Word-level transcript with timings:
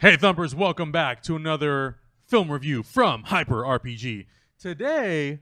Hey 0.00 0.16
Thumpers, 0.16 0.54
welcome 0.54 0.92
back 0.92 1.22
to 1.24 1.34
another 1.34 1.96
film 2.26 2.50
review 2.52 2.82
from 2.82 3.24
Hyper 3.24 3.62
RPG. 3.64 4.26
Today, 4.58 5.40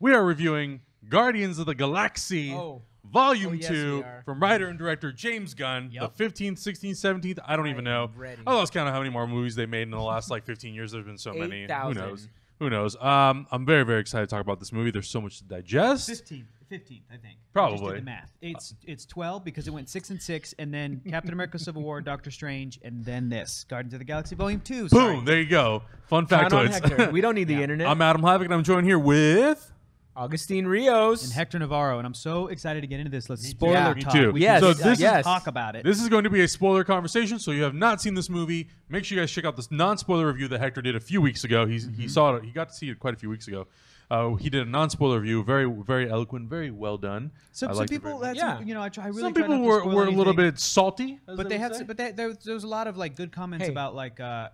we 0.00 0.14
are 0.14 0.24
reviewing 0.24 0.80
Guardians 1.08 1.58
of 1.58 1.66
the 1.66 1.74
Galaxy 1.74 2.52
Oh. 2.54 2.82
Volume 3.04 3.50
Oh, 3.50 3.54
yes, 3.54 3.68
2 3.68 4.04
from 4.24 4.40
writer 4.40 4.68
and 4.68 4.78
director 4.78 5.12
James 5.12 5.52
Gunn, 5.54 5.90
Yep. 5.92 6.16
the 6.16 6.24
15th, 6.24 6.58
16th, 6.58 6.96
17th, 6.96 7.38
I 7.44 7.56
don't 7.56 7.66
even 7.68 7.84
know. 7.84 8.10
ready. 8.16 8.40
I 8.46 8.54
lost 8.54 8.72
count 8.72 8.88
of 8.88 8.94
how 8.94 9.00
many 9.00 9.10
more 9.10 9.26
movies 9.26 9.56
they 9.56 9.66
made 9.66 9.82
in 9.82 9.90
the 9.90 10.00
last 10.00 10.30
like 10.30 10.44
15 10.46 10.72
years. 10.74 10.92
There's 10.92 11.04
been 11.04 11.18
so 11.18 11.34
many. 11.34 11.62
Who 11.66 11.94
knows? 11.94 12.28
Who 12.60 12.70
knows? 12.70 12.96
Um, 12.96 13.46
I'm 13.50 13.66
very, 13.66 13.84
very 13.84 14.00
excited 14.00 14.28
to 14.28 14.34
talk 14.34 14.40
about 14.40 14.60
this 14.60 14.72
movie. 14.72 14.90
There's 14.92 15.08
so 15.10 15.20
much 15.20 15.38
to 15.38 15.44
digest. 15.44 16.08
15th, 16.08 16.44
15th, 16.72 17.02
I 17.10 17.16
think. 17.16 17.24
I 17.24 17.42
just 17.42 17.52
Probably. 17.52 17.94
did 17.94 18.02
the 18.02 18.04
math. 18.06 18.32
It's 18.40 18.74
it's 18.86 19.04
12 19.06 19.44
because 19.44 19.66
it 19.68 19.70
went 19.72 19.88
six 19.88 20.10
and 20.10 20.20
six, 20.20 20.54
and 20.58 20.72
then 20.72 21.00
Captain 21.08 21.32
America: 21.32 21.58
Civil 21.58 21.82
War, 21.82 22.00
Doctor 22.00 22.30
Strange, 22.30 22.78
and 22.82 23.04
then 23.04 23.28
this 23.28 23.64
Guardians 23.68 23.92
of 23.94 23.98
the 24.00 24.04
Galaxy 24.04 24.34
Volume 24.34 24.60
Two. 24.60 24.88
sorry. 24.88 25.16
Boom, 25.16 25.24
there 25.24 25.40
you 25.40 25.48
go. 25.48 25.82
Fun 26.08 26.26
Count 26.26 26.52
factoids. 26.52 27.12
We 27.12 27.20
don't 27.20 27.34
need 27.34 27.48
the 27.48 27.62
internet. 27.62 27.86
I'm 27.86 28.00
Adam 28.02 28.22
Havoc, 28.22 28.46
and 28.46 28.54
I'm 28.54 28.62
joined 28.64 28.86
here 28.86 28.98
with. 28.98 29.68
Augustine 30.14 30.66
Rios. 30.66 31.24
And 31.24 31.32
Hector 31.32 31.58
Navarro, 31.58 31.96
and 31.96 32.06
I'm 32.06 32.12
so 32.12 32.48
excited 32.48 32.82
to 32.82 32.86
get 32.86 33.00
into 33.00 33.10
this. 33.10 33.30
Let's 33.30 33.48
spoiler 33.48 33.72
Yeah, 33.72 33.94
me 33.94 34.02
talk. 34.02 34.12
too. 34.12 34.30
We 34.32 34.42
Yes, 34.42 34.60
So 34.60 34.72
just 34.72 34.82
this 34.82 34.92
is- 34.98 35.00
yes. 35.00 35.24
talk 35.24 35.46
about 35.46 35.74
it. 35.74 35.84
This 35.84 36.02
is 36.02 36.10
going 36.10 36.24
to 36.24 36.30
be 36.30 36.42
a 36.42 36.48
spoiler 36.48 36.84
conversation, 36.84 37.38
so 37.38 37.50
you 37.50 37.62
have 37.62 37.72
not 37.74 38.02
seen 38.02 38.12
this 38.12 38.28
movie. 38.28 38.68
Make 38.90 39.06
sure 39.06 39.16
you 39.16 39.22
guys 39.22 39.30
check 39.32 39.46
out 39.46 39.56
this 39.56 39.70
non-spoiler 39.70 40.26
review 40.26 40.48
that 40.48 40.60
Hector 40.60 40.82
did 40.82 40.96
a 40.96 41.00
few 41.00 41.22
weeks 41.22 41.44
ago. 41.44 41.64
He's, 41.64 41.86
Mm-hmm. 41.88 42.02
He 42.02 42.08
saw 42.08 42.34
it. 42.34 42.44
He 42.44 42.50
got 42.50 42.68
to 42.68 42.74
see 42.74 42.90
it 42.90 42.98
quite 42.98 43.14
a 43.14 43.16
few 43.16 43.30
weeks 43.30 43.48
ago. 43.48 43.66
Uh, 44.12 44.34
he 44.34 44.50
did 44.50 44.60
a 44.66 44.70
non-spoiler 44.70 45.18
review, 45.20 45.42
very 45.42 45.64
very 45.92 46.10
eloquent, 46.10 46.50
very 46.50 46.70
well 46.70 46.98
done. 46.98 47.30
some 47.52 47.70
I 47.70 47.74
some 47.74 47.86
people, 47.86 48.18
that's 48.18 48.36
Yeah. 48.36 48.60
you 48.60 48.74
know, 48.74 48.82
I 48.82 48.90
try 48.90 49.04
I 49.04 49.06
really 49.08 49.22
Some 49.22 49.32
people 49.34 49.56
not 49.56 49.64
were, 49.64 49.80
spoil 49.80 49.94
were 49.94 50.04
a 50.06 50.10
little 50.10 50.34
bit 50.34 50.58
salty, 50.58 51.18
But 51.24 51.36
they 51.36 51.42
would 51.44 51.52
had, 51.52 51.74
say. 51.74 51.80
s- 51.80 51.86
but 51.86 51.96
they, 51.96 52.12
there, 52.12 52.28
was- 52.28 52.38
there 52.44 52.52
was 52.54 52.64
a 52.64 52.68
lot 52.78 52.86
of 52.88 52.98
like 52.98 53.16
good 53.16 53.32
comments 53.32 53.64
Hey. 53.66 53.72
about 53.72 53.94
like 53.94 54.20
uh, 54.20 54.24
uh, 54.24 54.50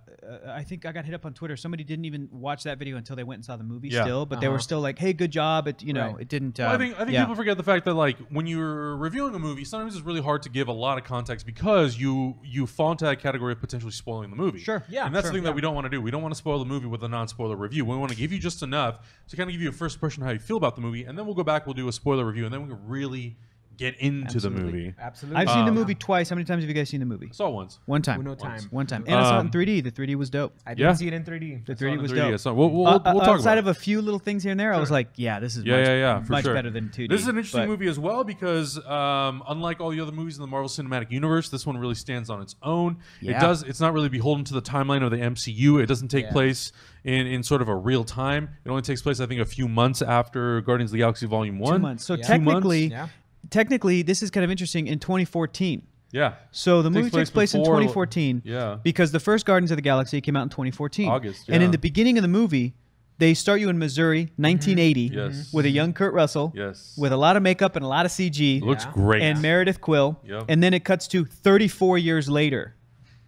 I 0.60 0.62
think 0.62 0.86
I 0.86 0.92
got 0.92 1.04
hit 1.04 1.14
up 1.14 1.26
on 1.26 1.32
Twitter. 1.34 1.56
Somebody 1.56 1.82
didn't 1.82 2.04
even 2.04 2.28
watch 2.30 2.62
that 2.64 2.78
video 2.78 2.96
until 2.98 3.16
they 3.16 3.24
went 3.24 3.38
and 3.38 3.44
saw 3.44 3.56
the 3.56 3.64
movie 3.64 3.88
Yeah. 3.88 4.04
still, 4.04 4.26
but 4.26 4.40
they 4.40 4.46
were 4.48 4.54
Uh-huh. 4.54 4.62
still 4.62 4.80
like, 4.80 4.96
"Hey, 4.98 5.12
good 5.12 5.32
job!" 5.32 5.66
It 5.66 5.82
you 5.82 5.92
know, 5.92 6.12
Right. 6.12 6.20
it 6.22 6.28
didn't. 6.28 6.56
Well, 6.58 6.68
I 6.70 6.74
um, 6.74 6.78
think 6.80 6.94
I 6.94 6.98
think 6.98 7.10
yeah. 7.12 7.22
people 7.24 7.34
forget 7.34 7.56
the 7.56 7.62
fact 7.64 7.84
that 7.86 7.94
like 7.94 8.16
when 8.30 8.46
you're 8.46 8.96
reviewing 8.96 9.34
a 9.34 9.38
movie, 9.40 9.64
sometimes 9.64 9.96
it's 9.96 10.04
really 10.06 10.22
hard 10.22 10.42
to 10.42 10.50
give 10.50 10.68
a 10.68 10.72
lot 10.72 10.98
of 10.98 11.04
context 11.04 11.44
because 11.46 11.98
you 11.98 12.36
you 12.44 12.66
fall 12.68 12.92
into 12.92 13.06
that 13.06 13.18
category 13.20 13.54
of 13.54 13.60
potentially 13.60 13.90
spoiling 13.92 14.30
the 14.30 14.36
movie. 14.36 14.60
Sure. 14.60 14.84
Yeah, 14.88 15.06
and 15.06 15.12
that's 15.14 15.24
sure, 15.24 15.32
the 15.32 15.38
thing 15.38 15.42
yeah. 15.44 15.50
that 15.50 15.54
we 15.56 15.62
don't 15.62 15.74
want 15.74 15.86
to 15.86 15.90
do. 15.90 16.00
We 16.00 16.12
don't 16.12 16.22
want 16.22 16.32
to 16.32 16.38
spoil 16.38 16.60
the 16.60 16.64
movie 16.64 16.86
with 16.86 17.02
a 17.02 17.08
non-spoiler 17.08 17.56
review. 17.56 17.84
We 17.84 17.96
want 17.96 18.12
to 18.12 18.16
give 18.16 18.32
you 18.32 18.38
just 18.38 18.62
enough 18.62 19.00
to 19.28 19.36
kind 19.36 19.47
give 19.52 19.62
you 19.62 19.68
a 19.68 19.72
first 19.72 19.96
impression 19.96 20.22
of 20.22 20.26
how 20.26 20.32
you 20.32 20.38
feel 20.38 20.56
about 20.56 20.74
the 20.74 20.80
movie, 20.80 21.04
and 21.04 21.18
then 21.18 21.26
we'll 21.26 21.34
go 21.34 21.44
back, 21.44 21.66
we'll 21.66 21.74
do 21.74 21.88
a 21.88 21.92
spoiler 21.92 22.24
review, 22.24 22.44
and 22.44 22.52
then 22.52 22.62
we 22.62 22.68
can 22.68 22.86
really 22.86 23.36
get 23.78 23.96
into 24.00 24.40
the 24.40 24.50
movie. 24.50 24.92
Absolutely. 25.00 25.40
I've 25.40 25.48
seen 25.48 25.64
the 25.64 25.70
Um, 25.70 25.74
movie 25.76 25.94
twice. 25.94 26.28
How 26.28 26.34
many 26.36 26.44
times 26.44 26.62
have 26.62 26.68
you 26.68 26.74
guys 26.74 26.88
seen 26.90 27.00
the 27.00 27.06
movie? 27.06 27.28
I 27.30 27.32
saw 27.34 27.48
once. 27.48 27.78
One 27.86 28.02
time. 28.02 28.20
Uno 28.20 28.34
time. 28.34 28.60
One 28.70 28.86
time. 28.86 29.04
And 29.06 29.14
I 29.16 29.22
saw 29.22 29.36
it 29.36 29.40
in 29.40 29.46
Um, 29.46 29.50
3D. 29.52 29.80
The 29.80 29.90
3D 29.90 30.16
was 30.16 30.28
dope. 30.30 30.54
I 30.66 30.74
didn't 30.74 30.80
Yeah. 30.90 30.92
see 30.94 31.06
it 31.06 31.12
in 31.14 31.24
3D. 31.24 31.62
The 31.64 31.72
I 31.72 31.76
saw 31.76 31.84
it 31.84 31.88
3D 31.88 32.02
was 32.02 32.10
3D. 32.10 32.20
dope. 32.24 32.32
I 32.34 32.36
saw- 32.36 32.52
We'll, 32.52 32.70
we'll, 32.70 32.86
Uh, 32.86 33.00
we'll 33.04 33.20
talk 33.20 33.28
outside 33.36 33.58
about 33.58 33.70
of 33.70 33.76
a 33.76 33.80
few 33.80 34.02
little 34.02 34.18
things 34.18 34.42
here 34.42 34.50
and 34.50 34.58
there, 34.60 34.74
I 34.74 34.78
was 34.80 34.90
like, 34.90 35.08
yeah, 35.16 35.38
this 35.40 35.56
is 35.56 35.64
Yeah, 35.64 35.76
much, 35.78 35.86
yeah, 35.86 35.94
yeah, 35.96 36.22
for 36.22 36.32
much 36.32 36.44
sure. 36.44 36.54
better 36.54 36.70
than 36.70 36.88
2D. 36.90 37.08
This 37.08 37.22
is 37.22 37.28
an 37.28 37.36
interesting 37.36 37.62
but- 37.62 37.68
movie 37.68 37.86
as 37.86 37.98
well 37.98 38.24
because, 38.24 38.84
um, 38.86 39.42
unlike 39.48 39.80
all 39.80 39.90
the 39.90 40.00
other 40.00 40.12
movies 40.12 40.36
in 40.36 40.42
the 40.42 40.48
Marvel 40.48 40.68
Cinematic 40.68 41.10
Universe, 41.10 41.48
this 41.48 41.64
one 41.66 41.78
really 41.78 41.94
stands 41.94 42.28
on 42.30 42.42
its 42.42 42.56
own. 42.62 42.96
It 43.22 43.28
Yeah. 43.30 43.40
does. 43.40 43.62
It's 43.62 43.80
not 43.80 43.92
really 43.94 44.08
beholden 44.08 44.44
to 44.46 44.54
the 44.54 44.62
timeline 44.62 45.02
of 45.02 45.10
the 45.12 45.18
MCU. 45.20 45.78
It 45.78 45.86
doesn't 45.86 46.08
take 46.08 46.24
Yeah. 46.26 46.32
place 46.32 46.72
in, 47.04 47.26
in 47.26 47.42
sort 47.44 47.62
of 47.62 47.68
a 47.68 47.76
real 47.76 48.02
time. 48.04 48.48
It 48.64 48.68
only 48.70 48.82
takes 48.82 49.02
place, 49.02 49.20
I 49.20 49.26
think, 49.26 49.40
a 49.40 49.44
few 49.46 49.68
months 49.68 50.02
after 50.02 50.60
Guardians 50.62 50.90
of 50.90 50.94
the 50.94 50.98
Galaxy 50.98 51.26
Volume 51.26 51.58
One. 51.58 51.74
Two 51.76 51.78
months. 51.82 52.04
So 52.04 52.14
Yeah. 52.14 52.22
Two 52.22 52.28
technically, 52.28 52.88
months? 52.88 53.12
Technically, 53.50 54.02
this 54.02 54.22
is 54.22 54.30
kind 54.30 54.44
of 54.44 54.50
interesting. 54.50 54.86
In 54.86 54.98
2014, 54.98 55.82
Yeah. 56.12 56.34
so 56.50 56.82
the 56.82 56.88
Takes 56.90 56.96
movie 56.96 57.10
place 57.10 57.20
takes 57.28 57.30
place 57.34 57.54
in 57.54 57.64
2014. 57.64 58.42
Yeah. 58.44 58.78
Because 58.82 59.12
the 59.12 59.20
first 59.20 59.46
Guardians 59.46 59.70
of 59.70 59.76
the 59.76 59.82
Galaxy 59.82 60.20
came 60.20 60.36
out 60.36 60.42
in 60.44 60.48
2014. 60.48 61.08
August, 61.08 61.48
And 61.48 61.62
in 61.62 61.70
the 61.70 61.78
beginning 61.78 62.18
of 62.18 62.22
the 62.22 62.28
movie, 62.28 62.74
they 63.18 63.34
start 63.34 63.60
you 63.60 63.68
in 63.68 63.78
Missouri, 63.78 64.26
mm-hmm. 64.26 64.42
1980, 64.42 65.00
Yes. 65.12 65.52
with 65.52 65.66
a 65.66 65.70
young 65.70 65.92
Kurt 65.92 66.14
Russell, 66.14 66.52
Yes. 66.54 66.94
with 66.96 67.12
a 67.12 67.16
lot 67.16 67.36
of 67.36 67.42
makeup 67.42 67.74
and 67.76 67.84
a 67.84 67.88
lot 67.88 68.06
of 68.06 68.12
CG. 68.12 68.58
It 68.58 68.62
looks 68.64 68.84
Yeah. 68.84 68.92
great. 68.92 69.22
and 69.22 69.42
Meredith 69.42 69.80
Quill. 69.80 70.18
Yep. 70.24 70.44
And 70.48 70.62
then 70.62 70.72
it 70.72 70.84
cuts 70.84 71.08
to 71.08 71.24
34 71.24 71.98
years 71.98 72.28
later. 72.30 72.74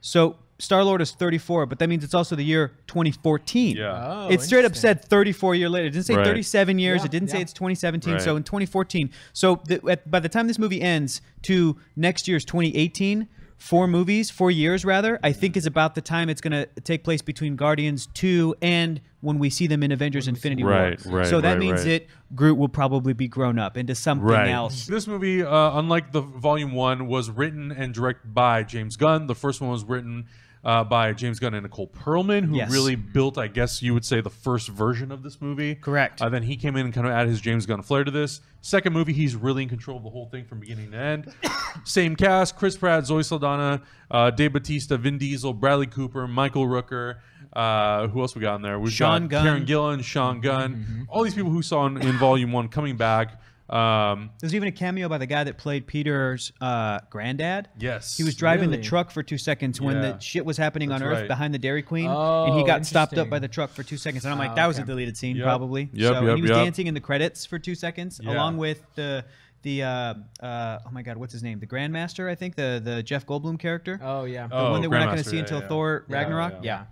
So 0.00 0.36
Star 0.60 0.84
Lord 0.84 1.00
is 1.00 1.12
34, 1.12 1.66
but 1.66 1.78
that 1.81 1.88
means 1.88 2.04
it's 2.04 2.15
also 2.15 2.37
the 2.37 2.44
year 2.44 2.72
2014. 2.87 3.76
yeah. 3.76 4.04
Oh, 4.06 4.28
it 4.31 4.41
straight 4.43 4.65
up 4.65 4.76
said 4.76 5.04
34 5.04 5.54
year 5.54 5.69
later. 5.69 5.87
It 5.87 5.91
didn't 5.91 6.06
say 6.06 6.15
Right. 6.16 6.25
37 6.26 6.78
years. 6.78 7.00
Yeah, 7.00 7.06
it 7.06 7.10
didn't 7.10 7.28
say 7.28 7.41
it's 7.41 7.53
2017. 7.53 8.12
Right. 8.15 8.22
So 8.22 8.37
in 8.37 8.43
2014. 8.44 9.10
So 9.32 9.60
the, 9.66 9.81
at, 9.91 10.10
by 10.10 10.21
the 10.21 10.28
time 10.28 10.47
this 10.47 10.59
movie 10.59 10.81
ends 10.82 11.21
to 11.43 11.76
next 11.97 12.28
year's 12.28 12.44
2018, 12.44 13.26
four 13.56 13.87
movies, 13.87 14.31
four 14.31 14.50
years 14.50 14.84
rather, 14.84 15.19
I 15.22 15.32
think 15.32 15.56
is 15.56 15.66
about 15.66 15.94
the 15.94 16.00
time 16.00 16.28
it's 16.31 16.41
going 16.41 16.53
to 16.53 16.66
take 16.82 17.04
place 17.04 17.21
between 17.22 17.56
Guardians 17.56 18.06
2 18.15 18.54
and 18.62 19.00
when 19.21 19.38
we 19.38 19.50
see 19.50 19.66
them 19.66 19.82
in 19.82 19.92
Avengers 19.92 20.28
Infinity 20.28 20.65
Right, 20.65 21.04
War. 21.04 21.19
right, 21.19 21.27
So 21.27 21.42
that 21.42 21.50
right, 21.50 21.59
means 21.59 21.81
right. 21.84 22.00
that 22.00 22.06
Groot 22.34 22.56
will 22.56 22.71
probably 22.71 23.12
be 23.12 23.28
grown 23.28 23.59
up 23.59 23.77
into 23.77 23.94
something 23.94 24.27
Right. 24.27 24.48
else. 24.48 24.87
This 24.87 25.06
movie, 25.06 25.42
uh, 25.42 25.78
unlike 25.78 26.12
the 26.12 26.22
volume 26.22 26.72
one, 26.72 27.06
was 27.06 27.28
written 27.28 27.71
and 27.71 27.92
directed 27.92 28.32
by 28.34 28.62
James 28.62 28.97
Gunn. 28.97 29.27
The 29.27 29.34
first 29.34 29.60
one 29.60 29.69
was 29.71 29.84
written 29.84 30.25
uh, 30.65 30.84
by 30.84 31.12
James 31.12 31.38
Gunn 31.38 31.54
and 31.54 31.62
Nicole 31.62 31.87
Perlman, 31.88 32.44
who 32.44 32.56
Yes. 32.56 32.71
really 32.71 32.94
built, 32.94 33.38
I 33.38 33.47
guess 33.47 33.81
you 33.82 33.94
would 33.94 34.04
say, 34.04 34.21
the 34.21 34.28
first 34.31 34.69
version 34.69 35.10
of 35.10 35.22
this 35.22 35.41
movie. 35.41 35.75
Correct. 35.75 36.21
Uh, 36.21 36.28
then 36.28 36.43
he 36.43 36.56
came 36.56 36.76
in 36.76 36.84
and 36.87 36.94
kind 36.94 37.06
of 37.06 37.12
added 37.12 37.31
his 37.31 37.41
James 37.41 37.65
Gunn 37.66 37.81
flair 37.82 38.04
to 38.04 38.10
this. 38.10 38.41
Second 38.60 38.93
movie, 38.93 39.12
he's 39.15 39.34
really 39.34 39.62
in 39.62 39.69
control 39.71 39.97
of 39.97 40.03
the 40.04 40.10
whole 40.10 40.26
thing 40.26 40.44
from 40.44 40.60
beginning 40.60 40.91
to 40.91 40.97
end. 40.98 41.32
Same 41.84 42.15
cast: 42.15 42.56
Chris 42.56 42.76
Pratt, 42.76 43.06
Zoe 43.06 43.22
Saldana, 43.22 43.81
uh, 44.10 44.31
Dave 44.31 44.53
Bautista, 44.53 44.98
Vin 44.98 45.16
Diesel, 45.16 45.54
Bradley 45.54 45.87
Cooper, 45.87 46.28
Michael 46.28 46.66
Rooker. 46.66 47.16
Uh, 47.54 48.06
who 48.09 48.21
else 48.21 48.34
we 48.34 48.42
got 48.42 48.56
in 48.56 48.62
there? 48.62 48.78
We've 48.78 48.92
Sean 48.92 49.22
got 49.28 49.42
Gunn. 49.44 49.44
Karen 49.44 49.66
Gillan, 49.66 50.04
Sean 50.04 50.41
Gunn, 50.41 50.75
Mm-hmm. 50.75 51.03
all 51.09 51.25
these 51.25 51.34
people 51.34 51.50
who 51.50 51.62
saw 51.62 51.87
in, 51.87 51.97
in 52.00 52.16
Volume 52.19 52.53
One 52.53 52.69
coming 52.69 52.97
back. 52.97 53.41
Um, 53.70 54.31
There's 54.41 54.54
even 54.54 54.66
a 54.69 54.72
cameo 54.72 55.08
by 55.08 55.19
the 55.19 55.26
guy 55.26 55.44
that 55.44 55.56
played 55.56 55.86
Peter's 55.86 56.50
uh, 56.60 56.98
granddad. 57.08 57.69
yes, 57.78 58.16
He 58.16 58.25
was 58.25 58.34
driving 58.34 58.69
Really? 58.70 58.82
the 58.82 58.88
truck 58.88 59.12
for 59.12 59.22
two 59.22 59.38
seconds 59.38 59.81
when 59.81 59.94
Yeah. 59.97 60.12
the 60.12 60.19
shit 60.19 60.44
was 60.44 60.56
happening 60.56 60.91
on 60.91 60.98
That's 61.00 61.08
Earth 61.12 61.19
right. 61.20 61.28
behind 61.28 61.54
the 61.54 61.58
Dairy 61.60 61.82
Queen, 61.82 62.06
and 62.10 62.54
he 62.54 62.62
Oh, 62.62 62.66
got 62.66 62.84
stopped 62.84 63.16
up 63.16 63.30
by 63.30 63.38
the 63.38 63.47
truck 63.48 63.70
for 63.70 63.84
two 63.84 63.97
seconds. 63.97 64.25
And 64.25 64.32
I'm 64.32 64.38
like, 64.38 64.53
Oh, 64.53 64.54
that 64.56 64.66
was 64.66 64.78
a 64.78 64.82
okay. 64.82 64.88
deleted 64.91 65.16
scene, 65.16 65.36
Yep. 65.36 65.44
probably. 65.44 65.88
Yep, 65.92 66.12
so 66.12 66.19
and 66.19 66.26
yep, 66.26 66.36
he 66.36 66.42
was 66.42 66.48
yep. 66.50 66.64
dancing 66.64 66.88
in 66.88 66.94
the 66.94 67.00
credits 67.00 67.47
for 67.47 67.60
two 67.60 67.76
seconds, 67.76 68.20
Yeah. 68.22 68.32
along 68.32 68.56
with 68.56 68.82
the 68.97 69.25
the 69.62 69.82
uh, 69.82 70.14
uh, 70.42 70.78
oh 70.86 70.91
my 70.91 71.03
god, 71.03 71.19
what's 71.19 71.34
his 71.34 71.42
name? 71.42 71.60
The 71.60 71.66
Grandmaster, 71.66 72.28
I 72.30 72.34
think, 72.34 72.56
the 72.56 72.80
the 72.82 73.03
Jeff 73.03 73.26
Goldblum 73.26 73.59
character, 73.59 74.00
Oh, 74.03 74.25
yeah. 74.25 74.47
the 74.47 74.54
Oh, 74.56 74.70
one 74.72 74.80
that 74.82 74.88
we're 74.91 74.98
not 74.98 75.06
going 75.12 75.19
to 75.19 75.25
see 75.28 75.36
yeah, 75.36 75.42
until 75.42 75.60
yeah. 75.60 75.69
Thor 75.69 76.04
Yeah, 76.09 76.16
Ragnarok. 76.16 76.54
yeah. 76.62 76.84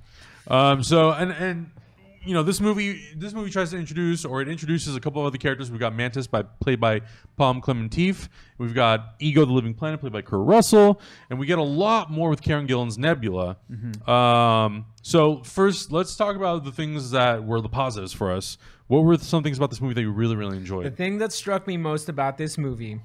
yeah. 0.50 0.70
Um, 0.70 0.82
so 0.82 1.10
and 1.12 1.32
and 1.32 1.70
you 2.28 2.34
know 2.34 2.42
this 2.42 2.60
movie 2.60 3.00
this 3.16 3.32
movie 3.32 3.48
tries 3.48 3.70
to 3.70 3.78
introduce 3.78 4.26
or 4.26 4.42
it 4.42 4.48
introduces 4.50 4.94
a 4.94 5.00
couple 5.00 5.22
of 5.22 5.26
other 5.26 5.38
characters. 5.38 5.70
We've 5.70 5.80
got 5.80 5.94
Mantis 5.94 6.26
by 6.26 6.42
played 6.42 6.78
by 6.78 7.00
Pom 7.38 7.62
Klementieff. 7.62 8.28
We've 8.58 8.74
got 8.74 9.14
Ego 9.18 9.46
the 9.46 9.52
Living 9.52 9.72
Planet 9.72 9.98
played 9.98 10.12
by 10.12 10.20
Kurt 10.20 10.46
Russell, 10.46 11.00
and 11.30 11.38
we 11.38 11.46
get 11.46 11.58
a 11.58 11.62
lot 11.62 12.10
more 12.10 12.28
with 12.28 12.42
Karen 12.42 12.66
Gillan's 12.66 12.98
Nebula. 12.98 13.56
Um, 14.06 14.84
so 15.00 15.42
first, 15.42 15.90
let's 15.90 16.16
talk 16.16 16.36
about 16.36 16.64
the 16.64 16.70
things 16.70 17.12
that 17.12 17.44
were 17.44 17.62
the 17.62 17.70
positives 17.70 18.12
for 18.12 18.30
us. 18.30 18.58
What 18.88 19.04
were 19.04 19.16
some 19.16 19.42
things 19.42 19.56
about 19.56 19.70
this 19.70 19.80
movie 19.80 19.94
that 19.94 20.02
you 20.02 20.12
really 20.12 20.36
really 20.36 20.58
enjoyed? 20.58 20.84
The 20.84 20.90
thing 20.90 21.16
that 21.18 21.32
struck 21.32 21.66
me 21.66 21.78
most 21.78 22.10
about 22.10 22.36
this 22.36 22.58
movie 22.58 23.00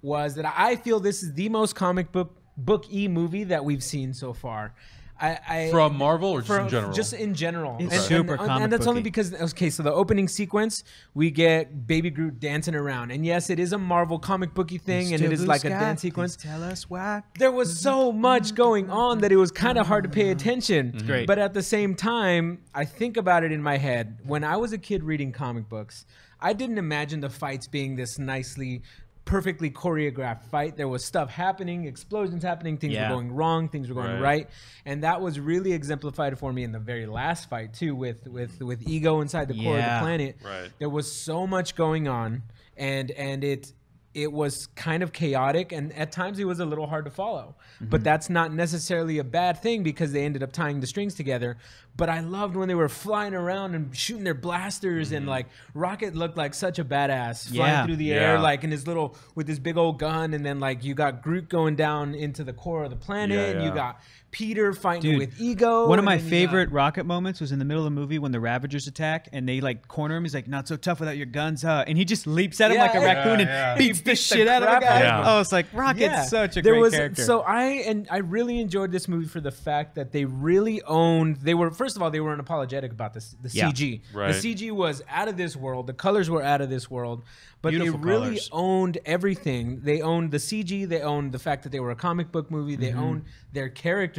was 0.00 0.36
that 0.36 0.50
I 0.56 0.76
feel 0.76 1.00
this 1.00 1.22
is 1.22 1.34
the 1.34 1.50
most 1.50 1.74
comic 1.74 2.12
book 2.12 2.34
book 2.56 2.86
e 2.90 3.08
movie 3.08 3.44
that 3.44 3.62
we've 3.62 3.84
seen 3.84 4.14
so 4.14 4.32
far. 4.32 4.74
I, 5.20 5.38
I 5.48 5.70
From 5.70 5.96
Marvel 5.96 6.30
or 6.30 6.40
just 6.40 6.48
from- 6.48 6.64
in 6.64 6.70
general? 6.70 6.92
Just 6.92 7.12
in 7.12 7.34
general. 7.34 7.76
It's 7.78 7.94
and, 7.94 8.02
super 8.02 8.34
and, 8.34 8.46
comic 8.46 8.62
and 8.64 8.72
that's 8.72 8.86
only 8.86 9.02
because 9.02 9.32
okay, 9.34 9.70
so 9.70 9.82
the 9.82 9.92
opening 9.92 10.28
sequence 10.28 10.82
we 11.14 11.30
get 11.30 11.86
Baby 11.86 12.10
Groot 12.10 12.40
dancing 12.40 12.74
around, 12.74 13.10
and 13.10 13.24
yes, 13.24 13.50
it 13.50 13.60
is 13.60 13.72
a 13.72 13.78
Marvel 13.78 14.18
comic 14.18 14.54
booky 14.54 14.78
thing, 14.78 15.14
and 15.14 15.22
it 15.22 15.32
is 15.32 15.46
like 15.46 15.64
a 15.64 15.68
dance 15.68 16.00
sequence. 16.00 16.36
Tell 16.36 16.62
us 16.62 16.90
why. 16.90 17.22
There 17.38 17.52
was 17.52 17.78
so 17.78 18.12
much 18.12 18.54
going 18.54 18.90
on 18.90 19.18
that 19.18 19.30
it 19.30 19.36
was 19.36 19.50
kind 19.50 19.78
of 19.78 19.86
hard 19.86 20.04
to 20.04 20.10
pay 20.10 20.30
attention. 20.30 20.92
Mm-hmm. 20.92 21.06
great. 21.06 21.26
But 21.26 21.38
at 21.38 21.54
the 21.54 21.62
same 21.62 21.94
time, 21.94 22.62
I 22.74 22.84
think 22.84 23.16
about 23.16 23.44
it 23.44 23.52
in 23.52 23.62
my 23.62 23.76
head. 23.76 24.18
When 24.24 24.42
I 24.44 24.56
was 24.56 24.72
a 24.72 24.78
kid 24.78 25.04
reading 25.04 25.32
comic 25.32 25.68
books, 25.68 26.06
I 26.40 26.52
didn't 26.52 26.78
imagine 26.78 27.20
the 27.20 27.30
fights 27.30 27.66
being 27.66 27.96
this 27.96 28.18
nicely, 28.18 28.82
perfectly 29.24 29.70
choreographed 29.70 30.44
fight. 30.44 30.76
There 30.76 30.88
was 30.88 31.04
stuff 31.04 31.30
happening, 31.30 31.86
explosions 31.86 32.42
happening, 32.42 32.76
things 32.76 32.92
Yeah. 32.94 33.08
were 33.08 33.14
going 33.16 33.32
wrong, 33.34 33.68
things 33.68 33.88
were 33.88 33.94
going 33.94 34.12
Right. 34.14 34.20
right. 34.20 34.50
And 34.84 35.02
that 35.02 35.20
was 35.22 35.40
really 35.40 35.72
exemplified 35.72 36.38
for 36.38 36.52
me 36.52 36.62
in 36.62 36.72
the 36.72 36.78
very 36.78 37.06
last 37.06 37.48
fight 37.48 37.72
too, 37.72 37.94
with 37.94 38.26
with 38.28 38.60
with 38.60 38.86
ego 38.86 39.20
inside 39.20 39.48
the 39.48 39.54
core 39.54 39.78
of 39.78 39.84
the 39.84 39.98
planet. 40.00 40.36
Right. 40.44 40.70
There 40.78 40.90
was 40.90 41.10
so 41.10 41.46
much 41.46 41.74
going 41.74 42.06
on, 42.08 42.42
and 42.76 43.10
and 43.12 43.42
it 43.44 43.72
it 44.14 44.32
was 44.32 44.68
kind 44.76 45.02
of 45.02 45.12
chaotic 45.12 45.72
and 45.72 45.92
at 45.92 46.12
times 46.12 46.38
it 46.38 46.44
was 46.44 46.60
a 46.60 46.64
little 46.64 46.86
hard 46.86 47.04
to 47.04 47.10
follow. 47.10 47.56
Mm-hmm. 47.76 47.86
But 47.90 48.04
that's 48.04 48.30
not 48.30 48.52
necessarily 48.52 49.18
a 49.18 49.24
bad 49.24 49.60
thing 49.60 49.82
because 49.82 50.12
they 50.12 50.24
ended 50.24 50.42
up 50.42 50.52
tying 50.52 50.80
the 50.80 50.86
strings 50.86 51.14
together. 51.14 51.56
But 51.96 52.08
i 52.08 52.20
loved 52.20 52.56
when 52.56 52.66
they 52.66 52.74
were 52.74 52.88
flying 52.88 53.34
around 53.34 53.74
and 53.74 53.96
shooting 53.96 54.24
their 54.24 54.34
blasters 54.34 55.12
and 55.12 55.22
mm-hmm. 55.22 55.30
like 55.30 55.46
rocket 55.74 56.14
looked 56.14 56.36
like 56.36 56.54
such 56.54 56.78
a 56.78 56.84
badass 56.84 57.48
flying 57.48 57.72
Yeah. 57.72 57.86
through 57.86 57.96
the 57.96 58.12
air 58.12 58.38
like 58.40 58.64
in 58.64 58.70
his 58.70 58.86
little 58.86 59.16
with 59.34 59.46
his 59.46 59.58
big 59.60 59.76
old 59.76 59.98
gun 59.98 60.34
and 60.34 60.44
then 60.44 60.58
like 60.58 60.82
you 60.82 60.94
got 60.94 61.22
groot 61.22 61.48
going 61.48 61.76
down 61.76 62.14
into 62.14 62.42
the 62.42 62.52
core 62.52 62.84
of 62.84 62.90
the 62.90 62.96
planet 62.96 63.38
Yeah, 63.38 63.54
and 63.54 63.62
you 63.64 63.70
got 63.72 64.00
Peter 64.34 64.72
fighting 64.72 65.12
Dude, 65.12 65.18
with 65.20 65.40
Ego. 65.40 65.86
One 65.86 66.00
of 66.00 66.04
my 66.04 66.16
then 66.16 66.24
you 66.24 66.30
got- 66.30 66.36
favorite 66.36 66.70
rocket 66.72 67.06
moments 67.06 67.40
was 67.40 67.52
in 67.52 67.60
the 67.60 67.64
middle 67.64 67.86
of 67.86 67.94
the 67.94 68.00
movie 68.00 68.18
when 68.18 68.32
the 68.32 68.40
Ravagers 68.40 68.88
attack 68.88 69.28
and 69.32 69.48
they 69.48 69.60
like 69.60 69.86
corner 69.86 70.16
him. 70.16 70.24
He's 70.24 70.34
like, 70.34 70.48
"Not 70.48 70.66
so 70.66 70.76
tough 70.76 70.98
without 70.98 71.16
your 71.16 71.26
guns, 71.26 71.62
huh?" 71.62 71.84
And 71.86 71.96
he 71.96 72.04
just 72.04 72.26
leaps 72.26 72.60
at 72.60 72.72
him 72.72 72.78
Yeah, 72.78 72.82
like 72.82 72.94
a 72.96 72.98
yeah, 72.98 73.04
raccoon 73.04 73.40
and 73.40 73.48
yeah. 73.48 73.76
beats 73.78 74.00
the 74.00 74.10
beats 74.10 74.28
the 74.28 74.36
shit 74.36 74.48
out 74.48 74.64
of 74.64 74.68
the 74.70 74.80
guy. 74.80 74.96
out 74.96 75.02
of 75.02 75.24
him. 75.24 75.32
Oh, 75.32 75.40
it's 75.40 75.52
like 75.52 75.66
Rocket's 75.72 76.30
such 76.30 76.56
a 76.56 76.62
there 76.62 76.72
great 76.72 76.80
was, 76.82 76.94
character. 76.94 77.22
So 77.22 77.42
I 77.42 77.64
and 77.86 78.08
I 78.10 78.16
really 78.18 78.58
enjoyed 78.58 78.90
this 78.90 79.06
movie 79.06 79.26
for 79.28 79.40
the 79.40 79.52
fact 79.52 79.94
that 79.94 80.10
they 80.10 80.24
really 80.24 80.82
owned. 80.82 81.36
They 81.36 81.54
were 81.54 81.70
first 81.70 81.94
of 81.94 82.02
all 82.02 82.10
they 82.10 82.18
were 82.20 82.36
unapologetic 82.36 82.90
about 82.90 83.14
this 83.14 83.36
the 83.40 83.50
Yeah. 83.50 83.68
CG. 83.70 84.00
Right. 84.12 84.32
The 84.34 84.38
CG 84.54 84.72
was 84.72 85.00
out 85.08 85.28
of 85.28 85.36
this 85.36 85.54
world. 85.54 85.86
The 85.86 85.92
colors 85.92 86.28
were 86.28 86.42
out 86.42 86.60
of 86.60 86.70
this 86.70 86.90
world. 86.90 87.22
But 87.62 87.70
Beautiful 87.70 87.98
they 87.98 88.04
really 88.06 88.26
colors. 88.26 88.50
owned 88.52 88.98
everything. 89.06 89.80
They 89.84 90.02
owned 90.02 90.32
the 90.32 90.38
CG. 90.38 90.84
They 90.86 91.00
owned 91.00 91.32
the 91.32 91.38
fact 91.38 91.62
that 91.62 91.72
they 91.72 91.80
were 91.80 91.92
a 91.92 91.96
comic 91.96 92.30
book 92.30 92.50
movie. 92.50 92.76
They 92.76 92.90
Mm-hmm. 92.90 92.98
owned 93.02 93.24
their 93.54 93.70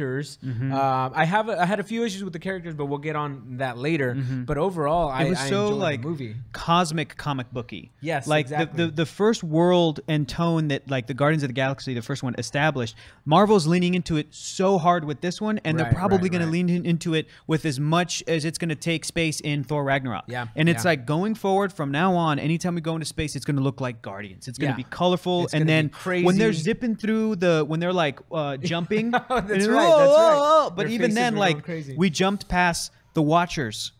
characters. 0.06 0.38
Uh, 0.72 1.10
I 1.12 1.24
have 1.24 1.48
a, 1.48 1.60
I 1.60 1.66
had 1.66 1.80
a 1.80 1.84
few 1.84 2.04
issues 2.04 2.22
with 2.24 2.32
the 2.32 2.38
characters, 2.38 2.74
but 2.74 2.86
we'll 2.86 2.98
get 2.98 3.16
on 3.16 3.56
that 3.58 3.78
later. 3.78 4.14
But 4.14 4.58
overall, 4.58 5.08
I, 5.08 5.22
Mm-hmm. 5.26 5.30
was 5.30 5.38
I 5.40 5.48
so 5.48 5.68
like 5.70 6.02
the 6.02 6.08
movie. 6.08 6.36
cosmic 6.52 7.16
comic 7.16 7.50
booky. 7.52 7.90
Yes, 8.00 8.26
like 8.28 8.46
exactly. 8.46 8.76
the, 8.84 8.86
the 8.90 8.96
the 8.96 9.06
first 9.06 9.42
world 9.42 10.00
and 10.08 10.28
tone 10.28 10.68
that 10.68 10.88
like 10.88 11.06
the 11.06 11.14
Guardians 11.14 11.42
of 11.42 11.48
the 11.48 11.54
Galaxy, 11.54 11.94
the 11.94 12.02
first 12.02 12.22
one 12.22 12.34
established. 12.38 12.94
Marvel's 13.24 13.66
leaning 13.66 13.94
into 13.94 14.16
it 14.16 14.28
so 14.30 14.78
hard 14.78 15.04
with 15.04 15.20
this 15.20 15.40
one, 15.40 15.58
and 15.64 15.76
Right, 15.78 15.84
they're 15.84 15.92
probably 15.98 16.28
right, 16.28 16.32
going 16.32 16.44
to 16.44 16.50
lean 16.50 16.68
in, 16.68 16.86
into 16.86 17.14
it 17.14 17.26
with 17.46 17.64
as 17.64 17.80
much 17.80 18.22
as 18.28 18.44
it's 18.44 18.58
going 18.58 18.68
to 18.68 18.74
take 18.76 19.04
space 19.04 19.40
in 19.40 19.64
Thor 19.64 19.82
Ragnarok. 19.84 20.24
Yeah, 20.28 20.46
and 20.54 20.68
it's 20.68 20.84
yeah. 20.84 20.90
like 20.90 21.06
going 21.06 21.34
forward 21.34 21.72
from 21.72 21.90
now 21.90 22.14
on. 22.14 22.38
Anytime 22.38 22.74
we 22.74 22.80
go 22.80 22.94
into 22.94 23.06
space, 23.06 23.34
it's 23.36 23.44
going 23.44 23.56
to 23.56 23.62
look 23.62 23.80
like 23.80 24.02
Guardians. 24.02 24.46
It's 24.48 24.58
going 24.58 24.72
to 24.74 24.78
Yeah. 24.80 24.84
be 24.86 24.90
colorful, 24.90 25.44
It's 25.44 25.54
and 25.54 25.68
then 25.68 25.90
be 26.04 26.22
when 26.24 26.38
they're 26.38 26.52
zipping 26.52 26.94
through 26.96 27.36
the 27.36 27.64
when 27.66 27.80
they're 27.80 27.92
like 27.92 28.20
uh, 28.30 28.56
jumping. 28.58 29.10
That's 29.28 29.30
and- 29.50 29.66
right, 29.68 29.86
right. 29.98 30.70
But 30.76 30.84
Their 30.84 30.92
even 30.92 31.14
then, 31.14 31.36
like 31.36 31.66
we 31.96 32.10
jumped 32.10 32.48
past 32.48 32.92
the 33.14 33.22
Watchers 33.22 33.92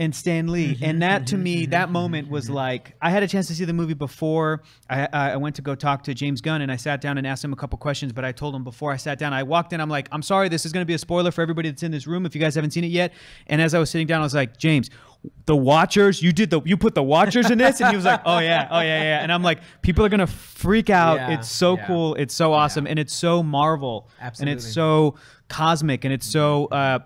and 0.00 0.14
Stan 0.14 0.46
Lee, 0.46 0.74
Mm-hmm, 0.74 0.84
and 0.84 1.02
that 1.02 1.26
to 1.28 1.36
me, 1.36 1.66
that 1.66 1.90
moment 1.90 2.30
was 2.30 2.48
like 2.48 2.94
I 3.02 3.10
had 3.10 3.24
a 3.24 3.26
chance 3.28 3.48
to 3.48 3.54
see 3.54 3.64
the 3.64 3.72
movie 3.72 3.94
before. 3.94 4.62
I, 4.88 5.08
I 5.12 5.30
I 5.32 5.36
went 5.36 5.56
to 5.56 5.62
go 5.62 5.74
talk 5.74 6.04
to 6.04 6.14
James 6.14 6.40
Gunn, 6.40 6.62
and 6.62 6.70
I 6.70 6.76
sat 6.76 7.00
down 7.00 7.18
and 7.18 7.26
asked 7.26 7.42
him 7.44 7.52
a 7.52 7.56
couple 7.56 7.78
questions. 7.78 8.12
But 8.12 8.24
I 8.24 8.30
told 8.30 8.54
him 8.54 8.62
before 8.62 8.92
I 8.92 8.96
sat 8.96 9.18
down, 9.18 9.32
I 9.32 9.42
walked 9.42 9.72
in, 9.72 9.80
I'm 9.80 9.88
like, 9.90 10.08
I'm 10.12 10.22
sorry, 10.22 10.48
this 10.48 10.64
is 10.64 10.72
going 10.72 10.82
to 10.82 10.86
be 10.86 10.94
a 10.94 10.98
spoiler 10.98 11.32
for 11.32 11.42
everybody 11.42 11.68
that's 11.70 11.82
in 11.82 11.90
this 11.90 12.06
room 12.06 12.26
if 12.26 12.34
you 12.34 12.40
guys 12.40 12.54
haven't 12.54 12.70
seen 12.70 12.84
it 12.84 12.92
yet. 12.92 13.12
And 13.48 13.60
as 13.60 13.74
I 13.74 13.80
was 13.80 13.90
sitting 13.90 14.06
down, 14.06 14.20
I 14.20 14.24
was 14.24 14.34
like, 14.34 14.56
James. 14.56 14.88
The 15.46 15.56
Watchers, 15.56 16.22
you 16.22 16.32
did 16.32 16.50
the, 16.50 16.60
you 16.64 16.76
put 16.76 16.94
the 16.94 17.02
Watchers 17.02 17.50
in 17.50 17.58
this, 17.58 17.80
and 17.80 17.90
he 17.90 17.96
was 17.96 18.04
like, 18.04 18.20
"Oh 18.24 18.38
yeah, 18.38 18.68
oh 18.70 18.80
yeah, 18.80 19.02
yeah," 19.02 19.22
and 19.22 19.32
I'm 19.32 19.42
like, 19.42 19.60
"People 19.82 20.04
are 20.04 20.08
gonna 20.08 20.26
freak 20.26 20.90
out. 20.90 21.16
Yeah, 21.16 21.32
it's 21.32 21.50
so 21.50 21.76
yeah. 21.76 21.86
cool, 21.86 22.14
it's 22.14 22.34
so 22.34 22.52
awesome, 22.52 22.86
and 22.86 22.98
it's 22.98 23.14
so 23.14 23.42
Marvel, 23.42 24.08
Absolutely. 24.20 24.52
and 24.52 24.58
it's 24.58 24.72
so 24.72 25.16
cosmic, 25.48 26.04
and 26.04 26.14
it's 26.14 26.26
so 26.26 26.66
uh, 26.66 27.00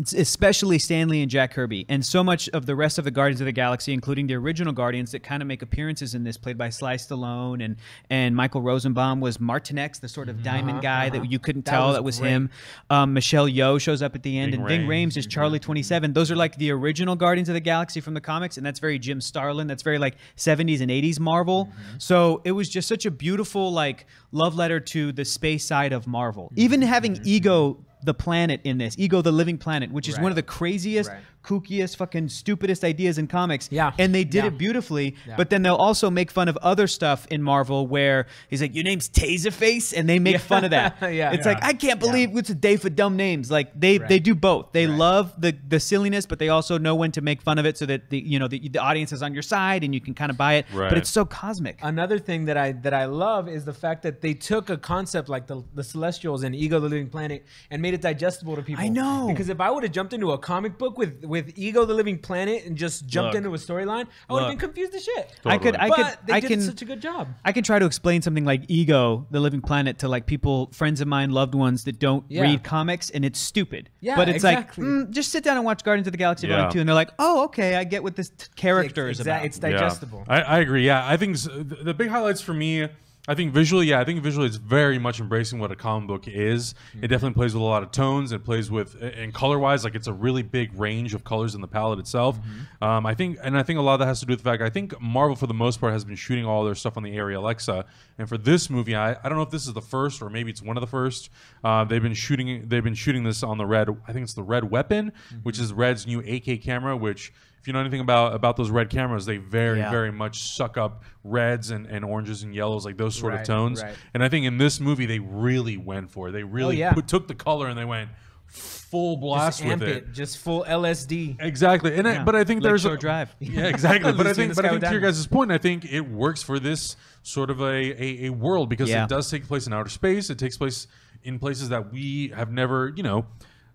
especially 0.00 0.78
Stan 0.78 1.08
Lee 1.08 1.22
and 1.22 1.30
Jack 1.30 1.52
Kirby, 1.52 1.86
and 1.88 2.04
so 2.04 2.24
much 2.24 2.48
of 2.50 2.66
the 2.66 2.74
rest 2.74 2.98
of 2.98 3.04
the 3.04 3.10
Guardians 3.10 3.40
of 3.40 3.44
the 3.44 3.52
Galaxy, 3.52 3.92
including 3.92 4.26
the 4.26 4.34
original 4.34 4.72
Guardians 4.72 5.12
that 5.12 5.22
kind 5.22 5.42
of 5.42 5.46
make 5.46 5.62
appearances 5.62 6.14
in 6.14 6.24
this, 6.24 6.36
played 6.36 6.58
by 6.58 6.68
Sly 6.70 6.96
Stallone 6.96 7.64
and 7.64 7.76
and 8.08 8.34
Michael 8.34 8.62
Rosenbaum 8.62 9.20
was 9.20 9.38
Martinex, 9.38 10.00
the 10.00 10.08
sort 10.08 10.28
of 10.28 10.42
diamond 10.42 10.82
guy 10.82 11.10
that 11.10 11.30
you 11.30 11.38
couldn't 11.38 11.60
Mm-hmm. 11.60 11.64
That 11.64 11.70
tell 11.70 11.86
was 11.88 11.96
that 11.96 12.04
was 12.04 12.18
great. 12.20 12.30
him. 12.30 12.50
Um, 12.88 13.12
Michelle 13.12 13.46
Yeoh 13.48 13.80
shows 13.80 14.02
up 14.02 14.14
at 14.14 14.22
the 14.22 14.38
end, 14.38 14.52
Ving 14.52 14.60
and 14.60 14.68
Ving 14.68 14.86
Rhames. 14.86 15.16
Is 15.16 15.26
Charlie 15.26 15.58
Twenty 15.58 15.82
Seven. 15.82 16.12
Those 16.12 16.30
are 16.30 16.36
like 16.36 16.56
the 16.56 16.70
original 16.70 17.16
Guardians 17.16 17.48
of 17.48 17.54
the 17.54 17.60
Galaxy 17.60 18.00
from 18.00 18.14
the 18.14 18.20
comics, 18.20 18.56
and 18.56 18.64
that's 18.64 18.80
very 18.80 18.98
Jim 18.98 19.20
Starlin. 19.20 19.66
That's 19.66 19.82
very 19.82 19.98
like 19.98 20.16
'70s 20.36 20.80
and 20.80 20.90
'80s 20.90 21.20
Marvel. 21.20 21.66
Mm-hmm. 21.66 21.98
So 21.98 22.40
it 22.44 22.52
was 22.52 22.68
just 22.68 22.88
such 22.88 23.06
a 23.06 23.10
beautiful 23.10 23.72
like 23.72 24.06
love 24.32 24.54
letter 24.54 24.80
to 24.80 25.12
the 25.12 25.24
space 25.24 25.64
side 25.64 25.92
of 25.92 26.06
Marvel. 26.06 26.44
Mm-hmm. 26.44 26.60
Even 26.60 26.82
having 26.82 27.20
Ego 27.24 27.84
the 28.02 28.14
planet 28.14 28.60
in 28.64 28.78
this, 28.78 28.96
Ego 28.98 29.22
the 29.22 29.32
living 29.32 29.58
planet, 29.58 29.90
which 29.92 30.08
is 30.08 30.18
one 30.18 30.32
of 30.32 30.36
the 30.36 30.42
craziest, 30.42 31.10
Right. 31.10 31.20
Kookiest, 31.42 31.96
fucking 31.96 32.28
stupidest 32.28 32.84
ideas 32.84 33.18
in 33.18 33.26
comics. 33.26 33.68
Yeah. 33.70 33.92
And 33.98 34.14
they 34.14 34.24
did 34.24 34.44
Yeah. 34.44 34.46
it 34.48 34.58
beautifully. 34.58 35.16
Yeah. 35.26 35.36
But 35.36 35.50
then 35.50 35.62
they'll 35.62 35.74
also 35.76 36.10
make 36.10 36.30
fun 36.30 36.48
of 36.48 36.56
other 36.58 36.86
stuff 36.86 37.26
in 37.30 37.42
Marvel 37.42 37.86
where 37.86 38.26
he's 38.48 38.60
like, 38.60 38.74
Your 38.74 38.84
name's 38.84 39.08
Taserface, 39.08 39.92
and 39.96 40.08
they 40.08 40.18
make 40.18 40.38
fun 40.40 40.64
of 40.64 40.70
that. 40.70 40.96
Yeah. 41.10 41.32
It's 41.32 41.46
Yeah. 41.46 41.52
like, 41.54 41.64
I 41.64 41.72
can't 41.72 41.98
believe 42.00 42.36
it's 42.36 42.50
a 42.50 42.54
day 42.54 42.76
for 42.76 42.90
dumb 42.90 43.16
names. 43.16 43.50
Like 43.50 43.68
they 43.78 43.98
Right. 43.98 44.08
they 44.08 44.18
do 44.18 44.34
both. 44.34 44.72
They 44.72 44.86
Right. 44.86 44.98
love 44.98 45.32
the 45.40 45.54
the 45.68 45.80
silliness, 45.80 46.26
but 46.26 46.38
they 46.38 46.48
also 46.48 46.78
know 46.78 46.94
when 46.94 47.10
to 47.12 47.20
make 47.20 47.42
fun 47.42 47.58
of 47.58 47.66
it 47.66 47.76
so 47.78 47.86
that 47.86 48.10
the 48.10 48.18
you 48.18 48.38
know 48.38 48.48
the, 48.48 48.68
the 48.68 48.78
audience 48.78 49.12
is 49.12 49.22
on 49.22 49.32
your 49.34 49.42
side 49.42 49.82
and 49.84 49.94
you 49.94 50.00
can 50.00 50.14
kind 50.14 50.30
of 50.30 50.36
buy 50.36 50.54
it. 50.54 50.66
Right. 50.72 50.88
But 50.88 50.98
it's 50.98 51.10
so 51.10 51.24
cosmic. 51.24 51.78
Another 51.82 52.18
thing 52.18 52.44
that 52.46 52.56
I 52.56 52.72
that 52.72 52.94
I 52.94 53.06
love 53.06 53.48
is 53.48 53.64
the 53.64 53.72
fact 53.72 54.02
that 54.02 54.20
they 54.20 54.34
took 54.34 54.70
a 54.70 54.76
concept 54.76 55.28
like 55.28 55.46
the 55.46 55.62
the 55.74 55.82
Celestials 55.84 56.42
and 56.44 56.54
Ego 56.54 56.80
the 56.80 56.88
Living 56.88 57.08
Planet 57.08 57.44
and 57.70 57.80
made 57.82 57.94
it 57.94 58.02
digestible 58.02 58.56
to 58.56 58.62
people. 58.62 58.84
I 58.84 58.88
know. 58.88 59.26
because 59.28 59.48
if 59.48 59.60
I 59.60 59.70
would 59.70 59.82
have 59.82 59.92
jumped 59.92 60.12
into 60.12 60.30
a 60.32 60.38
comic 60.38 60.78
book 60.78 60.96
with 60.98 61.24
with 61.30 61.58
Ego 61.58 61.84
the 61.86 61.94
Living 61.94 62.18
Planet 62.18 62.64
and 62.66 62.76
just 62.76 63.06
jumped 63.06 63.28
Look. 63.34 63.36
into 63.36 63.54
a 63.54 63.56
storyline, 63.56 64.06
I 64.28 64.32
would 64.34 64.42
have 64.42 64.50
been 64.50 64.58
confused 64.58 64.94
as 64.94 65.04
shit. 65.04 65.32
I 65.46 65.56
could 65.56 65.76
I 65.76 65.88
but 65.88 65.96
could 65.96 66.18
they 66.26 66.32
I 66.34 66.40
did 66.40 66.48
can 66.50 66.60
such 66.60 66.82
a 66.82 66.84
good 66.84 67.00
job. 67.00 67.28
I 67.44 67.52
can 67.52 67.64
try 67.64 67.78
to 67.78 67.86
explain 67.86 68.20
something 68.20 68.44
like 68.44 68.64
Ego, 68.68 69.26
the 69.30 69.40
living 69.40 69.62
planet, 69.62 70.00
to 70.00 70.08
like 70.08 70.26
people, 70.26 70.68
friends 70.72 71.00
of 71.00 71.08
mine, 71.08 71.30
loved 71.30 71.54
ones 71.54 71.84
that 71.84 71.98
don't 71.98 72.24
Yeah. 72.28 72.42
read 72.42 72.62
comics, 72.64 73.08
and 73.10 73.24
it's 73.24 73.38
stupid. 73.38 73.88
Yeah, 74.00 74.16
but 74.16 74.28
it's 74.28 74.36
exactly. 74.36 74.84
like, 74.84 75.08
mm, 75.08 75.10
just 75.10 75.30
sit 75.30 75.44
down 75.44 75.56
and 75.56 75.64
watch 75.64 75.84
Guardians 75.84 76.06
of 76.08 76.12
the 76.12 76.18
Galaxy 76.18 76.46
Yeah. 76.48 76.56
Volume 76.56 76.72
2, 76.72 76.80
and 76.80 76.88
they're 76.88 76.94
like, 76.94 77.10
oh, 77.18 77.44
okay, 77.44 77.76
I 77.76 77.84
get 77.84 78.02
what 78.02 78.16
this 78.16 78.30
t- 78.30 78.46
character 78.56 79.08
is 79.08 79.18
Exa- 79.18 79.22
about. 79.22 79.44
It's 79.44 79.58
Yeah. 79.62 79.70
digestible. 79.70 80.24
I, 80.28 80.40
I 80.42 80.58
agree. 80.58 80.84
Yeah, 80.84 81.06
I 81.06 81.16
think 81.16 81.36
s- 81.36 81.44
the, 81.44 81.76
the 81.84 81.94
big 81.94 82.08
highlights 82.08 82.40
for 82.40 82.52
me. 82.54 82.88
I 83.28 83.34
think 83.34 83.52
visually, 83.52 83.86
yeah, 83.86 84.00
I 84.00 84.04
think 84.04 84.22
visually 84.22 84.46
it's 84.46 84.56
very 84.56 84.98
much 84.98 85.20
embracing 85.20 85.58
what 85.58 85.70
a 85.70 85.76
comic 85.76 86.08
book 86.08 86.26
is. 86.26 86.74
It 86.94 87.08
definitely 87.08 87.34
plays 87.34 87.52
with 87.52 87.62
a 87.62 87.66
lot 87.66 87.82
of 87.82 87.90
tones. 87.92 88.32
It 88.32 88.44
plays 88.44 88.70
with 88.70 89.00
and 89.00 89.32
color 89.34 89.58
wise, 89.58 89.84
like 89.84 89.94
it's 89.94 90.06
a 90.06 90.12
really 90.12 90.42
big 90.42 90.72
range 90.74 91.12
of 91.12 91.22
colors 91.22 91.54
in 91.54 91.60
the 91.60 91.68
palette 91.68 91.98
itself. 91.98 92.38
Um, 92.80 93.04
I 93.04 93.14
think, 93.14 93.38
and 93.42 93.58
I 93.58 93.62
think 93.62 93.78
a 93.78 93.82
lot 93.82 93.94
of 93.94 94.00
that 94.00 94.06
has 94.06 94.20
to 94.20 94.26
do 94.26 94.32
with 94.32 94.42
the 94.42 94.50
fact 94.50 94.62
I 94.62 94.70
think 94.70 94.98
Marvel 95.00 95.36
for 95.36 95.46
the 95.46 95.54
most 95.54 95.80
part 95.80 95.92
has 95.92 96.04
been 96.04 96.16
shooting 96.16 96.46
all 96.46 96.64
their 96.64 96.74
stuff 96.74 96.96
on 96.96 97.02
the 97.02 97.10
Arri 97.10 97.36
Alexa, 97.36 97.84
and 98.18 98.28
for 98.28 98.38
this 98.38 98.70
movie, 98.70 98.96
I, 98.96 99.12
I 99.12 99.28
don't 99.28 99.36
know 99.36 99.42
if 99.42 99.50
this 99.50 99.66
is 99.66 99.74
the 99.74 99.82
first 99.82 100.22
or 100.22 100.30
maybe 100.30 100.50
it's 100.50 100.62
one 100.62 100.76
of 100.76 100.80
the 100.80 100.86
first. 100.86 101.30
Uh, 101.62 101.84
they've 101.84 102.02
been 102.02 102.14
shooting 102.14 102.68
they've 102.68 102.84
been 102.84 102.94
shooting 102.94 103.22
this 103.22 103.42
on 103.42 103.58
the 103.58 103.66
Red. 103.66 103.90
I 104.08 104.12
think 104.12 104.24
it's 104.24 104.34
the 104.34 104.42
Red 104.42 104.70
Weapon, 104.70 105.12
which 105.42 105.58
is 105.58 105.72
Red's 105.74 106.06
new 106.06 106.22
8K 106.22 106.62
camera, 106.62 106.96
which 106.96 107.32
if 107.60 107.66
you 107.66 107.72
know 107.72 107.80
anything 107.80 108.00
about 108.00 108.34
about 108.34 108.56
those 108.56 108.70
red 108.70 108.88
cameras, 108.90 109.26
they 109.26 109.36
very 109.36 109.78
Yeah. 109.78 109.90
very 109.90 110.10
much 110.10 110.54
suck 110.54 110.76
up 110.76 111.04
reds 111.24 111.70
and, 111.70 111.86
and 111.86 112.04
oranges 112.04 112.42
and 112.42 112.54
yellows, 112.54 112.84
like 112.84 112.96
those 112.96 113.14
sort 113.14 113.32
Right, 113.34 113.40
of 113.42 113.46
tones. 113.46 113.82
right. 113.82 113.94
And 114.14 114.24
I 114.24 114.28
think 114.28 114.46
in 114.46 114.58
this 114.58 114.80
movie 114.80 115.06
they 115.06 115.18
really 115.18 115.76
went 115.76 116.10
for 116.10 116.28
it. 116.28 116.32
They 116.32 116.42
oh, 116.42 116.46
really 116.46 116.78
yeah. 116.78 116.92
put, 116.92 117.06
took 117.08 117.28
the 117.28 117.34
color 117.34 117.68
and 117.68 117.78
they 117.78 117.84
went 117.84 118.10
full 118.46 119.16
blast 119.16 119.64
with 119.64 119.82
it. 119.82 119.88
it. 119.88 120.12
just 120.12 120.38
full 120.38 120.64
LSD. 120.64 121.36
Exactly, 121.40 121.94
and 121.94 122.08
I, 122.08 122.24
but 122.24 122.34
I 122.34 122.42
think 122.42 122.62
there's 122.62 122.84
a, 122.84 122.96
Drive. 122.96 123.34
Yeah, 123.40 123.66
exactly. 123.66 124.12
but 124.16 124.26
I 124.26 124.32
think, 124.32 124.56
but 124.56 124.64
I 124.64 124.70
think 124.70 124.82
to 124.84 124.90
your 124.90 125.00
guys' 125.00 125.26
point, 125.26 125.52
I 125.52 125.58
think 125.58 125.84
it 125.84 126.00
works 126.00 126.42
for 126.42 126.58
this 126.58 126.96
sort 127.22 127.50
of 127.50 127.60
a, 127.60 127.64
a, 128.02 128.26
a 128.26 128.30
world 128.30 128.68
because 128.68 128.88
Yeah. 128.88 129.04
it 129.04 129.08
does 129.08 129.30
take 129.30 129.46
place 129.46 129.66
in 129.66 129.72
outer 129.72 129.90
space. 129.90 130.30
It 130.30 130.38
takes 130.38 130.56
place 130.56 130.88
in 131.22 131.38
places 131.38 131.68
that 131.68 131.92
we 131.92 132.28
have 132.34 132.50
never, 132.50 132.92
you 132.96 133.02
know. 133.02 133.26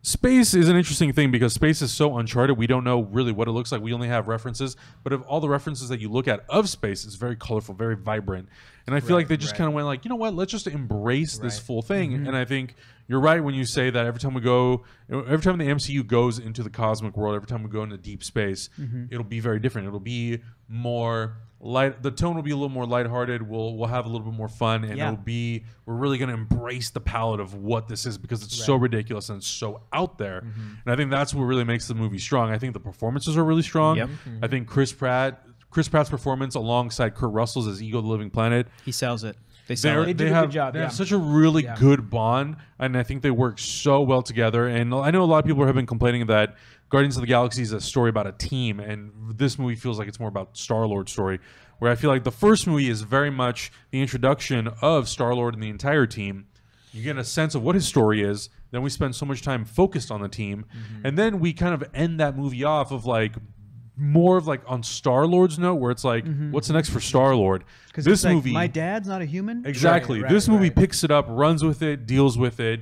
Space 0.05 0.53
is 0.53 0.69
an 0.69 0.75
interesting 0.75 1.12
thing 1.13 1.31
because 1.31 1.51
space 1.53 1.81
is 1.81 1.91
so 1.91 2.19
uncharted. 2.19 2.59
We 2.59 2.67
don't 2.67 2.83
know 2.83 3.01
really 3.01 3.31
what 3.31 3.47
it 3.47 3.51
looks 3.53 3.71
like. 3.71 3.81
We 3.81 3.91
only 3.91 4.07
have 4.07 4.27
references, 4.27 4.77
but 5.03 5.13
of 5.13 5.24
all 5.24 5.39
the 5.39 5.50
references 5.50 5.89
that 5.89 6.00
you 6.00 6.09
look 6.09 6.27
at 6.27 6.45
of 6.47 6.69
space, 6.69 7.05
it's 7.05 7.15
very 7.15 7.35
colorful, 7.35 7.74
very 7.74 7.95
vibrant. 7.95 8.47
And 8.85 8.95
I 8.95 9.00
feel 9.00 9.15
like 9.15 9.27
they 9.27 9.35
just 9.35 9.53
right. 9.53 9.57
kind 9.57 9.67
of 9.67 9.74
went 9.74 9.88
like, 9.88 10.05
you 10.05 10.09
know 10.09 10.15
what? 10.15 10.35
Let's 10.35 10.51
just 10.51 10.67
embrace 10.67 11.39
this 11.39 11.57
full 11.57 11.81
thing. 11.81 12.12
Mm-hmm. 12.12 12.27
And 12.27 12.38
I 12.38 12.45
think 12.45 12.75
you're 13.07 13.19
right 13.19 13.43
when 13.43 13.55
you 13.55 13.65
say 13.65 13.89
that 13.89 14.05
every 14.05 14.19
time 14.19 14.35
we 14.35 14.41
go, 14.41 14.83
every 15.09 15.41
time 15.41 15.57
the 15.57 15.65
MCU 15.65 16.05
goes 16.05 16.38
into 16.38 16.62
the 16.62 16.69
cosmic 16.69 17.17
world, 17.17 17.35
every 17.35 17.47
time 17.47 17.63
we 17.63 17.71
go 17.71 17.81
into 17.81 17.97
deep 17.97 18.24
space, 18.24 18.69
Mm-hmm. 18.79 19.05
it'll 19.09 19.24
be 19.24 19.39
very 19.39 19.59
different. 19.59 19.88
It'll 19.88 20.00
be 20.00 20.41
more 20.69 21.38
light. 21.59 22.01
The 22.03 22.12
tone 22.12 22.35
will 22.35 22.43
be 22.43 22.51
a 22.51 22.55
little 22.55 22.69
more 22.69 22.85
lighthearted. 22.85 23.41
We'll 23.47 23.75
we'll 23.75 23.88
have 23.88 24.05
a 24.05 24.09
little 24.09 24.25
bit 24.29 24.38
more 24.38 24.47
fun, 24.47 24.83
and 24.83 24.97
Yeah. 24.97 25.12
it'll 25.12 25.24
be 25.24 25.65
we're 25.85 25.95
really 25.95 26.17
gonna 26.17 26.33
embrace 26.33 26.89
the 26.89 27.00
palette 27.00 27.39
of 27.39 27.53
what 27.55 27.88
this 27.88 28.05
is 28.05 28.17
because 28.17 28.43
it's 28.43 28.55
so 28.55 28.75
ridiculous 28.75 29.29
and 29.29 29.38
it's 29.39 29.47
so 29.47 29.81
out 29.93 30.17
there. 30.17 30.41
Mm-hmm. 30.41 30.74
And 30.85 30.93
I 30.93 30.95
think 30.95 31.12
that's 31.12 31.33
what 31.33 31.43
really 31.43 31.63
makes 31.63 31.88
the 31.88 31.95
movie 31.95 32.19
strong. 32.19 32.51
I 32.51 32.57
think 32.57 32.74
the 32.74 32.79
performances 32.79 33.38
are 33.38 33.43
really 33.43 33.63
strong. 33.63 33.97
Yep. 33.97 34.09
I 34.41 34.47
think 34.47 34.67
Chris 34.67 34.91
Pratt. 34.93 35.41
Chris 35.71 35.89
Pratt's 35.89 36.09
performance 36.09 36.55
alongside 36.55 37.15
Kurt 37.15 37.33
Russell's 37.33 37.67
as 37.67 37.83
Ego 37.83 38.00
the 38.00 38.07
Living 38.07 38.29
Planet 38.29 38.67
he 38.85 38.93
sells 38.93 39.25
it. 39.25 39.35
They 39.67 39.75
sell 39.75 39.93
they're, 39.93 40.03
it. 40.03 40.05
They 40.05 40.13
they, 40.13 40.17
did 40.25 40.27
a 40.27 40.29
good 40.29 40.36
have, 40.36 40.50
job, 40.51 40.74
they 40.74 40.79
yeah. 40.79 40.86
have 40.86 40.93
such 40.93 41.12
a 41.12 41.17
really 41.17 41.63
Yeah. 41.63 41.75
good 41.79 42.10
bond, 42.10 42.57
and 42.79 42.98
I 42.98 43.03
think 43.03 43.22
they 43.24 43.31
work 43.31 43.57
so 43.60 44.01
well 44.01 44.22
together. 44.22 44.67
And 44.67 44.93
I 44.93 45.12
know 45.12 45.24
a 45.24 45.25
lot 45.25 45.39
of 45.39 45.45
people 45.45 45.65
have 45.65 45.75
been 45.75 45.86
complaining 45.88 46.27
that 46.27 46.55
Guardians 46.89 47.17
of 47.17 47.22
the 47.22 47.27
Galaxy 47.27 47.62
is 47.63 47.72
a 47.72 47.81
story 47.81 48.10
about 48.10 48.27
a 48.27 48.31
team, 48.31 48.79
and 48.79 49.12
this 49.38 49.57
movie 49.57 49.75
feels 49.75 49.98
like 49.98 50.07
it's 50.07 50.19
more 50.19 50.29
about 50.29 50.55
Star 50.57 50.86
Lord's 50.86 51.12
story. 51.12 51.39
Where 51.79 51.91
I 51.91 51.95
feel 51.95 52.10
like 52.10 52.24
the 52.24 52.31
first 52.31 52.67
movie 52.67 52.88
is 52.89 53.01
very 53.01 53.29
much 53.31 53.72
the 53.91 54.01
introduction 54.01 54.69
of 54.81 55.10
Star 55.10 55.34
Lord 55.36 55.55
and 55.55 55.62
the 55.63 55.69
entire 55.69 56.05
team. 56.05 56.45
You 56.93 57.03
get 57.03 57.17
a 57.17 57.24
sense 57.25 57.53
of 57.55 57.63
what 57.63 57.75
his 57.75 57.86
story 57.86 58.22
is. 58.24 58.50
Then 58.72 58.81
we 58.81 58.89
spend 58.89 59.13
so 59.15 59.25
much 59.25 59.41
time 59.41 59.65
focused 59.65 60.10
on 60.12 60.22
the 60.22 60.29
team, 60.29 60.65
Mm-hmm. 60.72 61.05
and 61.07 61.17
then 61.17 61.39
we 61.39 61.51
kind 61.53 61.74
of 61.74 61.84
end 61.93 62.19
that 62.22 62.38
movie 62.38 62.63
off 62.63 62.91
of 62.91 63.05
like 63.05 63.34
more 63.97 64.37
of 64.37 64.47
like 64.47 64.61
on 64.67 64.83
Star 64.83 65.25
Lord's 65.25 65.57
note, 65.57 65.75
where 65.75 65.91
it's 65.91 66.03
like, 66.03 66.25
what's 66.51 66.69
next 66.69 66.89
for 66.89 66.99
Star 66.99 67.35
Lord? 67.35 67.63
Because 67.87 68.05
This 68.05 68.19
it's 68.19 68.25
like, 68.25 68.35
movie, 68.35 68.51
my 68.51 68.67
dad's 68.67 69.07
not 69.07 69.21
a 69.21 69.25
human. 69.25 69.65
Exactly. 69.65 70.21
Right, 70.21 70.31
this 70.31 70.47
movie 70.47 70.67
right. 70.69 70.75
picks 70.75 71.03
it 71.03 71.11
up, 71.11 71.25
runs 71.29 71.63
with 71.63 71.81
it, 71.81 72.05
deals 72.05 72.37
with 72.37 72.59
it. 72.59 72.81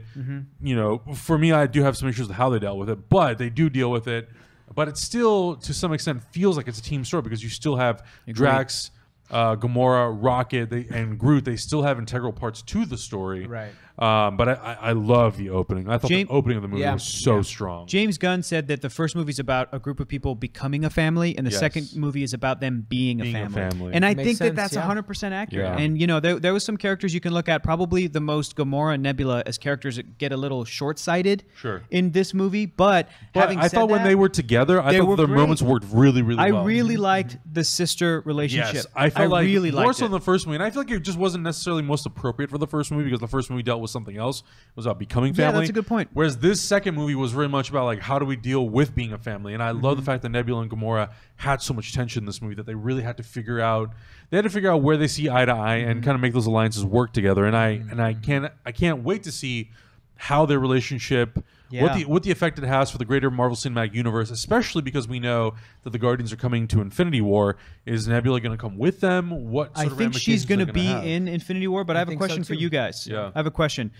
You 0.61 0.75
know, 0.75 1.01
for 1.15 1.37
me, 1.37 1.51
I 1.51 1.67
do 1.67 1.83
have 1.83 1.95
some 1.95 2.09
issues 2.09 2.27
with 2.27 2.37
how 2.37 2.49
they 2.49 2.59
dealt 2.59 2.77
with 2.77 2.89
it, 2.89 3.09
but 3.09 3.37
they 3.37 3.49
do 3.49 3.69
deal 3.69 3.91
with 3.91 4.07
it. 4.07 4.29
But 4.73 4.87
it 4.87 4.97
still, 4.97 5.55
to 5.57 5.73
some 5.73 5.93
extent, 5.93 6.23
feels 6.31 6.57
like 6.57 6.67
it's 6.67 6.79
a 6.79 6.83
team 6.83 7.05
story 7.05 7.21
because 7.21 7.43
you 7.43 7.49
still 7.49 7.75
have 7.75 8.03
Drax, 8.27 8.89
uh, 9.29 9.55
Gamora, 9.55 10.17
Rocket, 10.19 10.69
they, 10.71 10.87
and 10.89 11.19
Groot. 11.19 11.45
They 11.45 11.57
still 11.57 11.83
have 11.83 11.99
integral 11.99 12.33
parts 12.33 12.63
to 12.63 12.85
the 12.85 12.97
story. 12.97 13.45
Right. 13.45 13.71
Um, 13.99 14.37
but 14.37 14.49
I, 14.49 14.53
I, 14.53 14.73
I 14.89 14.91
love 14.93 15.37
the 15.37 15.51
opening. 15.51 15.87
I 15.87 15.99
thought 15.99 16.09
Jam- 16.09 16.25
the 16.27 16.33
opening 16.33 16.57
of 16.57 16.63
the 16.63 16.67
movie 16.67 16.81
Yeah. 16.81 16.93
was 16.93 17.03
so 17.03 17.35
Yeah. 17.37 17.41
strong. 17.43 17.85
James 17.87 18.17
Gunn 18.17 18.41
said 18.41 18.67
that 18.69 18.81
the 18.81 18.89
first 18.89 19.15
movie 19.15 19.29
is 19.29 19.37
about 19.37 19.69
a 19.71 19.77
group 19.77 19.99
of 19.99 20.07
people 20.07 20.33
becoming 20.33 20.83
a 20.83 20.89
family, 20.89 21.37
and 21.37 21.45
the 21.45 21.51
Yes. 21.51 21.59
second 21.59 21.89
movie 21.95 22.23
is 22.23 22.33
about 22.33 22.59
them 22.59 22.87
being, 22.89 23.19
Being 23.19 23.35
a, 23.35 23.45
a 23.45 23.49
family. 23.49 23.69
family. 23.69 23.93
And 23.93 24.03
I 24.03 24.15
Makes 24.15 24.25
think 24.25 24.37
sense, 24.39 24.49
that 24.49 24.55
that's 24.55 24.73
yeah. 24.75 24.81
100% 24.81 25.31
accurate. 25.33 25.65
Yeah. 25.77 25.77
And, 25.83 26.01
you 26.01 26.07
know, 26.07 26.19
there, 26.19 26.39
there 26.39 26.53
was 26.53 26.63
some 26.63 26.75
characters 26.75 27.13
you 27.13 27.19
can 27.19 27.33
look 27.33 27.47
at. 27.47 27.61
Probably 27.61 28.07
the 28.07 28.19
most 28.19 28.55
Gamora 28.55 28.95
and 28.95 29.03
Nebula 29.03 29.43
as 29.45 29.59
characters 29.59 29.97
that 29.97 30.17
get 30.17 30.31
a 30.31 30.37
little 30.37 30.65
short 30.65 30.97
sighted 30.97 31.43
Sure. 31.55 31.83
in 31.91 32.11
this 32.13 32.33
movie. 32.33 32.65
But, 32.65 33.09
But 33.33 33.41
having 33.41 33.59
I 33.59 33.67
said 33.67 33.73
thought 33.81 33.89
when 33.89 34.03
they 34.03 34.15
were 34.15 34.29
together, 34.29 34.81
I 34.81 34.97
thought 34.97 35.07
were 35.07 35.15
their 35.17 35.27
great. 35.27 35.37
moments 35.37 35.61
worked 35.61 35.85
really, 35.93 36.23
really 36.23 36.39
I 36.39 36.49
well. 36.49 36.61
I 36.63 36.65
really 36.65 36.97
liked 36.97 37.37
the 37.51 37.63
sister 37.63 38.23
relationship. 38.25 38.73
Yes, 38.73 38.87
I 38.95 39.11
felt 39.11 39.29
like 39.29 39.45
really 39.45 39.69
more 39.69 39.85
liked 39.85 39.97
so 39.99 40.05
it. 40.05 40.07
in 40.07 40.11
the 40.13 40.19
first 40.19 40.47
movie, 40.47 40.55
and 40.55 40.63
I 40.63 40.71
feel 40.71 40.81
like 40.81 40.89
it 40.91 41.03
just 41.03 41.19
wasn't 41.19 41.43
necessarily 41.43 41.83
most 41.83 42.07
appropriate 42.07 42.49
for 42.49 42.57
the 42.57 42.65
first 42.65 42.91
movie 42.91 43.03
because 43.03 43.19
the 43.19 43.27
first 43.27 43.51
movie 43.51 43.61
dealt 43.61 43.82
with 43.83 43.91
something 43.91 44.17
else. 44.17 44.39
It 44.39 44.75
was 44.75 44.87
about 44.87 44.97
becoming 44.97 45.33
Yeah, 45.35 45.45
family. 45.51 45.59
that's 45.59 45.69
a 45.69 45.73
good 45.73 45.85
point. 45.85 46.09
Whereas 46.13 46.37
this 46.39 46.59
second 46.59 46.95
movie 46.95 47.13
was 47.13 47.31
very 47.31 47.47
much 47.47 47.69
about 47.69 47.85
like 47.85 47.99
how 47.99 48.17
do 48.17 48.25
we 48.25 48.35
deal 48.35 48.67
with 48.67 48.95
being 48.95 49.13
a 49.13 49.19
family, 49.19 49.53
and 49.53 49.61
I 49.61 49.69
love 49.69 49.83
Mm-hmm. 49.93 49.99
the 49.99 50.05
fact 50.05 50.23
that 50.23 50.29
Nebula 50.29 50.61
and 50.61 50.71
Gamora 50.71 51.11
had 51.35 51.61
so 51.61 51.75
much 51.75 51.93
tension 51.93 52.23
in 52.23 52.25
this 52.25 52.41
movie 52.41 52.55
that 52.55 52.65
they 52.65 52.73
really 52.73 53.03
had 53.03 53.17
to 53.17 53.23
figure 53.23 53.59
out. 53.59 53.91
They 54.31 54.37
had 54.37 54.43
to 54.45 54.49
figure 54.49 54.71
out 54.71 54.81
where 54.81 54.97
they 54.97 55.07
see 55.07 55.29
eye 55.29 55.45
to 55.45 55.51
eye 55.51 55.75
and 55.75 55.97
Mm-hmm. 55.99 56.05
kind 56.05 56.15
of 56.15 56.21
make 56.21 56.33
those 56.33 56.47
alliances 56.47 56.83
work 56.83 57.13
together. 57.13 57.45
And 57.45 57.55
I 57.55 57.67
and 57.91 58.01
I 58.01 58.15
can't 58.15 58.51
I 58.65 58.71
can't 58.71 59.03
wait 59.03 59.21
to 59.23 59.31
see 59.31 59.69
how 60.15 60.45
their 60.47 60.59
relationship. 60.59 61.37
What 61.81 61.95
the 61.95 62.05
what 62.05 62.23
the 62.23 62.31
effect 62.31 62.59
it 62.59 62.65
has 62.65 62.91
for 62.91 62.97
the 62.97 63.05
greater 63.05 63.31
Marvel 63.31 63.55
Cinematic 63.55 63.93
Universe, 63.93 64.29
especially 64.29 64.81
because 64.81 65.07
we 65.07 65.19
know 65.19 65.55
that 65.83 65.89
the 65.89 65.99
Guardians 65.99 66.31
are 66.31 66.37
coming 66.37 66.67
to 66.69 66.81
Infinity 66.81 67.21
War. 67.21 67.57
Is 67.85 68.07
Nebula 68.07 68.39
going 68.41 68.55
to 68.55 68.61
come 68.61 68.77
with 68.77 68.99
them? 68.99 69.49
What 69.51 69.71
I 69.75 69.85
of 69.85 69.97
think 69.97 70.13
she's 70.13 70.45
going 70.45 70.65
to 70.65 70.71
be 70.71 70.85
have? 70.85 71.05
in 71.05 71.27
Infinity 71.27 71.67
War, 71.67 71.83
but 71.83 71.95
I, 71.95 71.99
have 71.99 72.07
a 72.07 72.11
think 72.11 72.21
so 72.21 72.27
question 72.27 72.43
for 72.43 72.53
you 72.53 72.69
guys. 72.69 73.07
Yeah. 73.07 73.31
I 73.33 73.39
have 73.39 73.47
a 73.47 73.51
question. 73.51 73.91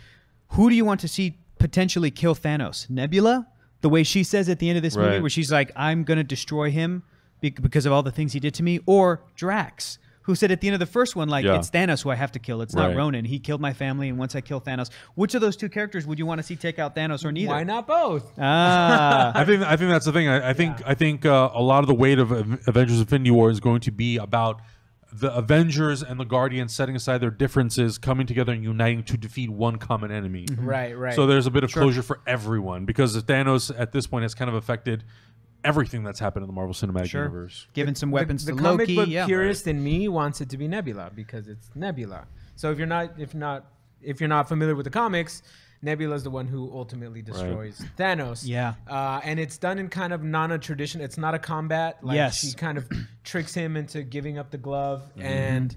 Who 0.50 0.70
do 0.70 0.76
you 0.76 0.86
want 0.86 1.00
to 1.02 1.08
see 1.08 1.40
potentially 1.58 2.12
kill 2.12 2.36
Thanos? 2.36 2.90
Nebula? 2.90 3.48
The 3.82 3.90
way 3.90 4.04
she 4.04 4.24
says 4.24 4.48
at 4.50 4.60
the 4.60 4.70
end 4.70 4.78
of 4.78 4.84
this 4.84 4.96
movie, 4.96 5.20
where 5.20 5.30
she's 5.30 5.52
like, 5.52 5.72
I'm 5.76 6.04
going 6.04 6.18
to 6.18 6.24
destroy 6.24 6.72
him 6.72 7.04
because 7.42 7.86
of 7.86 7.92
all 7.92 8.04
the 8.04 8.12
things 8.12 8.32
he 8.32 8.40
did 8.40 8.54
to 8.56 8.64
me? 8.64 8.80
Or 8.86 9.24
Drax? 9.36 9.98
Who 10.24 10.36
said 10.36 10.52
at 10.52 10.62
the 10.62 10.68
end 10.68 10.74
of 10.74 10.80
the 10.80 10.86
first 10.86 11.16
one, 11.16 11.28
like, 11.30 11.44
Yeah. 11.46 11.56
it's 11.58 11.70
Thanos 11.70 12.02
who 12.04 12.10
I 12.10 12.16
have 12.16 12.32
to 12.34 12.40
kill. 12.40 12.62
It's 12.62 12.74
Right. 12.74 12.88
not 12.90 12.96
Ronan. 12.98 13.26
He 13.26 13.40
killed 13.40 13.60
my 13.62 13.74
family, 13.74 14.08
and 14.10 14.18
once 14.18 14.36
I 14.36 14.42
kill 14.42 14.62
Thanos, 14.62 14.90
which 15.16 15.36
of 15.36 15.42
those 15.42 15.56
two 15.58 15.70
characters 15.70 16.08
would 16.08 16.18
you 16.18 16.26
want 16.26 16.40
to 16.40 16.44
see 16.44 16.56
take 16.56 16.80
out 16.80 16.96
Thanos 16.96 17.26
or 17.26 17.32
neither? 17.32 17.52
Why 17.52 17.64
not 17.64 17.88
both? 17.88 18.32
Ah, 18.40 19.32
I 19.36 19.44
think 19.46 19.62
I 19.64 19.76
think 19.76 19.90
that's 19.90 20.06
the 20.06 20.12
thing. 20.14 20.28
I, 20.30 20.50
I 20.50 20.54
think 20.54 20.78
I 20.86 20.94
think 20.94 21.26
uh, 21.26 21.50
a 21.54 21.62
lot 21.62 21.80
of 21.84 21.88
the 21.88 21.94
weight 21.94 22.20
of 22.20 22.32
Avengers: 22.68 23.00
Infinity 23.00 23.32
War 23.32 23.50
is 23.50 23.60
going 23.60 23.82
to 23.82 23.92
be 23.92 24.18
about 24.18 24.62
the 25.12 25.32
Avengers 25.36 26.02
and 26.02 26.20
the 26.20 26.24
Guardians 26.26 26.74
setting 26.74 26.96
aside 26.96 27.20
their 27.20 27.30
differences, 27.30 27.98
coming 28.00 28.26
together 28.26 28.52
and 28.52 28.64
uniting 28.64 29.04
to 29.04 29.16
defeat 29.18 29.50
one 29.50 29.76
common 29.78 30.12
enemy. 30.12 30.48
Right, 30.58 30.98
right. 30.98 31.14
So 31.14 31.28
there's 31.28 31.46
a 31.46 31.52
bit 31.52 31.64
of 31.64 31.72
closure 31.72 32.02
for 32.02 32.20
everyone 32.26 32.86
because 32.86 33.16
Thanos 33.24 33.72
at 33.78 33.92
this 33.92 34.08
point 34.08 34.24
has 34.24 34.34
kind 34.34 34.50
of 34.50 34.56
affected 34.56 35.04
everything 35.64 36.04
that's 36.04 36.20
happened 36.20 36.44
in 36.44 36.48
the 36.48 36.54
Marvel 36.54 36.74
Cinematic 36.74 37.08
sure. 37.10 37.24
Universe. 37.24 37.68
Giving 37.74 37.96
some 37.96 38.10
the, 38.10 38.16
weapons 38.16 38.46
the 38.46 38.52
to 38.54 38.58
comic 38.58 38.80
Loki. 38.88 38.96
book 38.96 39.10
yeah. 39.10 39.26
purist 39.26 39.68
in 39.68 39.84
me 39.84 40.08
wants 40.08 40.42
it 40.42 40.50
to 40.50 40.58
be 40.58 40.68
Nebula 40.68 41.12
because 41.16 41.48
it's 41.48 41.70
Nebula. 41.76 42.26
So 42.56 42.72
if 42.72 42.78
you're 42.78 42.88
not 42.88 43.12
if 43.20 43.34
not 43.34 43.66
if 44.02 44.20
you're 44.20 44.28
not 44.28 44.48
familiar 44.50 44.76
with 44.76 44.84
the 44.84 44.90
comics, 44.90 45.42
Nebula 45.82 46.16
is 46.16 46.24
the 46.24 46.30
one 46.30 46.48
who 46.48 46.72
ultimately 46.74 47.22
destroys 47.22 47.82
Thanos. 47.98 48.44
Yeah. 48.46 48.74
uh, 48.90 49.20
and 49.24 49.40
it's 49.40 49.58
done 49.58 49.80
in 49.80 49.90
kind 49.90 50.14
of 50.14 50.24
non 50.24 50.52
a 50.52 50.58
tradition. 50.60 51.02
It's 51.02 51.18
not 51.18 51.34
a 51.36 51.40
combat. 51.40 51.98
Like 52.04 52.16
Yes. 52.16 52.40
she 52.40 52.54
kind 52.54 52.78
of 52.78 52.88
tricks 53.24 53.54
him 53.54 53.76
into 53.78 54.04
giving 54.04 54.38
up 54.38 54.52
the 54.52 54.58
glove, 54.58 55.02
Mm-hmm. 55.18 55.22
and 55.28 55.76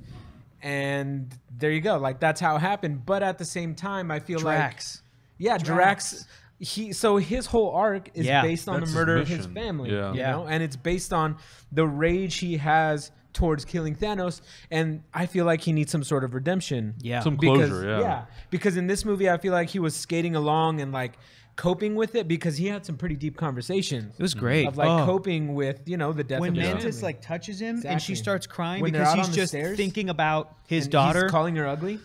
and 0.63 1.35
there 1.59 1.71
you 1.71 1.81
go. 1.81 1.99
Like 1.99 2.19
that's 2.21 2.41
how 2.41 2.57
it 2.57 2.61
happened. 2.61 3.05
But 3.07 3.23
at 3.23 3.39
the 3.39 3.45
same 3.45 3.75
time, 3.75 4.11
I 4.11 4.21
feel 4.21 4.41
like 4.41 4.59
Drax. 4.59 5.03
yeah, 5.39 5.59
Drax. 5.59 6.27
He 6.59 6.93
so 6.93 7.19
his 7.19 7.47
whole 7.47 7.71
arc 7.71 8.11
is 8.15 8.25
Yeah. 8.27 8.41
based 8.43 8.69
on 8.69 8.81
That's 8.81 8.91
the 8.93 8.99
his 8.99 9.07
murder 9.07 9.17
of 9.19 9.29
his 9.29 9.47
family. 9.47 9.91
Yeah. 9.93 10.13
You 10.13 10.19
Yeah. 10.19 10.31
know, 10.33 10.47
and 10.47 10.63
it's 10.63 10.77
based 10.77 11.13
on 11.13 11.37
the 11.71 11.87
rage 11.87 12.37
he 12.37 12.57
has 12.57 13.11
towards 13.35 13.67
killing 13.67 13.95
Thanos, 13.95 14.41
and 14.71 15.03
I 15.13 15.27
feel 15.27 15.45
like 15.45 15.61
he 15.61 15.73
needs 15.73 15.93
some 15.93 16.03
sort 16.03 16.25
of 16.25 16.33
redemption. 16.33 16.95
Yeah. 17.01 17.21
Some 17.21 17.37
Because, 17.37 17.69
closure, 17.69 18.01
yeah. 18.01 18.25
Because 18.49 18.79
in 18.79 18.87
this 18.87 19.05
movie, 19.05 19.29
I 19.29 19.37
feel 19.37 19.53
like 19.53 19.69
he 19.69 19.79
was 19.79 19.95
skating 19.95 20.35
along 20.35 20.81
and 20.81 20.91
like 20.93 21.19
coping 21.57 21.95
with 21.95 22.15
it 22.15 22.27
because 22.29 22.57
he 22.57 22.67
had 22.69 22.87
some 22.87 22.97
pretty 22.97 23.17
deep 23.17 23.37
conversations. 23.37 24.15
It 24.19 24.23
was 24.23 24.33
great. 24.35 24.67
Of 24.67 24.79
like 24.79 24.89
Oh. 24.89 25.05
coping 25.05 25.55
with 25.55 25.87
you 25.87 25.99
know 25.99 26.13
the 26.15 26.25
death 26.25 26.41
when 26.41 26.51
of 26.53 26.57
his 26.57 26.65
Mantis 26.67 26.97
family. 26.97 27.03
like 27.03 27.21
touches 27.21 27.61
him 27.61 27.83
and 27.85 28.01
she 28.01 28.15
starts 28.15 28.47
crying 28.47 28.81
When 28.83 28.93
because 28.93 29.09
out 29.09 29.19
he's 29.19 29.29
just 29.35 29.49
stairs, 29.53 29.77
thinking 29.77 30.09
about 30.09 30.55
his 30.67 30.89
daughter. 30.89 31.23
he's 31.25 31.31
calling 31.31 31.57
her 31.57 31.67
ugly. 31.67 31.99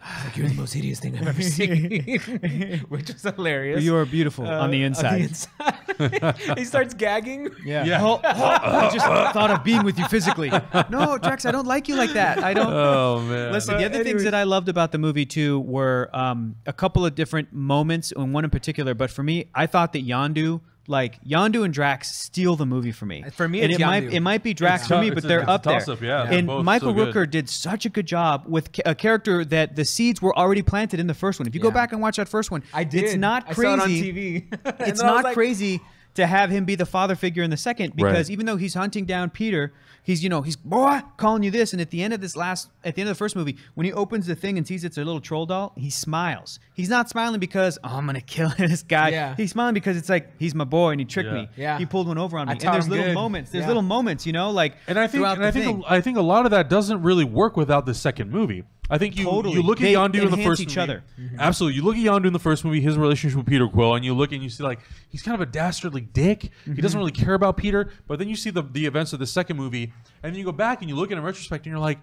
He's 0.00 0.24
like, 0.24 0.36
you're 0.36 0.48
the 0.48 0.54
most 0.54 0.72
hideous 0.74 1.00
thing 1.00 1.18
I've 1.18 1.26
ever 1.28 1.42
seen, 1.58 2.80
which 2.88 3.10
is 3.10 3.22
hilarious. 3.22 3.82
you 3.82 3.96
are 3.96 4.04
beautiful 4.06 4.46
Uh, 4.46 4.60
on 4.60 4.70
the 4.70 4.82
inside. 4.84 5.22
inside. 5.22 6.34
he 6.56 6.64
starts 6.64 6.94
gagging. 6.94 7.48
yeah. 7.64 7.84
Yeah. 7.84 8.02
Oh, 8.04 8.20
oh, 8.22 8.28
I 8.44 8.90
just 8.92 9.04
thought 9.04 9.50
of 9.50 9.64
being 9.64 9.82
with 9.84 9.98
you 9.98 10.06
physically. 10.06 10.50
No, 10.88 11.18
Drax, 11.18 11.44
I 11.46 11.50
don't 11.50 11.66
like 11.66 11.88
you 11.88 11.96
like 11.96 12.12
that. 12.12 12.42
I 12.44 12.54
don't. 12.54 12.72
Oh 12.72 13.20
man! 13.20 13.52
Listen, 13.52 13.76
the 13.78 13.84
other 13.86 14.04
things 14.04 14.22
that 14.22 14.34
I 14.34 14.44
loved 14.44 14.68
about 14.68 14.92
the 14.92 14.98
movie 14.98 15.26
too 15.26 15.60
were 15.60 16.08
um, 16.12 16.54
a 16.66 16.72
couple 16.72 17.04
of 17.04 17.14
different 17.14 17.52
moments, 17.52 18.12
and 18.12 18.32
one 18.32 18.44
in 18.44 18.50
particular. 18.50 18.94
But 18.94 19.10
for 19.10 19.22
me, 19.24 19.50
I 19.54 19.66
thought 19.66 19.92
that 19.94 20.06
Yondu, 20.06 20.60
like 20.88 21.22
Yondu 21.22 21.64
and 21.64 21.72
Drax, 21.72 22.10
steal 22.14 22.56
the 22.56 22.66
movie 22.66 22.92
for 22.92 23.06
me. 23.06 23.24
For 23.32 23.46
me, 23.48 23.60
and 23.60 23.70
it 23.72 23.78
might 23.80 24.04
it 24.04 24.20
might 24.20 24.42
be 24.42 24.54
Drax 24.54 24.82
It's 24.82 24.88
for 24.88 25.00
me, 25.00 25.10
but 25.10 25.24
a- 25.24 25.28
they're 25.28 25.48
up 25.48 25.62
there. 25.62 25.78
toss-up, 25.78 26.00
yeah. 26.00 26.24
And 26.24 26.46
Michael 26.46 26.90
so 26.90 26.94
good. 26.94 27.14
Rooker 27.14 27.30
did 27.30 27.48
such 27.48 27.86
a 27.86 27.88
good 27.88 28.06
job 28.06 28.44
with 28.48 28.70
a 28.84 28.94
character 28.94 29.44
that 29.44 29.76
the 29.76 29.84
seeds 29.84 30.20
were 30.20 30.36
already 30.36 30.62
planted 30.62 30.98
in 30.98 31.06
the 31.06 31.14
first 31.14 31.38
one. 31.38 31.46
If 31.46 31.54
you 31.54 31.60
go 31.60 31.70
back 31.70 31.92
and 31.92 32.00
watch 32.00 32.16
that 32.16 32.28
first 32.28 32.50
one, 32.50 32.62
I 32.72 32.84
did. 32.84 33.04
It's 33.04 33.14
not 33.14 33.50
crazy. 33.50 33.68
it 33.68 33.80
on 33.80 33.88
TV. 33.88 34.44
It's 34.78 34.78
then 34.78 34.80
I 34.80 34.90
was 34.90 35.02
not 35.02 35.24
like, 35.24 35.34
crazy 35.34 35.80
to 36.14 36.26
have 36.26 36.50
him 36.50 36.64
be 36.64 36.74
the 36.74 36.86
father 36.86 37.14
figure 37.14 37.42
in 37.42 37.50
the 37.50 37.56
second 37.56 37.94
because 37.94 38.28
Right. 38.28 38.30
even 38.30 38.46
though 38.46 38.56
he's 38.56 38.74
hunting 38.74 39.04
down 39.04 39.30
Peter, 39.30 39.72
he's 40.02 40.22
you 40.24 40.28
know 40.28 40.42
he's 40.42 40.56
boy 40.56 41.00
calling 41.16 41.42
you 41.44 41.50
this, 41.50 41.72
and 41.72 41.80
at 41.80 41.90
the 41.90 42.02
end 42.02 42.12
of 42.12 42.20
this 42.20 42.34
last 42.34 42.70
at 42.82 42.94
the 42.96 43.02
end 43.02 43.08
of 43.08 43.14
the 43.16 43.18
first 43.18 43.36
movie, 43.36 43.56
when 43.74 43.84
he 43.84 43.92
opens 43.92 44.26
the 44.26 44.34
thing 44.34 44.58
and 44.58 44.66
sees 44.66 44.82
it's 44.84 44.98
a 44.98 45.04
little 45.04 45.20
troll 45.20 45.46
doll, 45.46 45.72
he 45.76 45.90
smiles. 45.90 46.58
He's 46.74 46.88
not 46.88 47.08
smiling 47.08 47.38
because 47.38 47.78
oh, 47.84 47.88
I'm 47.96 48.06
gonna 48.06 48.20
kill 48.36 48.50
this 48.58 48.82
guy. 48.82 49.10
Yeah. 49.10 49.36
He's 49.36 49.52
smiling 49.52 49.74
because 49.74 49.96
it's 49.96 50.08
like 50.08 50.32
he's 50.40 50.54
my 50.54 50.64
boy 50.64 50.90
and 50.90 51.00
he 51.00 51.04
tricked 51.04 51.28
Yeah. 51.28 51.34
me. 51.34 51.48
Yeah. 51.56 51.78
he 51.78 51.86
pulled 51.86 52.08
one 52.08 52.18
over 52.18 52.36
on 52.38 52.46
me. 52.48 52.52
And 52.52 52.60
there's 52.60 52.88
little 52.88 53.04
good. 53.06 53.14
moments. 53.14 53.50
There's 53.50 53.62
Yeah. 53.62 53.68
little 53.68 53.82
moments, 53.82 54.26
you 54.26 54.32
know, 54.32 54.50
like 54.50 54.74
and 54.88 54.98
I 54.98 55.06
think 55.06 55.24
and 55.24 55.44
I 55.44 55.50
think 55.50 55.64
thing. 55.66 55.84
I 55.88 56.00
think 56.00 56.16
a 56.18 56.22
lot 56.22 56.44
of 56.46 56.50
that 56.50 56.68
doesn't 56.68 57.02
really 57.02 57.24
work 57.24 57.56
without 57.56 57.86
the 57.86 57.94
second 57.94 58.30
movie. 58.30 58.64
I 58.90 58.96
think 58.98 59.18
you 59.18 59.24
Totally. 59.24 59.54
you 59.54 59.62
look 59.62 59.78
at 59.80 59.82
They 59.82 59.92
Yondu 59.92 60.22
in 60.24 60.30
the 60.30 60.38
first 60.42 60.62
each 60.62 60.68
movie, 60.76 60.80
other. 60.80 61.04
Absolutely, 61.38 61.76
you 61.76 61.84
look 61.84 61.96
at 61.96 62.02
Yondu 62.02 62.26
in 62.26 62.32
the 62.32 62.38
first 62.38 62.64
movie, 62.64 62.80
his 62.80 62.96
relationship 62.96 63.36
with 63.36 63.46
Peter 63.46 63.68
Quill, 63.68 63.94
and 63.94 64.04
you 64.04 64.14
look 64.14 64.32
and 64.32 64.42
you 64.42 64.48
see 64.48 64.62
like 64.64 64.80
he's 65.10 65.22
kind 65.22 65.34
of 65.34 65.40
a 65.46 65.50
dastardly 65.50 66.00
dick. 66.00 66.42
He 66.42 66.48
Mm-hmm. 66.70 66.80
doesn't 66.80 66.98
really 66.98 67.12
care 67.12 67.34
about 67.34 67.56
Peter. 67.58 67.90
But 68.06 68.18
then 68.18 68.28
you 68.28 68.36
see 68.36 68.50
the 68.50 68.62
the 68.62 68.86
events 68.86 69.12
of 69.12 69.18
the 69.18 69.26
second 69.26 69.56
movie, 69.58 69.92
and 70.22 70.32
then 70.32 70.38
you 70.38 70.44
go 70.44 70.52
back 70.52 70.80
and 70.80 70.88
you 70.88 70.96
look 70.96 71.10
at 71.10 71.14
it 71.16 71.18
in 71.18 71.24
retrospect, 71.24 71.66
and 71.66 71.70
you're 71.72 71.80
like. 71.80 71.98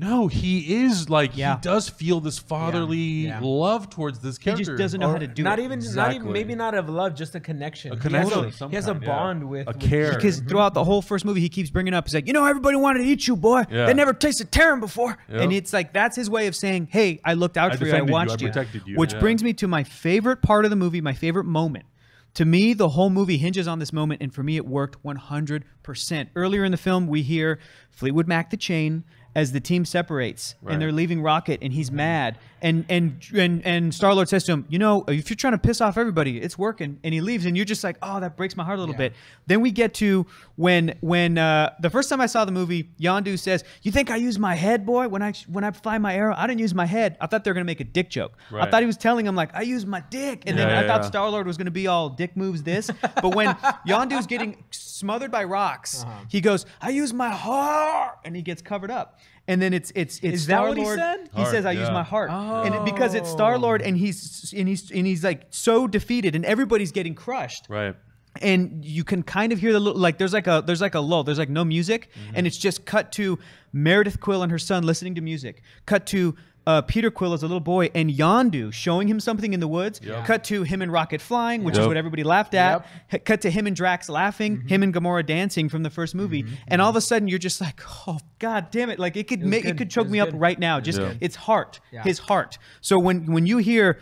No, 0.00 0.28
he 0.28 0.82
is 0.84 1.10
like 1.10 1.36
Yeah. 1.36 1.56
he 1.56 1.60
does 1.60 1.88
feel 1.88 2.20
this 2.20 2.38
fatherly 2.38 3.26
Yeah. 3.26 3.40
love 3.42 3.90
towards 3.90 4.20
this 4.20 4.38
character. 4.38 4.60
he 4.60 4.64
just 4.66 4.78
doesn't 4.78 5.00
know 5.00 5.08
or 5.08 5.12
how 5.14 5.18
to 5.18 5.26
do 5.26 5.42
not 5.42 5.58
it. 5.58 5.64
even 5.64 5.80
not 5.94 6.14
even 6.14 6.32
maybe 6.32 6.54
not 6.54 6.74
of 6.74 6.88
love, 6.88 7.16
just 7.16 7.34
a 7.34 7.40
connection. 7.40 7.90
A 7.92 7.94
He 7.96 8.00
connection 8.00 8.44
has 8.44 8.60
a, 8.60 8.68
he 8.68 8.74
has 8.76 8.86
a 8.86 8.92
kind, 8.92 9.02
yeah. 9.02 9.08
bond 9.08 9.48
with 9.48 9.66
A 9.66 9.72
with- 9.72 9.80
care. 9.80 10.14
because 10.14 10.38
mm-hmm. 10.38 10.48
throughout 10.50 10.74
the 10.74 10.84
whole 10.84 11.02
first 11.02 11.24
movie, 11.24 11.40
he 11.40 11.48
keeps 11.48 11.68
bringing 11.70 11.94
up. 11.94 12.06
He's 12.06 12.14
like, 12.14 12.28
you 12.28 12.32
know, 12.32 12.46
everybody 12.46 12.76
wanted 12.76 13.00
to 13.00 13.06
eat 13.06 13.26
you, 13.26 13.34
boy. 13.34 13.64
Yeah. 13.70 13.86
They 13.86 13.94
never 13.94 14.12
tasted 14.12 14.52
Terran 14.52 14.78
before, 14.78 15.18
Yep. 15.28 15.40
and 15.40 15.52
it's 15.52 15.72
like 15.72 15.92
that's 15.92 16.14
his 16.14 16.30
way 16.30 16.46
of 16.46 16.54
saying, 16.54 16.88
hey, 16.92 17.20
I 17.24 17.34
looked 17.34 17.56
out 17.56 17.72
I 17.72 17.76
for 17.76 17.84
you, 17.84 17.90
I 17.90 17.94
defended 17.94 18.08
you, 18.10 18.14
I 18.14 18.18
watched 18.24 18.40
you, 18.40 18.48
protected 18.48 18.82
you, 18.86 18.96
Which 18.96 19.14
yeah. 19.14 19.18
brings 19.20 19.42
me 19.42 19.52
to 19.54 19.66
my 19.66 19.82
favorite 19.82 20.42
part 20.42 20.64
of 20.64 20.70
the 20.70 20.76
movie, 20.76 21.00
my 21.00 21.14
favorite 21.14 21.44
moment. 21.44 21.86
To 22.34 22.44
me, 22.44 22.72
the 22.72 22.90
whole 22.90 23.10
movie 23.10 23.36
hinges 23.38 23.66
on 23.66 23.80
this 23.80 23.92
moment, 23.92 24.22
and 24.22 24.32
for 24.32 24.44
me, 24.44 24.56
it 24.56 24.64
worked 24.66 25.02
100%. 25.02 26.28
Earlier 26.36 26.62
in 26.64 26.70
the 26.70 26.76
film, 26.76 27.08
we 27.08 27.22
hear 27.22 27.58
Fleetwood 27.90 28.28
Mac 28.28 28.50
the 28.50 28.56
Chain 28.56 29.02
as 29.34 29.52
the 29.52 29.60
team 29.60 29.84
separates 29.84 30.54
Right. 30.62 30.72
and 30.72 30.82
they're 30.82 30.90
leaving 30.92 31.22
Rocket 31.22 31.60
and 31.62 31.72
he's 31.72 31.92
mad 31.92 32.38
and 32.60 32.84
and 32.88 33.20
and 33.36 33.64
and 33.64 33.94
Star 33.94 34.12
Lord 34.14 34.28
says 34.28 34.42
to 34.44 34.52
him, 34.52 34.64
you 34.68 34.80
know, 34.80 35.04
if 35.06 35.30
you're 35.30 35.36
trying 35.36 35.52
to 35.52 35.58
piss 35.58 35.80
off 35.80 35.96
everybody, 35.96 36.38
it's 36.38 36.58
working, 36.58 36.98
and 37.04 37.14
he 37.14 37.20
leaves, 37.20 37.44
and 37.46 37.56
you're 37.56 37.64
just 37.64 37.84
like, 37.84 37.96
oh, 38.02 38.18
that 38.18 38.36
breaks 38.36 38.56
my 38.56 38.64
heart 38.64 38.78
a 38.78 38.80
little 38.80 38.96
Yeah. 38.96 39.10
bit. 39.10 39.12
Then 39.46 39.60
we 39.60 39.70
get 39.70 39.94
to 39.94 40.26
when 40.56 40.96
when 41.00 41.38
uh, 41.38 41.72
the 41.80 41.88
first 41.88 42.08
time 42.08 42.20
I 42.20 42.26
saw 42.26 42.44
the 42.44 42.50
movie, 42.50 42.90
Yondu 43.00 43.38
says, 43.38 43.62
"You 43.82 43.92
think 43.92 44.10
I 44.10 44.16
use 44.16 44.40
my 44.40 44.56
head, 44.56 44.84
boy? 44.84 45.06
When 45.06 45.22
I 45.22 45.34
when 45.46 45.62
I 45.62 45.70
fly 45.70 45.98
my 45.98 46.16
arrow, 46.16 46.34
I 46.36 46.48
didn't 46.48 46.58
use 46.60 46.74
my 46.74 46.86
head. 46.86 47.16
I 47.20 47.28
thought 47.28 47.44
they 47.44 47.50
were 47.52 47.54
gonna 47.54 47.64
make 47.64 47.78
a 47.80 47.84
dick 47.84 48.10
joke. 48.10 48.36
I 48.52 48.68
thought 48.68 48.80
he 48.82 48.86
was 48.86 48.96
telling 48.96 49.24
him 49.24 49.36
like, 49.36 49.54
I 49.54 49.62
use 49.62 49.86
my 49.86 50.00
dick, 50.10 50.42
and 50.48 50.58
then 50.58 50.68
Yeah, 50.68 50.78
I 50.78 50.82
yeah, 50.82 50.86
thought. 50.88 51.04
Star 51.04 51.30
Lord 51.30 51.46
was 51.46 51.56
gonna 51.56 51.70
be 51.70 51.86
all 51.86 52.08
dick 52.08 52.36
moves 52.36 52.64
this. 52.64 52.90
but 53.22 53.36
when 53.36 53.54
Yondu's 53.86 54.26
getting 54.26 54.64
smothered 54.98 55.30
by 55.30 55.44
rocks, 55.44 56.02
Uh-huh. 56.04 56.24
he 56.28 56.40
goes, 56.40 56.66
I 56.80 56.90
use 56.90 57.12
my 57.14 57.30
heart, 57.30 58.18
and 58.24 58.34
he 58.36 58.42
gets 58.42 58.62
covered 58.62 58.90
up. 58.90 59.18
And 59.46 59.62
then 59.62 59.72
it's 59.72 59.90
it's 59.94 60.18
it's 60.18 60.34
Is 60.42 60.46
that 60.48 60.56
Star 60.58 60.68
what 60.68 60.76
he 60.76 60.84
Lord. 60.84 60.98
said? 60.98 61.30
He 61.34 61.44
says, 61.46 61.64
"I 61.64 61.68
Heart, 61.74 61.76
use 61.78 61.88
yeah. 61.88 61.94
my 61.94 62.02
heart," 62.02 62.30
and 62.66 62.74
it, 62.74 62.84
because 62.84 63.14
it's 63.14 63.30
Star 63.30 63.56
Lord, 63.58 63.80
and 63.80 63.96
he's 63.96 64.52
and 64.56 64.68
he's 64.68 64.90
and 64.90 65.06
he's 65.06 65.24
like 65.24 65.46
so 65.50 65.86
defeated, 65.88 66.34
and 66.36 66.44
everybody's 66.44 66.92
getting 66.92 67.14
crushed 67.14 67.64
Right. 67.70 67.94
and 68.42 68.84
you 68.84 69.04
can 69.04 69.22
kind 69.22 69.50
of 69.54 69.58
hear 69.58 69.72
the 69.72 69.80
little 69.80 69.98
like 70.06 70.18
there's 70.18 70.34
like 70.34 70.46
a 70.46 70.62
there's 70.66 70.82
like 70.82 70.94
a 70.94 71.00
lull 71.00 71.24
there's 71.24 71.38
like 71.38 71.48
no 71.48 71.64
music 71.64 72.10
Mm-hmm. 72.10 72.36
and 72.36 72.46
it's 72.46 72.58
just 72.58 72.84
cut 72.84 73.10
to 73.12 73.38
meredith 73.72 74.20
quill 74.20 74.42
and 74.42 74.52
her 74.52 74.58
son 74.58 74.82
listening 74.84 75.14
to 75.14 75.22
music 75.22 75.62
cut 75.86 76.04
to 76.06 76.36
uh, 76.68 76.82
peter 76.82 77.10
quill 77.10 77.32
as 77.32 77.42
a 77.42 77.46
little 77.46 77.60
boy 77.76 77.84
and 77.94 78.10
yondu 78.10 78.70
showing 78.72 79.08
him 79.08 79.18
something 79.18 79.52
in 79.54 79.60
the 79.60 79.66
woods 79.78 80.00
Yep. 80.02 80.24
cut 80.26 80.44
to 80.44 80.62
him 80.62 80.82
and 80.82 80.92
rocket 80.92 81.20
flying 81.20 81.64
which 81.64 81.76
is 81.78 81.86
what 81.86 81.96
everybody 81.96 82.22
laughed 82.24 82.54
at 82.54 82.84
Yep. 83.12 83.24
Cut 83.24 83.40
to 83.40 83.50
him 83.50 83.66
and 83.66 83.74
drax 83.74 84.08
laughing 84.08 84.58
Mm-hmm. 84.58 84.68
him 84.68 84.82
and 84.84 84.92
gamora 84.94 85.24
dancing 85.24 85.68
from 85.68 85.82
the 85.82 85.90
first 85.90 86.14
movie 86.14 86.44
and 86.68 86.80
all 86.82 86.90
of 86.90 86.96
a 86.96 87.00
sudden 87.00 87.26
you're 87.28 87.38
just 87.50 87.60
like 87.60 87.80
oh 88.06 88.18
god 88.38 88.70
damn 88.70 88.90
it 88.90 88.98
like 88.98 89.16
it 89.16 89.26
could 89.28 89.40
was 89.40 89.50
make 89.50 89.64
it 89.64 89.78
could 89.78 89.90
choke 89.90 90.04
was 90.04 90.12
me 90.12 90.20
up 90.20 90.28
right 90.34 90.58
now 90.58 90.78
just 90.80 91.00
Yeah. 91.00 91.14
it's 91.20 91.36
heart 91.36 91.80
Yeah. 91.90 92.02
his 92.02 92.18
heart 92.18 92.58
so 92.80 92.98
when 92.98 93.32
when 93.32 93.46
you 93.46 93.58
hear 93.58 93.98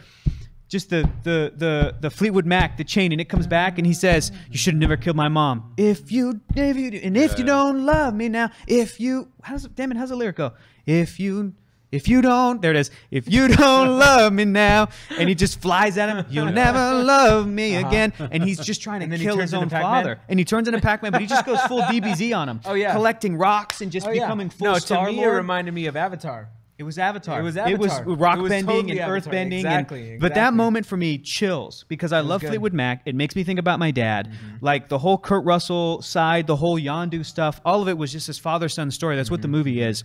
just 0.68 0.90
the 0.90 1.08
the 1.22 1.52
the 1.56 1.94
the 2.00 2.10
Fleetwood 2.10 2.44
Mac, 2.44 2.76
the 2.76 2.82
chain, 2.82 3.12
and 3.12 3.20
it 3.20 3.28
comes 3.28 3.46
back, 3.46 3.78
and 3.78 3.86
he 3.86 3.92
says, 3.94 4.32
"You 4.50 4.58
should 4.58 4.74
have 4.74 4.80
never 4.80 4.96
killed 4.96 5.14
my 5.14 5.28
mom. 5.28 5.72
If 5.76 6.10
you, 6.10 6.40
if 6.56 6.76
you, 6.76 6.88
and 7.04 7.16
if 7.16 7.38
you 7.38 7.44
don't 7.44 7.86
love 7.86 8.14
me 8.14 8.28
now, 8.28 8.50
if 8.66 8.98
you, 8.98 9.28
how's 9.44 9.64
it, 9.64 9.76
damn 9.76 9.92
it, 9.92 9.96
how's 9.96 10.08
the 10.08 10.16
lyric 10.16 10.34
go? 10.36 10.54
If 10.84 11.20
you." 11.20 11.54
If 11.92 12.08
you 12.08 12.20
don't, 12.20 12.60
there 12.60 12.72
it 12.72 12.76
is. 12.76 12.90
If 13.10 13.30
you 13.30 13.48
don't 13.48 13.98
love 13.98 14.32
me 14.32 14.44
now, 14.44 14.88
and 15.16 15.28
he 15.28 15.34
just 15.34 15.60
flies 15.60 15.96
at 15.98 16.08
him, 16.08 16.26
you'll 16.28 16.52
never 16.52 16.78
love 17.02 17.46
me 17.46 17.76
again. 17.76 18.12
And 18.18 18.42
he's 18.42 18.58
just 18.58 18.82
trying 18.82 19.08
to 19.10 19.18
kill 19.18 19.38
his 19.38 19.54
own 19.54 19.68
father. 19.68 20.20
And 20.28 20.38
he 20.38 20.44
turns 20.44 20.66
into 20.68 20.80
Pac-Man, 20.80 21.12
but 21.12 21.20
he 21.20 21.26
just 21.26 21.46
goes 21.46 21.60
full 21.62 21.82
DBZ 21.82 22.36
on 22.36 22.48
him. 22.48 22.60
Oh, 22.64 22.74
yeah. 22.74 22.92
collecting 22.92 23.36
rocks 23.36 23.80
and 23.80 23.92
just 23.92 24.06
Oh, 24.06 24.10
yeah. 24.10 24.22
becoming 24.26 24.50
full 24.50 24.66
no, 24.72 24.78
Star 24.78 25.06
to 25.06 25.12
me, 25.12 25.22
it 25.22 25.26
reminded 25.26 25.72
me 25.74 25.86
of 25.86 25.96
Avatar. 25.96 26.48
It 26.78 26.82
was 26.82 26.98
Avatar. 26.98 27.40
It 27.40 27.42
was 27.42 27.56
It 27.56 27.78
was 27.78 27.90
rock 28.04 28.36
It 28.38 28.42
was 28.42 28.50
bending 28.50 28.66
totally 28.66 28.98
and 28.98 29.10
earth 29.10 29.22
Avatar. 29.22 29.32
bending. 29.32 29.58
Exactly, 29.60 30.10
And, 30.10 30.20
but 30.20 30.34
that 30.34 30.52
moment 30.52 30.84
for 30.84 30.98
me 30.98 31.16
chills 31.16 31.86
because 31.88 32.12
I 32.12 32.20
love 32.20 32.42
good. 32.42 32.48
Fleetwood 32.48 32.74
Mac. 32.74 33.00
It 33.06 33.14
makes 33.14 33.34
me 33.34 33.44
think 33.44 33.58
about 33.58 33.78
my 33.78 33.90
dad. 33.92 34.26
Mm-hmm. 34.28 34.56
Like 34.60 34.90
the 34.90 34.98
whole 34.98 35.16
Kurt 35.16 35.44
Russell 35.46 36.02
side, 36.02 36.46
the 36.46 36.56
whole 36.56 36.78
Yondu 36.78 37.24
stuff, 37.24 37.62
all 37.64 37.80
of 37.80 37.88
it 37.88 37.96
was 37.96 38.12
just 38.12 38.26
this 38.26 38.38
father 38.38 38.68
son 38.68 38.90
story. 38.90 39.16
That's 39.16 39.30
what 39.30 39.40
the 39.40 39.48
Mm-hmm. 39.48 39.52
movie 39.56 39.80
is. 39.80 40.04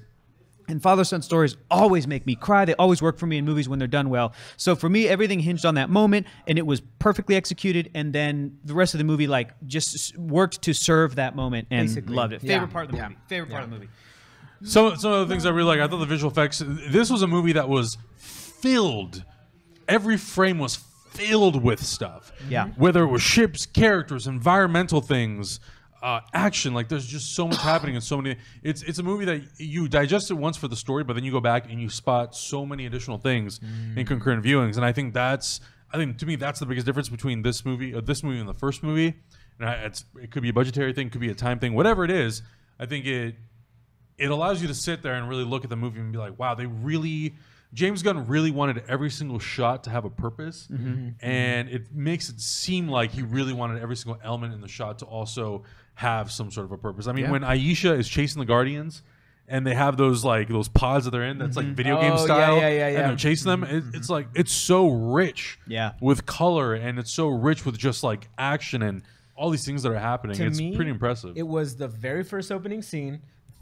And 0.68 0.82
father 0.82 1.04
son 1.04 1.22
stories 1.22 1.58
always 1.70 2.08
make 2.08 2.26
me 2.26 2.36
cry. 2.36 2.66
They 2.66 2.76
always 2.76 3.02
work 3.02 3.18
for 3.18 3.26
me 3.28 3.38
in 3.38 3.46
movies 3.46 3.68
when 3.68 3.80
they're 3.80 3.88
done 3.88 4.10
well. 4.10 4.34
So 4.58 4.76
for 4.76 4.90
me, 4.90 5.08
everything 5.08 5.40
hinged 5.40 5.66
on 5.66 5.76
that 5.76 5.90
moment, 5.90 6.28
and 6.48 6.58
it 6.58 6.66
was 6.66 6.82
perfectly 7.00 7.36
executed. 7.36 7.92
And 7.94 8.14
then 8.14 8.58
the 8.64 8.74
rest 8.74 8.94
of 8.94 9.00
the 9.00 9.04
movie, 9.04 9.28
like, 9.28 9.52
just 9.68 10.18
worked 10.18 10.62
to 10.64 10.74
serve 10.74 11.16
that 11.16 11.36
moment, 11.36 11.68
and 11.72 11.88
Basically. 11.88 12.16
loved 12.16 12.34
it. 12.34 12.44
Yeah. 12.44 12.54
Favorite 12.56 12.72
part 12.72 12.86
of 12.86 12.92
the 12.92 12.98
Yeah. 12.98 13.04
movie. 13.10 13.18
Favorite 13.28 13.50
part 13.52 13.64
of 13.64 13.70
the 13.70 13.76
movie. 13.76 13.90
Some 14.64 14.96
some 14.98 15.12
of 15.12 15.28
the 15.28 15.34
things 15.34 15.46
I 15.46 15.50
really 15.50 15.68
like. 15.76 15.80
I 15.80 15.88
thought 15.88 15.98
the 16.00 16.06
visual 16.06 16.32
effects. 16.32 16.62
This 16.66 17.10
was 17.10 17.22
a 17.24 17.28
movie 17.28 17.54
that 17.54 17.68
was 17.68 17.98
filled. 18.16 19.24
Every 19.88 20.18
frame 20.18 20.60
was 20.60 20.76
filled 21.12 21.62
with 21.64 21.84
stuff. 21.84 22.32
Yeah. 22.48 22.68
Whether 22.78 23.04
it 23.04 23.08
was 23.08 23.22
ships, 23.22 23.66
characters, 23.66 24.28
environmental 24.28 25.02
things, 25.02 25.60
uh, 26.02 26.22
action. 26.34 26.74
Like 26.74 26.90
there's 26.90 27.06
just 27.06 27.36
so 27.36 27.48
much 27.48 27.62
happening 27.62 27.96
and 27.96 28.04
so 28.04 28.18
many. 28.18 28.38
It's 28.64 28.82
it's 28.84 29.00
a 29.00 29.04
movie 29.04 29.26
that 29.26 29.42
you 29.58 29.88
digest 29.88 30.32
it 30.32 30.36
once 30.36 30.58
for 30.58 30.68
the 30.68 30.76
story, 30.76 31.04
but 31.04 31.14
then 31.14 31.24
you 31.24 31.32
go 31.32 31.40
back 31.40 31.70
and 31.70 31.82
you 31.82 31.90
spot 31.90 32.36
so 32.36 32.66
many 32.66 32.86
additional 32.86 33.18
things 33.18 33.60
in 33.96 34.06
concurrent 34.06 34.44
viewings. 34.44 34.76
And 34.78 34.86
I 34.86 34.92
think 34.92 35.14
that's. 35.14 35.60
I 35.94 35.98
think 35.98 36.18
to 36.20 36.26
me 36.26 36.38
that's 36.38 36.60
the 36.60 36.66
biggest 36.66 36.86
difference 36.86 37.10
between 37.10 37.42
this 37.42 37.66
movie, 37.66 37.94
uh, 37.94 38.00
this 38.00 38.24
movie, 38.24 38.40
and 38.40 38.48
the 38.48 38.54
first 38.54 38.82
movie. 38.82 39.14
And 39.60 39.70
I, 39.70 39.74
it's 39.84 40.06
it 40.22 40.32
could 40.32 40.42
be 40.42 40.50
a 40.50 40.54
budgetary 40.54 40.94
thing, 40.94 41.10
could 41.10 41.22
be 41.22 41.30
a 41.30 41.36
time 41.36 41.60
thing, 41.60 41.74
whatever 41.74 42.06
it 42.06 42.12
is. 42.12 42.42
I 42.80 42.86
think 42.86 43.06
it 43.06 43.36
it 44.18 44.32
allows 44.32 44.62
you 44.62 44.68
to 44.70 44.74
sit 44.74 45.02
there 45.02 45.16
and 45.16 45.28
really 45.28 45.44
look 45.44 45.64
at 45.64 45.70
the 45.70 45.76
movie 45.76 46.00
and 46.00 46.12
be 46.12 46.18
like, 46.18 46.40
wow, 46.40 46.56
they 46.56 46.66
really 46.66 47.36
James 47.74 48.04
Gunn 48.04 48.28
really 48.28 48.52
wanted 48.52 48.84
every 48.88 49.10
single 49.10 49.40
shot 49.40 49.84
to 49.86 49.90
have 49.90 50.04
a 50.06 50.10
purpose, 50.10 50.68
and 51.22 51.70
it 51.70 51.94
makes 51.94 52.30
it 52.30 52.40
seem 52.42 52.88
like 52.88 53.12
he 53.12 53.22
really 53.22 53.54
wanted 53.54 53.82
every 53.82 53.96
single 53.96 54.20
element 54.24 54.54
in 54.54 54.62
the 54.62 54.68
shot 54.68 55.00
to 55.00 55.06
also 55.06 55.64
have 55.96 56.32
some 56.32 56.52
sort 56.52 56.66
of 56.66 56.72
a 56.72 56.78
purpose. 56.78 57.08
I 57.08 57.14
mean, 57.14 57.30
when 57.30 57.44
Ayesha 57.44 57.94
is 57.94 58.08
chasing 58.08 58.40
the 58.40 58.46
Guardians. 58.46 59.04
And 59.48 59.68
they 59.68 59.76
have 59.76 59.98
those 59.98 60.24
like 60.24 60.48
those 60.48 60.70
pods 60.70 61.04
that 61.04 61.12
they're 61.12 61.26
in. 61.26 61.38
That's 61.38 61.58
like 61.58 61.66
mm-hmm. 61.66 61.76
video 61.76 62.00
game 62.00 62.14
Oh, 62.14 62.16
yeah, 62.16 62.24
style. 62.24 62.56
yeah, 62.56 62.70
yeah, 62.70 62.88
And 62.88 62.96
yeah. 62.96 63.08
they're 63.08 63.16
chasing 63.18 63.50
them. 63.50 63.64
It, 63.66 63.84
mm-hmm. 63.84 63.96
it's 63.96 64.10
like 64.10 64.30
it's 64.34 64.54
so 64.54 64.88
rich. 64.88 65.60
Yeah. 65.68 65.92
With 66.00 66.26
color 66.26 66.74
and 66.74 66.98
it's 66.98 67.12
so 67.12 67.28
rich 67.28 67.66
with 67.66 67.78
just 67.78 68.02
like 68.02 68.30
action 68.38 68.82
and 68.82 69.02
all 69.36 69.50
these 69.50 69.66
things 69.66 69.84
that 69.84 69.92
are 69.92 70.00
happening. 70.00 70.38
To 70.38 70.46
it's 70.46 70.58
me, 70.58 70.74
pretty 70.74 70.92
impressive. 70.92 71.36
It 71.36 71.46
was 71.46 71.76
the 71.76 71.90
very 71.90 72.24
first 72.24 72.50
opening 72.50 72.82
scene. 72.82 73.20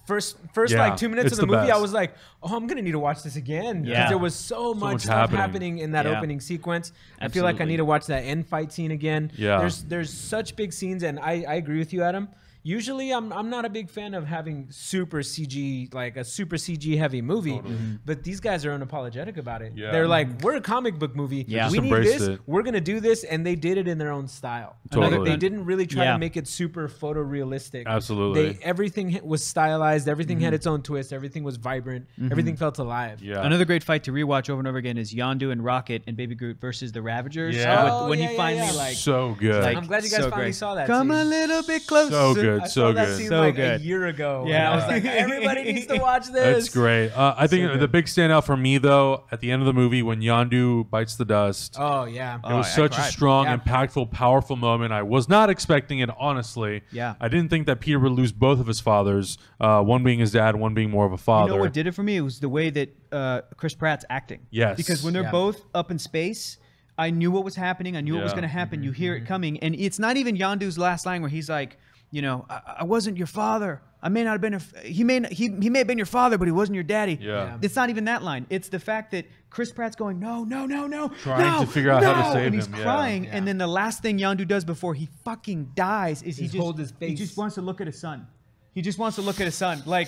First, 0.09 0.37
first 0.55 0.73
Yeah, 0.73 0.79
like 0.79 0.97
two 0.97 1.07
minutes 1.07 1.27
it's 1.27 1.33
of 1.33 1.47
the, 1.47 1.53
the 1.55 1.59
movie, 1.61 1.71
I 1.71 1.77
was 1.77 1.93
like, 1.93 2.15
"Oh, 2.41 2.55
I'm 2.55 2.65
gonna 2.65 2.81
need 2.81 2.93
to 2.93 2.99
watch 2.99 3.21
this 3.21 3.35
again." 3.35 3.83
Because 3.83 3.95
Yeah. 3.97 4.09
there 4.09 4.17
was 4.17 4.33
so 4.33 4.73
much, 4.73 4.93
much 4.93 5.01
stuff 5.03 5.29
happening. 5.29 5.37
happening. 5.39 5.77
in 5.77 5.91
that 5.91 6.07
Yeah. 6.07 6.17
opening 6.17 6.39
sequence. 6.39 6.91
I 7.21 7.27
feel 7.27 7.43
like 7.43 7.61
I 7.61 7.65
need 7.65 7.77
to 7.77 7.85
watch 7.85 8.07
that 8.07 8.21
end 8.23 8.47
fight 8.47 8.71
scene 8.73 8.89
again. 8.89 9.31
Yeah. 9.37 9.59
There's 9.59 9.83
there's 9.83 10.11
such 10.11 10.55
big 10.55 10.73
scenes, 10.73 11.03
and 11.03 11.19
I, 11.19 11.45
I 11.47 11.53
agree 11.55 11.77
with 11.77 11.93
you, 11.93 12.01
Adam. 12.01 12.27
Usually, 12.63 13.11
I'm 13.11 13.31
I'm 13.31 13.49
not 13.49 13.65
a 13.65 13.69
big 13.69 13.89
fan 13.89 14.13
of 14.13 14.25
having 14.25 14.67
super 14.69 15.19
CG 15.19 15.93
like 15.93 16.17
a 16.17 16.23
super 16.23 16.57
CG 16.57 16.97
heavy 16.97 17.21
movie, 17.21 17.53
mm-hmm. 17.53 17.95
but 18.05 18.23
these 18.23 18.39
guys 18.39 18.65
are 18.65 18.77
unapologetic 18.77 19.37
about 19.37 19.61
it. 19.61 19.73
Yeah. 19.75 19.91
They're 19.91 20.07
like, 20.07 20.41
"We're 20.41 20.55
a 20.55 20.61
comic 20.61 20.99
book 20.99 21.15
movie. 21.15 21.45
Yeah. 21.47 21.69
We 21.69 21.79
need 21.79 21.93
this. 21.93 22.21
It. 22.21 22.41
We're 22.45 22.63
gonna 22.63 22.81
do 22.81 22.99
this," 22.99 23.23
and 23.23 23.45
they 23.45 23.55
did 23.55 23.77
it 23.77 23.87
in 23.87 23.97
their 23.97 24.11
own 24.11 24.27
style. 24.27 24.75
Totally. 24.91 25.29
They 25.29 25.37
didn't 25.37 25.65
really 25.65 25.87
try 25.87 26.05
Yeah. 26.05 26.13
to 26.13 26.17
make 26.17 26.35
it 26.35 26.47
super 26.47 26.89
photorealistic. 26.89 27.85
Absolutely. 27.85 28.53
They 28.53 28.59
everything 28.63 29.19
was 29.23 29.45
stylized. 29.45 30.07
Everything 30.09 30.39
had 30.39 30.47
mm-hmm. 30.47 30.55
its 30.55 30.67
own 30.67 30.81
twist. 30.81 31.13
Everything 31.13 31.43
was 31.43 31.57
vibrant. 31.57 32.07
Mm-hmm. 32.19 32.31
Everything 32.31 32.55
felt 32.57 32.77
alive. 32.79 33.21
yeah. 33.21 33.45
Another 33.45 33.65
great 33.65 33.83
fight 33.83 34.03
to 34.05 34.11
rewatch 34.11 34.49
over 34.49 34.59
and 34.59 34.67
over 34.67 34.77
again 34.77 34.97
is 34.97 35.13
Yondu 35.13 35.51
and 35.51 35.63
Rocket 35.63 36.03
and 36.07 36.17
Baby 36.17 36.35
Groot 36.35 36.59
versus 36.59 36.91
the 36.91 37.01
Ravagers. 37.01 37.55
Yeah. 37.55 37.81
Oh, 37.81 37.83
With- 37.83 37.93
Oh, 37.99 38.09
when 38.09 38.19
yeah, 38.19 38.25
he 38.25 38.31
yeah, 38.31 38.37
finally 38.37 38.65
yeah. 38.67 38.71
like 38.73 38.95
so 38.95 39.35
good. 39.39 39.63
like, 39.63 39.77
I'm 39.77 39.85
glad 39.85 40.03
you 40.03 40.09
guys 40.09 40.19
so 40.21 40.29
finally 40.29 40.47
great. 40.47 40.55
saw 40.55 40.75
that 40.75 40.87
Come 40.87 41.09
scene. 41.09 41.17
a 41.17 41.23
little 41.25 41.63
bit 41.63 41.85
closer. 41.85 42.11
So 42.11 42.33
good. 42.33 42.48
I 42.57 42.67
so 42.67 42.67
saw 42.67 42.91
that 42.93 43.05
good. 43.07 43.17
scene 43.17 43.27
So 43.27 43.39
like 43.39 43.55
good. 43.55 43.81
a 43.81 43.83
year 43.83 44.07
ago. 44.07 44.45
Yeah. 44.47 44.53
Yeah, 44.53 44.71
I 44.71 44.75
was 44.75 44.87
like, 44.87 45.05
everybody 45.05 45.63
needs 45.73 45.85
to 45.87 45.97
watch 45.97 46.27
this. 46.27 46.33
That's 46.65 46.69
great. 46.69 47.09
Uh, 47.11 47.35
I 47.37 47.47
think 47.47 47.71
So 47.71 47.77
the 47.77 47.87
big 47.87 48.05
standout 48.05 48.45
for 48.45 48.57
me, 48.57 48.77
though, 48.77 49.25
at 49.31 49.39
the 49.39 49.51
end 49.51 49.61
of 49.61 49.65
the 49.65 49.73
movie 49.73 50.01
when 50.03 50.21
Yondu 50.21 50.89
bites 50.89 51.15
the 51.15 51.25
dust, 51.25 51.75
Oh 51.79 52.05
yeah. 52.05 52.35
it 52.37 52.53
was 52.53 52.67
I 52.67 52.69
such 52.69 52.97
a 52.97 53.01
strong, 53.03 53.45
Yeah. 53.45 53.57
impactful, 53.57 54.11
powerful 54.11 54.55
moment. 54.55 54.91
I 54.93 55.03
was 55.03 55.29
not 55.29 55.49
expecting 55.49 55.99
it, 55.99 56.09
honestly. 56.19 56.81
Yeah. 56.91 57.15
I 57.19 57.27
didn't 57.27 57.49
think 57.49 57.65
that 57.67 57.79
Peter 57.79 57.99
would 57.99 58.11
lose 58.11 58.31
both 58.31 58.59
of 58.59 58.67
his 58.67 58.79
fathers, 58.79 59.37
uh, 59.59 59.81
one 59.81 60.03
being 60.03 60.19
his 60.19 60.31
dad, 60.31 60.55
one 60.55 60.73
being 60.73 60.89
more 60.89 61.05
of 61.05 61.11
a 61.13 61.17
father. 61.17 61.43
You 61.43 61.47
father. 61.49 61.57
know 61.59 61.63
what 61.65 61.73
did 61.73 61.87
it 61.87 61.93
for 61.93 62.03
me? 62.03 62.17
It 62.17 62.21
was 62.21 62.39
the 62.39 62.49
way 62.49 62.69
that 62.69 62.95
uh, 63.11 63.41
Chris 63.57 63.73
Pratt's 63.73 64.05
acting. 64.09 64.39
Yes. 64.51 64.77
Because 64.77 65.03
when 65.03 65.13
they're 65.13 65.23
Yeah. 65.23 65.31
both 65.31 65.61
up 65.73 65.91
in 65.91 65.97
space, 65.99 66.57
I 66.97 67.11
knew 67.11 67.31
what 67.31 67.45
was 67.45 67.55
happening. 67.55 67.95
I 67.95 68.01
knew 68.01 68.15
what 68.15 68.23
was 68.23 68.33
going 68.33 68.41
to 68.43 68.47
happen. 68.49 68.83
You 68.83 68.91
hear 68.91 69.15
it 69.15 69.25
coming, 69.25 69.57
and 69.61 69.73
it's 69.73 69.99
not 69.99 70.17
even 70.17 70.35
Yondu's 70.37 70.77
last 70.77 71.05
line 71.05 71.21
where 71.21 71.29
he's 71.29 71.49
like, 71.49 71.77
you 72.11 72.21
know, 72.21 72.45
I, 72.49 72.77
I 72.79 72.83
wasn't 72.83 73.17
your 73.17 73.27
father. 73.27 73.81
I 74.01 74.07
may 74.09 74.23
not 74.23 74.31
have 74.31 74.41
been. 74.41 74.53
A, 74.53 74.57
f- 74.57 74.83
he 74.83 75.03
may 75.03 75.21
he 75.29 75.49
he 75.61 75.69
may 75.69 75.79
have 75.79 75.87
been 75.87 75.97
your 75.97 76.05
father, 76.05 76.37
but 76.37 76.47
he 76.47 76.51
wasn't 76.53 76.75
your 76.75 76.83
daddy. 76.85 77.17
Yeah. 77.21 77.27
Yeah. 77.45 77.57
It's 77.61 77.75
not 77.75 77.89
even 77.89 78.05
that 78.05 78.23
line. 78.23 78.45
It's 78.49 78.69
the 78.69 78.79
fact 78.79 79.11
that 79.11 79.25
Chris 79.49 79.71
Pratt's 79.71 79.95
going, 79.95 80.19
no, 80.19 80.43
no, 80.45 80.65
no, 80.65 80.87
no, 80.87 81.09
Trying 81.21 81.41
no, 81.41 81.59
to 81.61 81.67
figure 81.67 81.91
out 81.91 82.01
how 82.03 82.13
to 82.13 82.19
no," 82.29 82.33
save 82.33 82.45
and 82.47 82.55
he's 82.55 82.67
him, 82.67 82.73
crying. 82.73 83.25
Yeah. 83.25 83.31
And 83.35 83.47
then 83.47 83.57
the 83.57 83.67
last 83.67 84.01
thing 84.01 84.17
Yondu 84.17 84.47
does 84.47 84.63
before 84.63 84.93
he 84.93 85.09
fucking 85.25 85.71
dies 85.75 86.23
is 86.23 86.37
he 86.37 86.45
just 86.45 86.57
hold 86.57 86.79
his 86.79 86.93
He 86.99 87.13
just 87.15 87.35
wants 87.37 87.55
to 87.55 87.61
look 87.61 87.81
at 87.81 87.87
his 87.87 87.99
son. 87.99 88.27
He 88.73 88.81
just 88.83 88.97
wants 88.99 89.15
to 89.17 89.21
look 89.23 89.41
at 89.41 89.45
his 89.45 89.55
son, 89.55 89.81
like, 89.85 90.07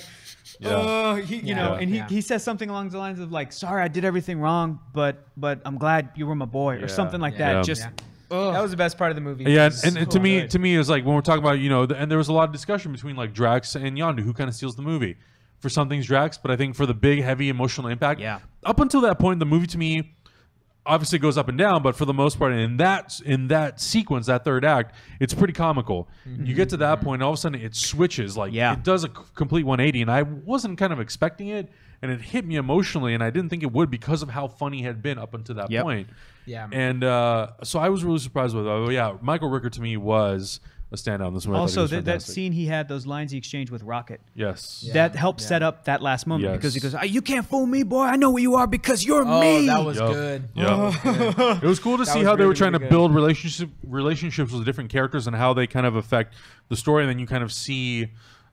Yeah. 0.59 0.69
oh, 0.75 1.15
he, 1.15 1.37
you 1.37 1.41
Yeah. 1.47 1.55
know, 1.55 1.73
and 1.73 1.89
he, 1.89 1.97
Yeah. 1.97 2.07
he 2.07 2.21
says 2.21 2.43
something 2.43 2.69
along 2.69 2.89
the 2.89 2.97
lines 2.99 3.19
of 3.19 3.31
like, 3.31 3.51
"Sorry, 3.51 3.81
I 3.81 3.87
did 3.89 4.05
everything 4.05 4.39
wrong, 4.39 4.79
but 4.93 5.27
but 5.35 5.59
I'm 5.65 5.77
glad 5.77 6.11
you 6.15 6.27
were 6.27 6.35
my 6.35 6.45
boy," 6.45 6.77
Yeah. 6.77 6.83
or 6.85 6.87
something 6.87 7.19
like 7.19 7.33
Yeah. 7.33 7.55
that. 7.55 7.65
Just 7.65 7.87
Yeah. 8.31 8.51
That 8.51 8.61
was 8.61 8.71
the 8.71 8.77
best 8.77 8.97
part 8.97 9.11
of 9.11 9.15
the 9.15 9.21
movie. 9.21 9.43
Yeah, 9.45 9.67
It 9.67 9.83
and, 9.83 9.97
and 9.97 10.05
so 10.11 10.17
to 10.17 10.19
me, 10.19 10.41
good. 10.41 10.49
to 10.51 10.59
me, 10.59 10.75
it's 10.77 10.89
like 10.89 11.05
when 11.05 11.13
we're 11.15 11.21
talking 11.21 11.43
about 11.43 11.59
you 11.59 11.69
know, 11.69 11.85
the, 11.85 11.95
and 11.95 12.09
there 12.09 12.17
was 12.17 12.29
a 12.29 12.33
lot 12.33 12.45
of 12.45 12.53
discussion 12.53 12.91
between 12.91 13.15
like 13.15 13.33
Drax 13.33 13.75
and 13.75 13.97
Yondu, 13.97 14.21
who 14.21 14.33
kind 14.33 14.47
of 14.49 14.55
steals 14.55 14.75
the 14.75 14.81
movie. 14.81 15.17
For 15.59 15.69
some 15.69 15.89
things, 15.89 16.07
Drax, 16.07 16.39
but 16.39 16.49
I 16.49 16.55
think 16.55 16.75
for 16.75 16.87
the 16.87 16.93
big, 16.95 17.21
heavy 17.21 17.49
emotional 17.49 17.87
impact, 17.87 18.19
Yeah. 18.19 18.39
Up 18.63 18.79
until 18.79 19.01
that 19.01 19.19
point, 19.19 19.39
the 19.39 19.45
movie 19.45 19.67
to 19.67 19.77
me, 19.77 20.15
obviously 20.87 21.19
goes 21.19 21.37
up 21.37 21.47
and 21.49 21.57
down, 21.57 21.83
but 21.83 21.95
for 21.95 22.05
the 22.05 22.13
most 22.13 22.39
part, 22.39 22.53
in 22.53 22.77
that 22.77 23.19
in 23.25 23.47
that 23.49 23.79
sequence, 23.79 24.25
that 24.25 24.43
third 24.43 24.65
act, 24.65 24.95
it's 25.19 25.33
pretty 25.35 25.53
comical. 25.53 26.07
Mm-hmm. 26.27 26.45
You 26.45 26.55
get 26.55 26.69
to 26.69 26.77
that 26.77 27.01
point, 27.01 27.21
all 27.21 27.29
of 27.31 27.35
a 27.35 27.37
sudden 27.37 27.61
it 27.61 27.75
switches, 27.75 28.35
like 28.35 28.53
Yeah. 28.53 28.73
it 28.73 28.83
does 28.83 29.03
a 29.03 29.09
complete 29.09 29.63
180, 29.65 30.01
and 30.01 30.09
I 30.11 30.23
wasn't 30.23 30.79
kind 30.79 30.91
of 30.91 30.99
expecting 30.99 31.49
it, 31.49 31.69
and 32.01 32.11
it 32.11 32.21
hit 32.21 32.45
me 32.45 32.55
emotionally, 32.55 33.13
and 33.13 33.23
I 33.23 33.29
didn't 33.29 33.49
think 33.49 33.63
it 33.63 33.71
would 33.71 33.89
because 33.91 34.21
of 34.23 34.29
how 34.29 34.47
funny 34.47 34.81
it 34.81 34.85
had 34.85 35.01
been 35.03 35.17
up 35.19 35.33
until 35.33 35.55
that 35.55 35.69
Yep. 35.71 35.83
point. 35.83 36.07
Yeah. 36.45 36.67
and 36.71 37.03
uh, 37.03 37.47
so 37.63 37.79
I 37.79 37.89
was 37.89 38.03
really 38.03 38.17
surprised 38.19 38.55
with. 38.55 38.65
Oh, 38.67 38.89
yeah, 38.89 39.15
Michael 39.21 39.49
Rooker 39.49 39.71
to 39.71 39.81
me 39.81 39.95
was 39.97 40.59
a 40.91 40.95
standout 40.95 41.27
in 41.29 41.33
this 41.35 41.45
movie. 41.45 41.55
I 41.57 41.61
thought 41.61 41.71
he 41.73 41.79
Also, 41.79 41.87
th- 41.87 42.03
that 42.05 42.21
scene 42.21 42.51
he 42.51 42.65
had, 42.65 42.89
those 42.89 43.05
lines 43.05 43.31
he 43.31 43.37
exchanged 43.37 43.71
with 43.71 43.83
Rocket. 43.83 44.19
yes, 44.35 44.83
Yeah. 44.85 44.93
that 44.93 45.15
helped 45.15 45.39
set 45.39 45.61
up 45.63 45.85
that 45.85 46.01
last 46.01 46.25
moment 46.27 46.49
Yes. 46.49 46.57
because 46.57 46.73
he 46.73 46.79
goes, 46.81 46.93
"Ah, 46.95 47.03
"You 47.03 47.21
can't 47.21 47.45
fool 47.45 47.65
me, 47.65 47.83
boy. 47.83 48.01
I 48.03 48.15
know 48.17 48.31
what 48.31 48.41
you 48.41 48.55
are 48.55 48.67
because 48.67 49.05
you're 49.05 49.23
Oh, 49.25 49.39
me." 49.39 49.67
that 49.67 49.85
was 49.85 49.97
Yup. 49.97 50.11
good. 50.11 50.49
Yup. 50.55 50.67
That 50.67 50.77
was 50.79 50.95
good. 51.35 51.63
it 51.63 51.67
was 51.67 51.79
cool 51.79 51.97
to 51.97 52.05
see 52.05 52.19
was 52.19 52.27
how 52.27 52.35
they 52.35 52.45
were 52.45 52.53
trying 52.55 52.71
really 52.73 52.79
to 52.85 52.89
good. 52.89 52.89
build 52.89 53.15
relationship 53.15 53.69
relationships 53.87 54.51
with 54.51 54.65
different 54.65 54.89
characters 54.89 55.27
and 55.27 55.35
how 55.35 55.53
they 55.53 55.67
kind 55.67 55.85
of 55.85 55.95
affect 55.95 56.33
the 56.67 56.75
story, 56.75 57.03
and 57.03 57.09
then 57.09 57.19
you 57.19 57.27
kind 57.27 57.43
of 57.43 57.53
see. 57.53 58.07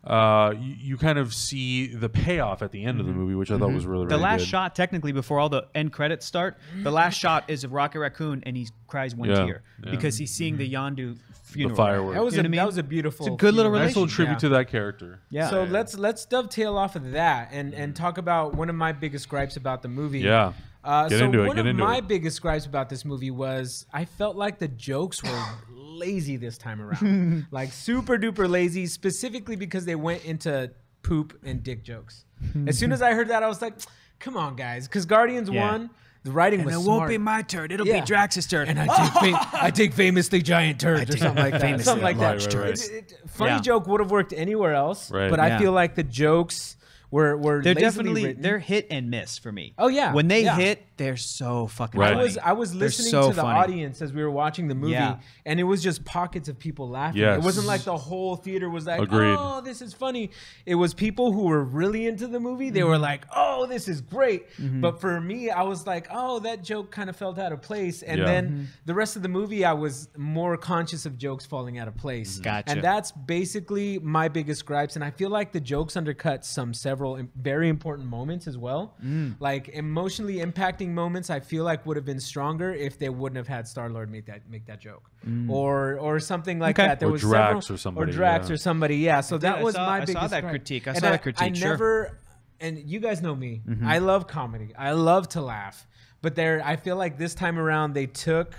Uh, 0.05 0.55
you, 0.59 0.75
you 0.79 0.97
kind 0.97 1.19
of 1.19 1.35
see 1.35 1.89
the 1.89 2.09
payoff 2.09 2.63
at 2.63 2.71
the 2.73 2.85
end 2.85 3.01
of 3.01 3.07
the 3.07 3.13
movie, 3.13 3.35
which 3.35 3.51
I 3.51 3.59
thought 3.59 3.73
was 3.73 3.85
really, 3.85 4.03
Mm-hmm. 4.05 4.09
the 4.11 4.17
last 4.19 4.41
good. 4.43 4.49
shot, 4.49 4.75
technically, 4.75 5.13
before 5.13 5.39
all 5.39 5.49
the 5.49 5.67
end 5.75 5.93
credits 5.93 6.25
start, 6.25 6.57
the 6.83 6.91
last 6.91 7.15
shot 7.19 7.45
is 7.49 7.65
of 7.65 7.73
Rocket 7.73 7.99
Raccoon, 7.99 8.43
and 8.47 8.57
he 8.57 8.69
cries 8.87 9.15
one 9.15 9.29
Yeah, 9.29 9.45
tear 9.45 9.63
yeah. 9.85 9.91
because 9.91 10.17
he's 10.17 10.31
seeing 10.33 10.57
the 10.57 10.73
Yondu 10.73 11.19
funeral. 11.43 11.77
fireworks. 11.77 12.15
That 12.17 12.25
was 12.25 12.35
You 12.35 12.41
a 12.41 12.43
know 12.45 12.47
what 12.47 12.49
I 12.49 12.51
mean? 12.51 12.57
that 12.59 12.67
was 12.67 12.79
a 12.79 12.83
beautiful. 12.85 13.27
It's 13.27 13.35
a 13.35 13.37
good 13.37 13.55
little 13.55 13.71
funeral. 13.73 13.87
Nice 13.87 13.97
little 13.97 14.09
tribute 14.09 14.35
Yeah. 14.35 14.39
to 14.39 14.49
that 14.51 14.69
character. 14.69 15.21
Yeah. 15.31 15.51
So 15.51 15.65
Yeah. 15.65 15.71
let's 15.73 15.99
let's 15.99 16.25
dovetail 16.25 16.79
off 16.79 16.95
of 16.97 17.11
that 17.13 17.49
and 17.53 17.75
and 17.75 17.95
talk 17.97 18.19
about 18.19 18.55
one 18.55 18.69
of 18.71 18.77
my 18.77 18.93
biggest 18.93 19.29
gripes 19.29 19.57
about 19.57 19.83
the 19.83 19.89
movie. 19.89 20.21
Yeah. 20.21 20.53
Uh, 20.85 21.09
Get 21.09 21.19
so 21.19 21.25
into 21.27 21.43
it, 21.43 21.47
one 21.49 21.57
get 21.57 21.61
of 21.63 21.67
into 21.67 21.85
my 21.85 21.97
it. 21.99 22.09
biggest 22.09 22.41
gripes 22.41 22.65
about 22.65 22.89
this 22.89 23.05
movie 23.05 23.31
was 23.33 23.85
I 23.93 24.05
felt 24.07 24.37
like 24.37 24.59
the 24.59 24.69
jokes 24.69 25.23
were 25.23 25.45
lazy 25.99 26.37
this 26.37 26.57
time 26.59 26.81
around, 26.81 27.47
like 27.51 27.73
super 27.73 28.17
duper 28.19 28.49
lazy, 28.49 28.87
specifically 28.87 29.57
because 29.57 29.85
they 29.85 29.95
went 29.97 30.25
into 30.25 30.71
poop 31.03 31.39
and 31.45 31.63
dick 31.63 31.83
jokes. 31.85 32.25
as 32.67 32.79
soon 32.79 32.93
as 32.93 33.03
I 33.03 33.13
heard 33.13 33.29
that, 33.29 33.43
I 33.43 33.49
was 33.49 33.61
like, 33.61 33.75
"Come 34.21 34.37
on, 34.37 34.57
guys!" 34.57 34.87
Because 34.89 35.07
Guardians 35.07 35.49
Yeah. 35.51 35.71
one, 35.71 35.91
the 36.25 36.31
writing 36.33 36.65
was 36.65 36.75
it 36.75 36.81
smart. 36.81 36.99
Won't 36.99 37.09
be 37.09 37.19
my 37.19 37.43
turn. 37.43 37.71
It'll 37.71 37.87
Yeah. 37.87 38.05
Drax's 38.05 38.47
turn. 38.47 38.69
and 38.69 38.79
I 38.81 38.87
take 38.97 39.13
fam- 39.35 39.47
I 39.63 39.71
take 39.71 39.93
famously 39.93 40.43
giant 40.43 40.81
turds 40.81 41.15
or 41.15 41.19
something 41.19 41.43
like 41.43 41.53
that. 41.53 41.61
famously 41.61 41.85
Something 41.85 42.05
like 42.05 42.19
that. 42.19 42.23
large 42.29 42.49
turds. 42.49 42.89
It- 42.89 43.13
it- 43.13 43.31
funny 43.31 43.53
Yeah. 43.53 43.61
joke 43.61 43.87
would 43.87 44.01
have 44.01 44.11
worked 44.11 44.33
anywhere 44.33 44.75
else, 44.75 45.11
Right. 45.11 45.31
but 45.31 45.39
Yeah. 45.39 45.57
I 45.57 45.59
feel 45.59 45.73
like 45.73 45.95
the 45.95 46.03
jokes 46.05 46.77
were 47.11 47.37
were 47.37 47.63
they're 47.63 47.75
definitely 47.75 48.25
written. 48.27 48.43
they're 48.43 48.59
hit 48.59 48.87
and 48.91 49.11
miss 49.11 49.39
for 49.39 49.51
me. 49.51 49.73
Oh, 49.79 49.89
yeah. 49.89 50.13
when 50.13 50.29
they 50.29 50.45
Yeah. 50.45 50.57
hit, 50.57 50.85
they're 50.99 51.17
so 51.17 51.67
fucking. 51.69 51.99
Right. 52.01 52.11
I 52.11 52.15
funny. 52.15 52.25
was 52.25 52.39
I 52.39 52.53
was 52.53 52.75
listening 52.75 53.11
so 53.11 53.29
to 53.31 53.35
the 53.37 53.43
funny. 53.43 53.59
audience 53.59 54.03
as 54.03 54.13
we 54.13 54.23
were 54.23 54.31
watching 54.31 54.69
the 54.69 54.75
movie, 54.75 54.93
Yeah. 54.93 55.19
and 55.47 55.59
it 55.61 55.65
was 55.65 55.83
just 55.83 56.05
pockets 56.05 56.49
of 56.49 56.59
people 56.59 56.89
laughing. 56.89 57.21
Yes. 57.23 57.39
It 57.39 57.45
wasn't 57.45 57.67
like 57.67 57.83
the 57.85 57.97
whole 57.97 58.37
theater 58.37 58.69
was 58.69 58.87
like, 58.87 59.01
Agreed. 59.01 59.37
"Oh, 59.39 59.61
this 59.63 59.81
is 59.81 59.95
funny." 59.95 60.31
It 60.67 60.75
was 60.75 60.93
people 60.95 61.33
who 61.33 61.45
were 61.45 61.65
really 61.65 62.07
into 62.07 62.27
the 62.27 62.41
movie. 62.41 62.69
They 62.71 62.83
were 62.83 62.95
Mm-hmm. 62.95 63.03
like, 63.03 63.27
"Oh, 63.35 63.67
this 63.67 63.89
is 63.89 64.01
great." 64.03 64.47
But 64.59 65.01
for 65.01 65.21
me, 65.21 65.51
I 65.51 65.63
was 65.63 65.87
like, 65.87 66.09
"Oh, 66.11 66.41
that 66.41 66.63
joke 66.63 66.91
kind 66.91 67.09
of 67.09 67.17
felt 67.17 67.39
out 67.39 67.53
of 67.53 67.63
place." 67.63 68.03
And 68.03 68.19
Yeah. 68.19 68.25
then 68.27 68.45
Mm-hmm. 68.49 68.63
the 68.87 68.95
rest 68.95 69.17
of 69.17 69.23
the 69.23 69.29
movie, 69.29 69.65
I 69.65 69.73
was 69.73 70.09
more 70.17 70.57
conscious 70.59 71.07
of 71.07 71.17
jokes 71.17 71.47
falling 71.47 71.79
out 71.79 71.89
of 71.89 71.97
place. 71.97 72.35
Mm-hmm. 72.35 72.43
Gotcha. 72.43 72.71
And 72.73 72.83
that's 72.83 73.13
basically 73.13 73.99
my 74.01 74.29
biggest 74.29 74.67
gripes. 74.67 74.95
And 74.97 75.05
I 75.05 75.11
feel 75.11 75.31
like 75.31 75.53
the 75.53 75.61
jokes 75.61 75.97
undercut 75.97 76.45
some 76.45 76.75
several 76.75 76.98
im- 77.17 77.31
very 77.41 77.69
important 77.69 78.09
moments 78.09 78.47
as 78.47 78.57
well. 78.59 78.95
Mm. 79.05 79.37
Like 79.41 79.69
emotionally 79.71 80.37
impacting 80.39 80.89
moments, 80.91 81.31
I 81.31 81.41
feel 81.41 81.65
like 81.65 81.87
would 81.87 81.97
have 81.97 82.05
been 82.05 82.21
stronger 82.21 82.73
if 82.73 82.99
they 82.99 83.09
wouldn't 83.09 83.37
have 83.37 83.49
had 83.49 83.67
Star 83.69 83.89
Lord 83.91 84.11
make 84.11 84.27
that 84.27 84.49
make 84.51 84.67
that 84.67 84.81
joke, 84.81 85.11
or 85.49 85.99
or 85.99 86.21
something 86.21 86.59
like 86.59 86.77
Mm. 86.77 86.81
Okay. 86.81 86.89
that. 86.89 87.01
There 87.01 87.09
Or 87.09 87.13
was 87.13 87.21
Drax 87.23 87.67
several, 87.67 87.75
or 87.75 87.79
somebody, 87.79 88.11
or 88.11 88.15
Drax 88.15 88.49
yeah. 88.49 88.55
or 88.55 88.57
somebody. 88.57 88.97
Yeah. 88.97 89.21
So 89.21 89.39
that 89.39 89.59
I 89.59 89.63
was 89.63 89.75
saw- 89.75 89.87
my 89.87 89.97
I 89.97 90.01
saw 90.01 90.07
biggest 90.07 90.31
that 90.31 90.41
gripe. 90.43 90.51
critique. 90.53 90.87
I 90.89 90.91
And 90.91 90.99
saw 91.01 91.11
that 91.11 91.23
critique, 91.23 91.43
I 91.43 91.53
sure. 91.53 91.69
never, 91.71 92.19
and 92.61 92.79
you 92.79 93.01
guys 93.01 93.23
know 93.23 93.35
me. 93.35 93.63
Mm-hmm. 93.69 93.87
I 93.87 93.99
love 93.99 94.27
comedy. 94.27 94.75
I 94.77 94.93
love 94.93 95.29
to 95.31 95.41
laugh. 95.41 95.87
But 96.21 96.35
there, 96.35 96.61
I 96.65 96.77
feel 96.77 96.97
like 96.97 97.17
this 97.17 97.35
time 97.35 97.59
around 97.59 97.93
they 97.95 98.07
took 98.07 98.55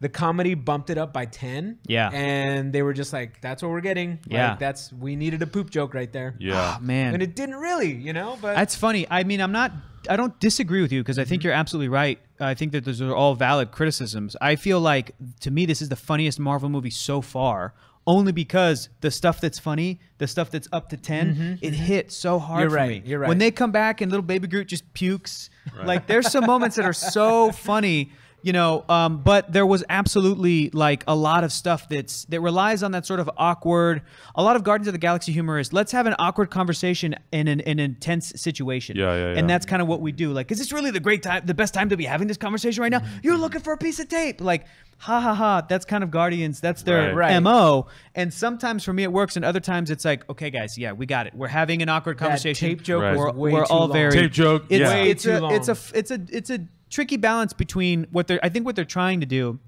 the 0.00 0.08
comedy, 0.08 0.54
bumped 0.54 0.90
it 0.90 0.98
up 0.98 1.12
by 1.12 1.26
ten. 1.26 1.78
Yeah. 1.86 2.10
And 2.12 2.72
they 2.72 2.82
were 2.82 2.92
just 2.94 3.12
like, 3.12 3.40
"That's 3.40 3.62
what 3.62 3.70
we're 3.70 3.80
getting." 3.80 4.10
Like, 4.12 4.20
Yeah. 4.30 4.56
that's 4.58 4.92
we 4.92 5.14
needed 5.16 5.42
a 5.42 5.46
poop 5.46 5.70
joke 5.70 5.94
right 5.94 6.12
there. 6.12 6.34
Yeah. 6.38 6.54
Ah, 6.56 6.78
man. 6.80 7.14
And 7.14 7.22
it 7.22 7.36
didn't 7.36 7.56
really, 7.56 7.92
you 7.94 8.12
know. 8.12 8.38
But 8.40 8.54
That's 8.54 8.74
funny. 8.74 9.06
I 9.10 9.24
mean, 9.24 9.40
I'm 9.40 9.52
not. 9.52 9.72
I 10.08 10.16
don't 10.16 10.38
disagree 10.40 10.80
with 10.80 10.92
you 10.92 11.02
because 11.02 11.18
I 11.18 11.24
think 11.24 11.44
you're 11.44 11.52
absolutely 11.52 11.88
right. 11.88 12.18
I 12.40 12.54
think 12.54 12.72
that 12.72 12.86
those 12.86 13.02
are 13.02 13.14
all 13.14 13.34
valid 13.34 13.70
criticisms. 13.70 14.34
I 14.40 14.56
feel 14.56 14.80
like 14.80 15.12
to 15.40 15.50
me 15.50 15.66
this 15.66 15.82
is 15.82 15.90
the 15.90 15.96
funniest 15.96 16.40
Marvel 16.40 16.70
movie 16.70 16.88
so 16.88 17.20
far, 17.20 17.74
only 18.06 18.32
because 18.32 18.88
the 19.02 19.10
stuff 19.10 19.42
that's 19.42 19.58
funny, 19.58 20.00
the 20.16 20.26
stuff 20.26 20.50
that's 20.50 20.66
up 20.72 20.88
to 20.88 20.96
10 20.96 21.58
it 21.60 21.74
hit 21.74 22.10
so 22.10 22.38
hard 22.38 22.62
You're 22.62 22.70
for 22.70 22.76
right, 22.76 23.02
me. 23.04 23.10
you're 23.10 23.18
right. 23.18 23.28
When 23.28 23.36
they 23.36 23.50
come 23.50 23.72
back 23.72 24.00
and 24.00 24.10
little 24.10 24.24
baby 24.24 24.48
Groot 24.48 24.68
just 24.68 24.90
pukes, 24.94 25.50
like 25.84 26.06
there's 26.06 26.30
some 26.32 26.46
moments 26.46 26.76
that 26.76 26.86
are 26.86 26.94
so 26.94 27.52
funny. 27.68 28.10
You 28.42 28.52
know, 28.52 28.84
um, 28.88 29.22
but 29.22 29.52
there 29.52 29.66
was 29.66 29.84
absolutely 29.88 30.70
like 30.70 31.04
a 31.06 31.14
lot 31.14 31.44
of 31.44 31.52
stuff 31.52 31.88
that's 31.88 32.24
that 32.26 32.40
relies 32.40 32.82
on 32.82 32.92
that 32.92 33.04
sort 33.06 33.20
of 33.20 33.28
awkward. 33.36 34.02
A 34.34 34.42
lot 34.42 34.56
of 34.56 34.64
Guardians 34.64 34.88
of 34.88 34.92
the 34.92 34.98
Galaxy 34.98 35.32
humor 35.32 35.58
is 35.58 35.72
let's 35.72 35.92
have 35.92 36.06
an 36.06 36.14
awkward 36.18 36.50
conversation 36.50 37.14
in 37.32 37.48
an, 37.48 37.60
in 37.60 37.78
an 37.78 37.80
intense 37.80 38.32
situation. 38.36 38.96
Yeah, 38.96 39.14
yeah, 39.14 39.32
yeah. 39.32 39.38
And 39.38 39.48
that's 39.50 39.66
kind 39.66 39.82
of 39.82 39.88
what 39.88 40.00
we 40.00 40.12
do. 40.12 40.32
Like, 40.32 40.50
is 40.50 40.58
this 40.58 40.72
really 40.72 40.90
the 40.90 41.00
great 41.00 41.22
time, 41.22 41.42
the 41.44 41.54
best 41.54 41.74
time 41.74 41.90
to 41.90 41.96
be 41.96 42.04
having 42.04 42.28
this 42.28 42.36
conversation 42.36 42.82
right 42.82 42.90
now? 42.90 43.00
Mm-hmm. 43.00 43.18
You're 43.22 43.36
looking 43.36 43.60
for 43.60 43.72
a 43.72 43.78
piece 43.78 44.00
of 44.00 44.08
tape. 44.08 44.40
Like, 44.40 44.64
ha 44.98 45.20
ha 45.20 45.34
ha. 45.34 45.60
That's 45.68 45.84
kind 45.84 46.02
of 46.02 46.10
Guardians. 46.10 46.60
That's 46.60 46.82
their 46.82 47.14
Right. 47.14 47.32
Right. 47.32 47.40
mo. 47.40 47.88
And 48.14 48.32
sometimes 48.32 48.84
for 48.84 48.92
me 48.92 49.02
it 49.02 49.12
works, 49.12 49.36
and 49.36 49.44
other 49.44 49.60
times 49.60 49.90
it's 49.90 50.04
like, 50.04 50.28
okay, 50.30 50.50
guys, 50.50 50.78
yeah, 50.78 50.92
we 50.92 51.06
got 51.06 51.26
it. 51.26 51.34
We're 51.34 51.48
having 51.48 51.82
an 51.82 51.88
awkward 51.88 52.18
conversation. 52.18 52.68
tape 52.70 52.82
joke 52.82 53.02
Right. 53.02 53.16
We're, 53.16 53.32
way 53.32 53.52
we're 53.52 53.66
too 53.66 53.72
all 53.72 53.80
long. 53.80 53.92
very 53.92 54.12
Tape 54.12 54.32
joke, 54.32 54.64
It's, 54.70 54.80
yeah. 54.80 54.94
Way 54.94 55.10
it's 55.10 55.22
too 55.24 55.32
a 55.32 55.54
it's 55.54 55.68
a 55.68 55.76
it's 55.94 56.10
a 56.10 56.20
it's 56.30 56.50
a 56.50 56.58
tricky 56.90 57.16
balance 57.16 57.52
between 57.52 58.06
what 58.10 58.26
they're. 58.26 58.40
I 58.42 58.48
think 58.48 58.66
what 58.66 58.76
they're 58.76 58.84
trying 58.84 59.20
to 59.20 59.26
do 59.26 59.58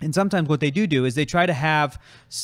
and 0.00 0.14
sometimes 0.14 0.48
what 0.48 0.60
they 0.60 0.70
do 0.70 0.86
do 0.86 1.04
is 1.04 1.14
they 1.14 1.24
try 1.24 1.46
to 1.46 1.52
have 1.52 2.00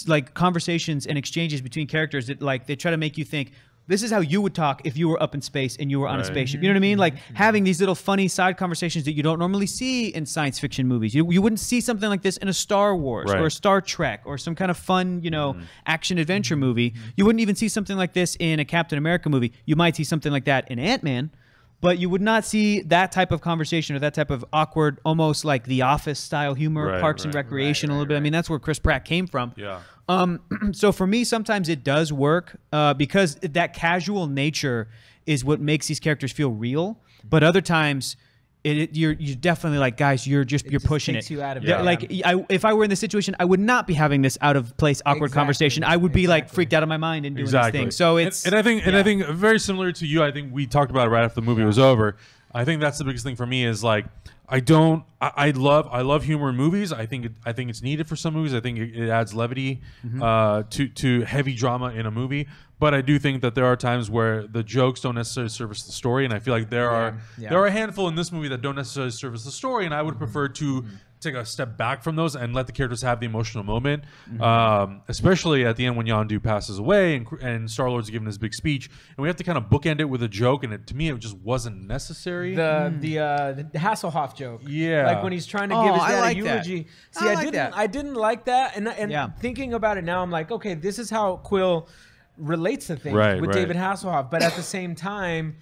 like 0.07 0.35
conversations 0.35 1.07
and 1.07 1.19
exchanges 1.19 1.61
between 1.61 1.87
characters 1.87 2.29
that 2.29 2.41
like 2.41 2.67
they 2.67 2.77
try 2.77 2.91
to 2.91 2.97
make 2.97 3.19
you 3.19 3.25
think 3.25 3.53
this 3.87 4.05
is 4.05 4.13
how 4.13 4.21
you 4.21 4.41
would 4.41 4.55
talk 4.55 4.83
if 4.85 4.97
you 4.97 5.09
were 5.09 5.21
up 5.21 5.35
in 5.35 5.43
space 5.43 5.77
and 5.77 5.91
you 5.91 5.99
were 5.99 6.07
on 6.07 6.21
a 6.21 6.25
spaceship. 6.25 6.63
You 6.63 6.69
know 6.69 6.75
what 6.75 6.79
I 6.79 6.81
mean? 6.81 6.99
Like 6.99 7.17
mm-hmm. 7.17 7.35
having 7.35 7.65
these 7.65 7.81
little 7.81 7.97
funny 7.97 8.29
side 8.29 8.57
conversations 8.57 9.05
that 9.07 9.15
you 9.15 9.23
don't 9.25 9.41
normally 9.41 9.67
see 9.67 10.09
in 10.09 10.27
science 10.27 10.61
fiction 10.61 10.87
movies. 10.87 11.13
You, 11.13 11.29
you 11.33 11.43
wouldn't 11.43 11.59
see 11.59 11.81
something 11.81 12.09
like 12.09 12.23
this 12.23 12.37
in 12.37 12.47
a 12.47 12.53
Star 12.53 12.95
Wars 12.95 13.33
or 13.33 13.47
a 13.47 13.51
Star 13.51 13.81
Trek 13.81 14.23
or 14.25 14.39
some 14.39 14.55
kind 14.55 14.71
of 14.71 14.77
fun, 14.77 15.23
you 15.25 15.31
know, 15.31 15.55
mm-hmm. 15.55 15.65
action 15.87 16.19
adventure 16.19 16.55
mm-hmm. 16.55 16.61
movie. 16.61 16.95
You 17.17 17.27
wouldn't 17.27 17.41
even 17.41 17.57
see 17.57 17.69
something 17.69 17.97
like 17.97 18.13
this 18.13 18.37
in 18.39 18.61
a 18.61 18.65
Captain 18.65 18.97
America 18.97 19.29
movie. 19.29 19.53
You 19.65 19.75
might 19.75 19.97
see 19.97 20.05
something 20.05 20.31
like 20.31 20.45
that 20.45 20.71
in 20.71 20.79
Ant 20.79 21.03
Man. 21.03 21.33
But 21.81 21.99
you 21.99 22.11
would 22.11 22.21
not 22.21 22.45
see 22.45 22.83
that 22.83 23.11
type 23.11 23.33
of 23.33 23.41
conversation 23.41 23.97
or 23.97 24.01
that 24.01 24.13
type 24.13 24.31
of 24.31 24.45
awkward, 24.53 24.99
almost 25.05 25.45
like 25.45 25.65
The 25.65 25.83
Office 25.83 26.19
style 26.19 26.53
humor, 26.55 26.87
Right, 26.87 27.01
Parks 27.01 27.25
and 27.25 27.35
right, 27.35 27.45
Recreation 27.45 27.89
a 27.89 27.95
little 27.95 28.07
bit. 28.07 28.17
I 28.17 28.21
mean, 28.21 28.33
that's 28.33 28.51
where 28.51 28.59
Chris 28.59 28.79
Pratt 28.79 29.05
came 29.05 29.27
from. 29.27 29.55
Yeah. 29.57 29.81
Um, 30.09 30.41
so 30.73 30.93
for 30.93 31.07
me, 31.07 31.25
sometimes 31.25 31.69
it 31.69 31.83
does 31.83 32.13
work 32.13 32.57
uh, 32.73 32.93
because 32.95 33.37
that 33.37 33.73
casual 33.73 34.27
nature 34.27 34.89
is 35.25 35.45
what 35.45 35.61
makes 35.61 35.87
these 35.87 36.01
characters 36.01 36.33
feel 36.33 36.51
real. 36.51 36.99
But 37.29 37.43
other 37.43 37.61
times, 37.61 38.17
it, 38.65 38.77
it- 38.77 38.97
you're 38.97 39.13
you're 39.13 39.37
definitely 39.37 39.79
like, 39.79 39.97
guys, 39.97 40.27
you're 40.27 40.45
just 40.45 40.65
you're 40.67 40.73
just 40.81 40.87
pushing 40.87 41.15
takes 41.15 41.31
it. 41.31 41.35
you 41.35 41.43
out 41.43 41.57
of 41.57 41.65
Yeah, 41.65 41.81
it. 41.81 41.85
Like 41.85 42.05
I, 42.25 42.45
if 42.49 42.65
I 42.65 42.73
were 42.75 42.85
in 42.85 42.91
this 42.91 43.01
situation, 43.01 43.35
I 43.41 43.45
would 43.45 43.61
not 43.61 43.87
be 43.87 43.95
having 43.95 44.23
this 44.23 44.37
out 44.41 44.57
of 44.57 44.77
place, 44.77 45.01
awkward 45.07 45.27
Exactly, 45.27 45.41
conversation. 45.41 45.85
I 45.85 45.97
would 45.97 46.13
be 46.13 46.27
like 46.27 46.49
freaked 46.49 46.73
out 46.75 46.83
of 46.83 46.89
my 46.89 46.97
mind 46.99 47.27
and 47.27 47.37
doing 47.37 47.47
exactly. 47.47 47.71
this 47.73 47.81
thing. 47.85 47.91
So 47.91 48.17
it's 48.19 48.45
and, 48.47 48.55
I 48.55 48.63
think 48.63 48.87
and 48.87 48.97
I 48.97 49.03
think 49.03 49.25
very 49.27 49.59
similar 49.59 49.93
to 49.93 50.07
you. 50.07 50.23
I 50.23 50.31
think 50.31 50.53
we 50.53 50.67
talked 50.67 50.91
about 50.91 51.07
it 51.07 51.11
right 51.11 51.25
after 51.25 51.37
the 51.41 51.47
movie 51.47 51.63
was 51.65 51.79
over. 51.79 52.17
I 52.53 52.65
think 52.65 52.81
that's 52.81 52.99
the 52.99 53.05
biggest 53.05 53.25
thing 53.25 53.37
for 53.37 53.47
me 53.47 53.65
is 53.65 53.85
like 53.85 54.07
I 54.49 54.61
don't 54.61 55.05
I, 55.21 55.33
I 55.37 55.51
love 55.51 55.89
I 55.91 56.03
love 56.03 56.25
humor 56.25 56.51
in 56.51 56.57
movies. 56.57 56.93
I 56.93 57.07
think 57.07 57.27
it, 57.27 57.33
I 57.47 57.53
think 57.53 57.71
it's 57.71 57.83
needed 57.83 58.09
for 58.09 58.17
some 58.17 58.35
movies. 58.35 58.55
I 58.55 58.61
think 58.61 58.79
it, 58.79 58.97
it 58.97 59.09
adds 59.09 59.35
levity 59.35 59.81
Mm-hmm. 60.05 60.23
uh, 60.23 60.63
to 60.71 60.89
to 60.89 61.23
heavy 61.23 61.55
drama 61.55 61.91
in 61.91 62.07
a 62.07 62.11
movie. 62.11 62.49
But 62.81 62.95
I 62.95 63.03
do 63.03 63.19
think 63.19 63.43
that 63.43 63.55
there 63.55 63.67
are 63.67 63.77
times 63.77 64.09
where 64.09 64.47
the 64.47 64.63
jokes 64.63 65.03
don't 65.03 65.15
necessarily 65.15 65.51
service 65.51 65.83
the 65.83 65.93
story, 65.93 66.25
and 66.25 66.33
I 66.33 66.39
feel 66.39 66.55
like 66.55 66.71
there 66.71 66.91
are 66.91 67.19
yeah. 67.39 67.51
there 67.51 67.59
are 67.59 67.67
a 67.67 67.71
handful 67.71 68.09
in 68.09 68.15
this 68.15 68.33
movie 68.33 68.49
that 68.49 68.63
don't 68.63 68.77
necessarily 68.77 69.11
service 69.11 69.45
the 69.45 69.51
story, 69.51 69.85
and 69.85 69.95
I 69.95 70.01
would 70.01 70.17
prefer 70.17 70.49
to 70.49 70.87
take 71.21 71.35
a 71.35 71.45
step 71.45 71.77
back 71.77 72.03
from 72.03 72.17
those 72.17 72.35
and 72.35 72.55
let 72.55 72.67
the 72.67 72.73
characters 72.73 73.03
have 73.03 73.21
the 73.21 73.27
emotional 73.27 73.63
moment, 73.65 74.05
um, 74.41 75.03
especially 75.09 75.65
at 75.65 75.77
the 75.77 75.87
end 75.87 75.97
when 75.97 76.07
Yondu 76.07 76.43
passes 76.43 76.79
away 76.79 77.17
and, 77.17 77.27
and 77.43 77.71
Star 77.71 77.91
Lord's 77.91 78.11
giving 78.11 78.27
his 78.27 78.39
big 78.39 78.55
speech, 78.55 78.89
and 79.11 79.19
we 79.19 79.29
have 79.29 79.37
to 79.37 79.45
kind 79.45 79.59
of 79.59 79.65
bookend 79.65 80.01
it 80.01 80.05
with 80.07 80.23
a 80.23 80.29
joke, 80.29 80.65
and 80.65 80.73
it, 80.73 80.87
to 80.89 80.97
me 80.97 81.09
it 81.11 81.19
just 81.19 81.37
wasn't 81.39 81.87
necessary. 81.87 82.55
the 82.55 82.95
the 82.99 83.19
uh 83.19 83.53
the 83.53 83.65
Hasselhoff 83.79 84.35
joke. 84.35 84.63
Yeah. 84.67 85.07
Like 85.07 85.23
when 85.23 85.33
he's 85.33 85.47
trying 85.47 85.69
to 85.71 85.77
Oh, 85.77 85.85
give 85.85 85.95
his 85.95 86.03
I 86.03 86.11
dad 86.13 86.21
like 86.21 86.37
a 86.37 86.43
that. 86.43 86.67
eulogy. 86.67 86.87
I 87.17 87.21
See, 87.21 87.29
I, 87.29 87.35
like 87.35 87.39
didn't 87.45 87.55
that. 87.55 87.77
I 87.77 87.87
didn't 87.87 88.15
like 88.15 88.45
that 88.47 88.77
and 88.77 88.89
and 88.89 89.11
Yeah. 89.11 89.29
thinking 89.41 89.75
about 89.75 89.99
it 89.99 90.05
now 90.05 90.23
I'm 90.23 90.31
like, 90.31 90.51
okay, 90.51 90.75
this 90.75 90.99
is 90.99 91.11
how 91.11 91.37
Quill 91.37 91.89
relates 92.37 92.87
to 92.87 92.97
things 92.97 93.15
Right, 93.15 93.41
with 93.41 93.51
right. 93.51 93.55
David 93.55 93.77
Hasselhoff, 93.77 94.31
but 94.31 94.43
at 94.43 94.55
the 94.55 94.63
same 94.63 94.95
time 94.95 95.57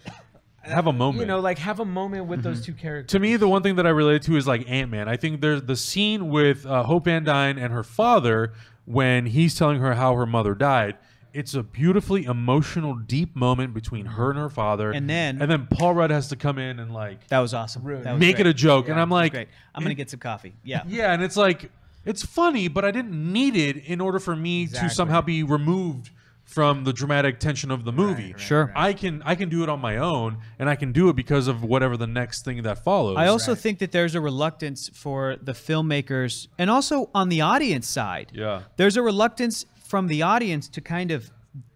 have 0.69 0.87
a 0.87 0.93
moment. 0.93 1.21
You 1.21 1.27
know, 1.27 1.41
like 1.41 1.59
have 1.59 1.81
a 1.81 1.85
moment 1.85 2.27
with 2.27 2.41
Mm-hmm. 2.41 2.49
those 2.49 2.65
two 2.65 2.73
characters. 2.75 3.11
to 3.13 3.19
me, 3.19 3.37
the 3.37 3.49
one 3.49 3.63
thing 3.63 3.77
that 3.77 3.87
I 3.87 3.91
relate 3.91 4.23
to 4.23 4.37
is 4.37 4.47
like 4.47 4.69
Ant 4.69 4.91
Man. 4.91 5.09
I 5.09 5.17
think 5.17 5.41
there's 5.41 5.63
the 5.63 5.77
scene 5.77 6.29
with 6.29 6.65
uh, 6.67 6.83
Hope 6.85 7.05
Van 7.07 7.25
Dyne 7.25 7.59
and 7.59 7.73
her 7.73 7.83
father 7.85 8.53
when 8.85 9.27
he's 9.27 9.55
telling 9.55 9.81
her 9.81 9.95
how 9.95 10.15
her 10.15 10.27
mother 10.27 10.55
died. 10.55 10.97
It's 11.35 11.53
a 11.55 11.63
beautifully 11.63 12.25
emotional, 12.25 12.95
deep 12.95 13.37
moment 13.37 13.75
between 13.75 14.07
her 14.07 14.31
and 14.31 14.39
her 14.39 14.49
father. 14.49 14.91
And 14.93 15.09
then- 15.11 15.41
and 15.43 15.51
then 15.51 15.67
Paul 15.71 15.95
Rudd 15.95 16.11
has 16.11 16.29
to 16.29 16.37
come 16.37 16.59
in 16.59 16.79
and 16.79 16.93
like 16.95 17.27
That 17.29 17.41
was 17.41 17.53
awesome. 17.53 17.83
Rude. 17.85 18.05
That 18.05 18.13
was 18.15 18.21
make 18.21 18.37
great. 18.37 18.47
it 18.47 18.51
a 18.51 18.55
joke. 18.55 18.89
and 18.89 18.99
I'm 18.99 19.11
like, 19.11 19.33
Great. 19.33 19.49
I'm 19.75 19.83
gonna 19.83 19.95
get 19.95 20.09
some 20.11 20.21
coffee. 20.21 20.55
Yeah. 20.65 20.83
yeah, 20.89 21.13
and 21.13 21.23
it's 21.23 21.37
like 21.37 21.71
it's 22.07 22.25
funny, 22.25 22.69
but 22.69 22.85
I 22.87 22.91
didn't 22.91 23.13
need 23.33 23.57
it 23.57 23.77
in 23.85 24.01
order 24.01 24.19
for 24.19 24.35
me 24.35 24.67
to 24.69 24.89
somehow 24.89 25.21
be 25.21 25.43
removed 25.43 26.11
from 26.49 26.85
the 26.85 26.95
dramatic 26.95 27.39
tension 27.39 27.71
of 27.71 27.85
the 27.85 27.93
movie. 27.93 28.33
right, 28.33 28.41
Sure. 28.41 28.73
I 28.75 28.95
can 28.95 29.23
I 29.25 29.35
can 29.35 29.51
do 29.51 29.63
it 29.63 29.69
on 29.69 29.81
my 29.81 29.99
own, 29.99 30.39
and 30.59 30.69
I 30.69 30.77
can 30.77 30.93
do 30.93 31.11
it 31.11 31.15
because 31.15 31.47
of 31.47 31.63
whatever 31.63 31.97
the 31.97 32.07
next 32.07 32.43
thing 32.45 32.63
that 32.63 32.83
follows. 32.83 33.17
I 33.19 33.27
also 33.27 33.53
Right. 33.53 33.61
think 33.61 33.79
that 33.81 33.93
there's 33.93 34.15
a 34.15 34.21
reluctance 34.21 34.89
for 34.95 35.37
the 35.43 35.53
filmmakers 35.53 36.49
and 36.59 36.71
also 36.71 37.11
on 37.15 37.29
the 37.29 37.43
audience 37.43 37.87
side. 37.87 38.33
Yeah. 38.35 38.63
There's 38.79 38.97
a 38.97 39.03
reluctance 39.03 39.67
from 39.85 40.07
the 40.09 40.23
audience 40.23 40.69
to 40.69 40.81
kind 40.81 41.11
of 41.11 41.31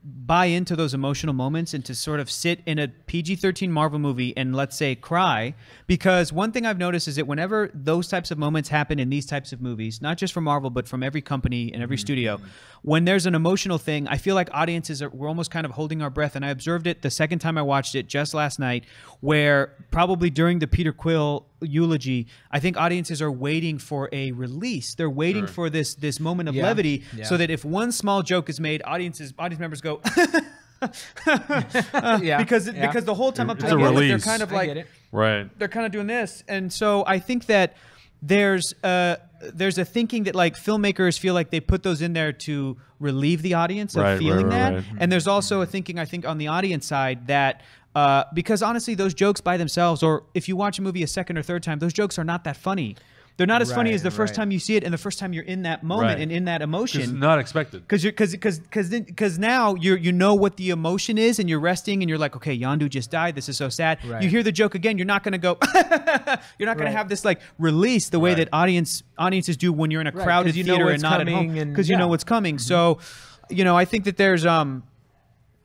buy 0.04 0.46
into 0.46 0.74
those 0.74 0.94
emotional 0.94 1.32
moments 1.32 1.74
and 1.74 1.84
to 1.84 1.94
sort 1.94 2.18
of 2.18 2.28
sit 2.28 2.60
in 2.66 2.78
a 2.78 2.88
PG-13 2.88 3.68
Marvel 3.68 4.00
movie 4.00 4.36
and 4.36 4.54
let's 4.54 4.76
say 4.76 4.96
cry 4.96 5.54
because 5.86 6.32
one 6.32 6.50
thing 6.50 6.66
I've 6.66 6.78
noticed 6.78 7.06
is 7.06 7.16
that 7.16 7.26
whenever 7.26 7.70
those 7.72 8.08
types 8.08 8.32
of 8.32 8.38
moments 8.38 8.68
happen 8.68 8.98
in 8.98 9.10
these 9.10 9.26
types 9.26 9.52
of 9.52 9.60
movies, 9.60 10.02
not 10.02 10.18
just 10.18 10.34
from 10.34 10.44
Marvel 10.44 10.70
but 10.70 10.88
from 10.88 11.04
every 11.04 11.22
company 11.22 11.72
and 11.72 11.82
every 11.82 11.96
mm-hmm. 11.96 12.00
studio, 12.00 12.40
when 12.82 13.04
there's 13.04 13.26
an 13.26 13.36
emotional 13.36 13.78
thing, 13.78 14.08
I 14.08 14.16
feel 14.16 14.34
like 14.34 14.48
audiences 14.52 15.02
are 15.02 15.08
we're 15.08 15.28
almost 15.28 15.52
kind 15.52 15.64
of 15.64 15.72
holding 15.72 16.02
our 16.02 16.10
breath 16.10 16.34
and 16.34 16.44
I 16.44 16.50
observed 16.50 16.88
it 16.88 17.02
the 17.02 17.10
second 17.10 17.38
time 17.38 17.56
I 17.56 17.62
watched 17.62 17.94
it 17.94 18.08
just 18.08 18.34
last 18.34 18.58
night 18.58 18.84
where 19.20 19.72
probably 19.92 20.30
during 20.30 20.58
the 20.58 20.66
Peter 20.66 20.92
Quill 20.92 21.46
eulogy, 21.60 22.26
I 22.50 22.60
think 22.60 22.76
audiences 22.76 23.22
are 23.22 23.30
waiting 23.30 23.78
for 23.78 24.08
a 24.12 24.32
release. 24.32 24.94
They're 24.94 25.08
waiting 25.08 25.46
for 25.46 25.70
this 25.70 25.94
this 25.94 26.18
moment 26.18 26.48
of 26.48 26.54
Yeah. 26.54 26.64
levity 26.64 27.04
Yeah. 27.16 27.24
so 27.24 27.36
that 27.36 27.50
if 27.50 27.64
one 27.64 27.92
small 27.92 28.22
joke 28.22 28.48
is 28.48 28.58
made, 28.58 28.82
audiences 28.84 29.32
audience 29.38 29.60
members 29.60 29.80
go 29.80 29.91
yeah, 31.26 32.38
because 32.38 32.66
yeah. 32.66 32.86
because 32.86 33.04
the 33.04 33.14
whole 33.14 33.32
time 33.32 33.50
up 33.50 33.58
to 33.58 33.66
the 33.66 33.76
a 33.76 33.88
end, 33.88 33.96
they're 33.98 34.18
kind 34.18 34.42
of 34.42 34.52
like 34.52 34.86
right. 35.12 35.58
they're 35.58 35.68
kind 35.68 35.86
of 35.86 35.92
doing 35.92 36.06
this, 36.06 36.42
and 36.48 36.72
so 36.72 37.04
I 37.06 37.18
think 37.18 37.46
that 37.46 37.76
there's 38.20 38.72
uh 38.84 39.16
there's 39.52 39.78
a 39.78 39.84
thinking 39.84 40.24
that 40.24 40.34
like 40.34 40.54
filmmakers 40.54 41.18
feel 41.18 41.34
like 41.34 41.50
they 41.50 41.60
put 41.60 41.82
those 41.82 42.00
in 42.02 42.12
there 42.12 42.32
to 42.32 42.76
relieve 43.00 43.42
the 43.42 43.54
audience 43.54 43.96
of 43.96 44.02
Right, 44.02 44.12
right, 44.12 44.18
feeling 44.18 44.46
right, 44.46 44.50
that, 44.50 44.74
right. 44.74 44.84
and 44.98 45.10
there's 45.10 45.26
also 45.26 45.60
a 45.60 45.66
thinking 45.66 45.98
I 45.98 46.04
think 46.04 46.26
on 46.26 46.38
the 46.38 46.48
audience 46.48 46.86
side 46.86 47.26
that. 47.28 47.62
Uh, 47.94 48.24
because 48.32 48.62
honestly, 48.62 48.94
those 48.94 49.12
jokes 49.12 49.42
by 49.42 49.58
themselves, 49.58 50.02
or 50.02 50.22
if 50.32 50.48
you 50.48 50.56
watch 50.56 50.78
a 50.78 50.82
movie 50.82 51.02
a 51.02 51.06
second 51.06 51.36
or 51.36 51.42
third 51.42 51.62
time, 51.62 51.78
those 51.78 51.92
jokes 51.92 52.18
are 52.18 52.24
not 52.24 52.42
that 52.44 52.56
funny. 52.56 52.96
They're 53.42 53.46
not 53.48 53.60
as 53.60 53.72
funny 53.72 53.92
as 53.92 54.04
the 54.04 54.10
first 54.12 54.30
right. 54.30 54.36
time 54.36 54.50
you 54.52 54.60
see 54.60 54.76
it 54.76 54.84
and 54.84 54.94
the 54.94 54.98
first 54.98 55.18
time 55.18 55.32
you're 55.32 55.42
in 55.42 55.62
that 55.62 55.82
moment 55.82 56.06
Right. 56.10 56.20
and 56.20 56.30
in 56.30 56.44
that 56.44 56.60
It's 56.60 56.64
emotion 56.64 57.18
not 57.18 57.40
expected. 57.40 57.80
because 57.82 58.04
you're 58.04 58.12
because 58.12 58.60
because 58.60 58.88
because 58.90 59.36
now 59.36 59.74
you're 59.74 59.96
you 59.96 60.12
know 60.12 60.34
what 60.34 60.56
the 60.58 60.70
emotion 60.70 61.18
is 61.18 61.40
and 61.40 61.48
you're 61.50 61.58
resting 61.58 62.02
and 62.04 62.08
you're 62.08 62.18
like 62.18 62.36
okay 62.36 62.56
Yondu 62.56 62.88
just 62.88 63.10
died 63.10 63.34
this 63.34 63.48
is 63.48 63.56
so 63.56 63.68
sad 63.68 63.98
Right. 64.04 64.22
you 64.22 64.28
hear 64.28 64.44
the 64.44 64.52
joke 64.52 64.76
again 64.76 64.96
you're 64.96 65.04
not 65.06 65.24
gonna 65.24 65.38
go 65.38 65.58
you're 65.74 66.66
not 66.66 66.76
gonna 66.78 66.84
Right. 66.84 66.92
have 66.92 67.08
this 67.08 67.24
like 67.24 67.40
release 67.58 68.08
the 68.10 68.20
way 68.20 68.30
Right. 68.30 68.36
that 68.38 68.48
audience 68.52 69.02
audiences 69.18 69.56
do 69.56 69.72
when 69.72 69.90
you're 69.90 70.00
in 70.00 70.06
a 70.06 70.12
Right, 70.12 70.24
crowded 70.24 70.54
theater 70.54 70.88
and 70.90 71.02
not 71.02 71.20
at 71.20 71.28
home 71.28 71.52
because 71.54 71.88
you 71.88 71.96
know 71.96 72.06
what's 72.08 72.24
coming 72.24 72.58
so 72.58 72.98
you 73.50 73.64
know 73.64 73.76
I 73.76 73.84
think 73.84 74.04
that 74.04 74.16
there's 74.16 74.46
um 74.46 74.84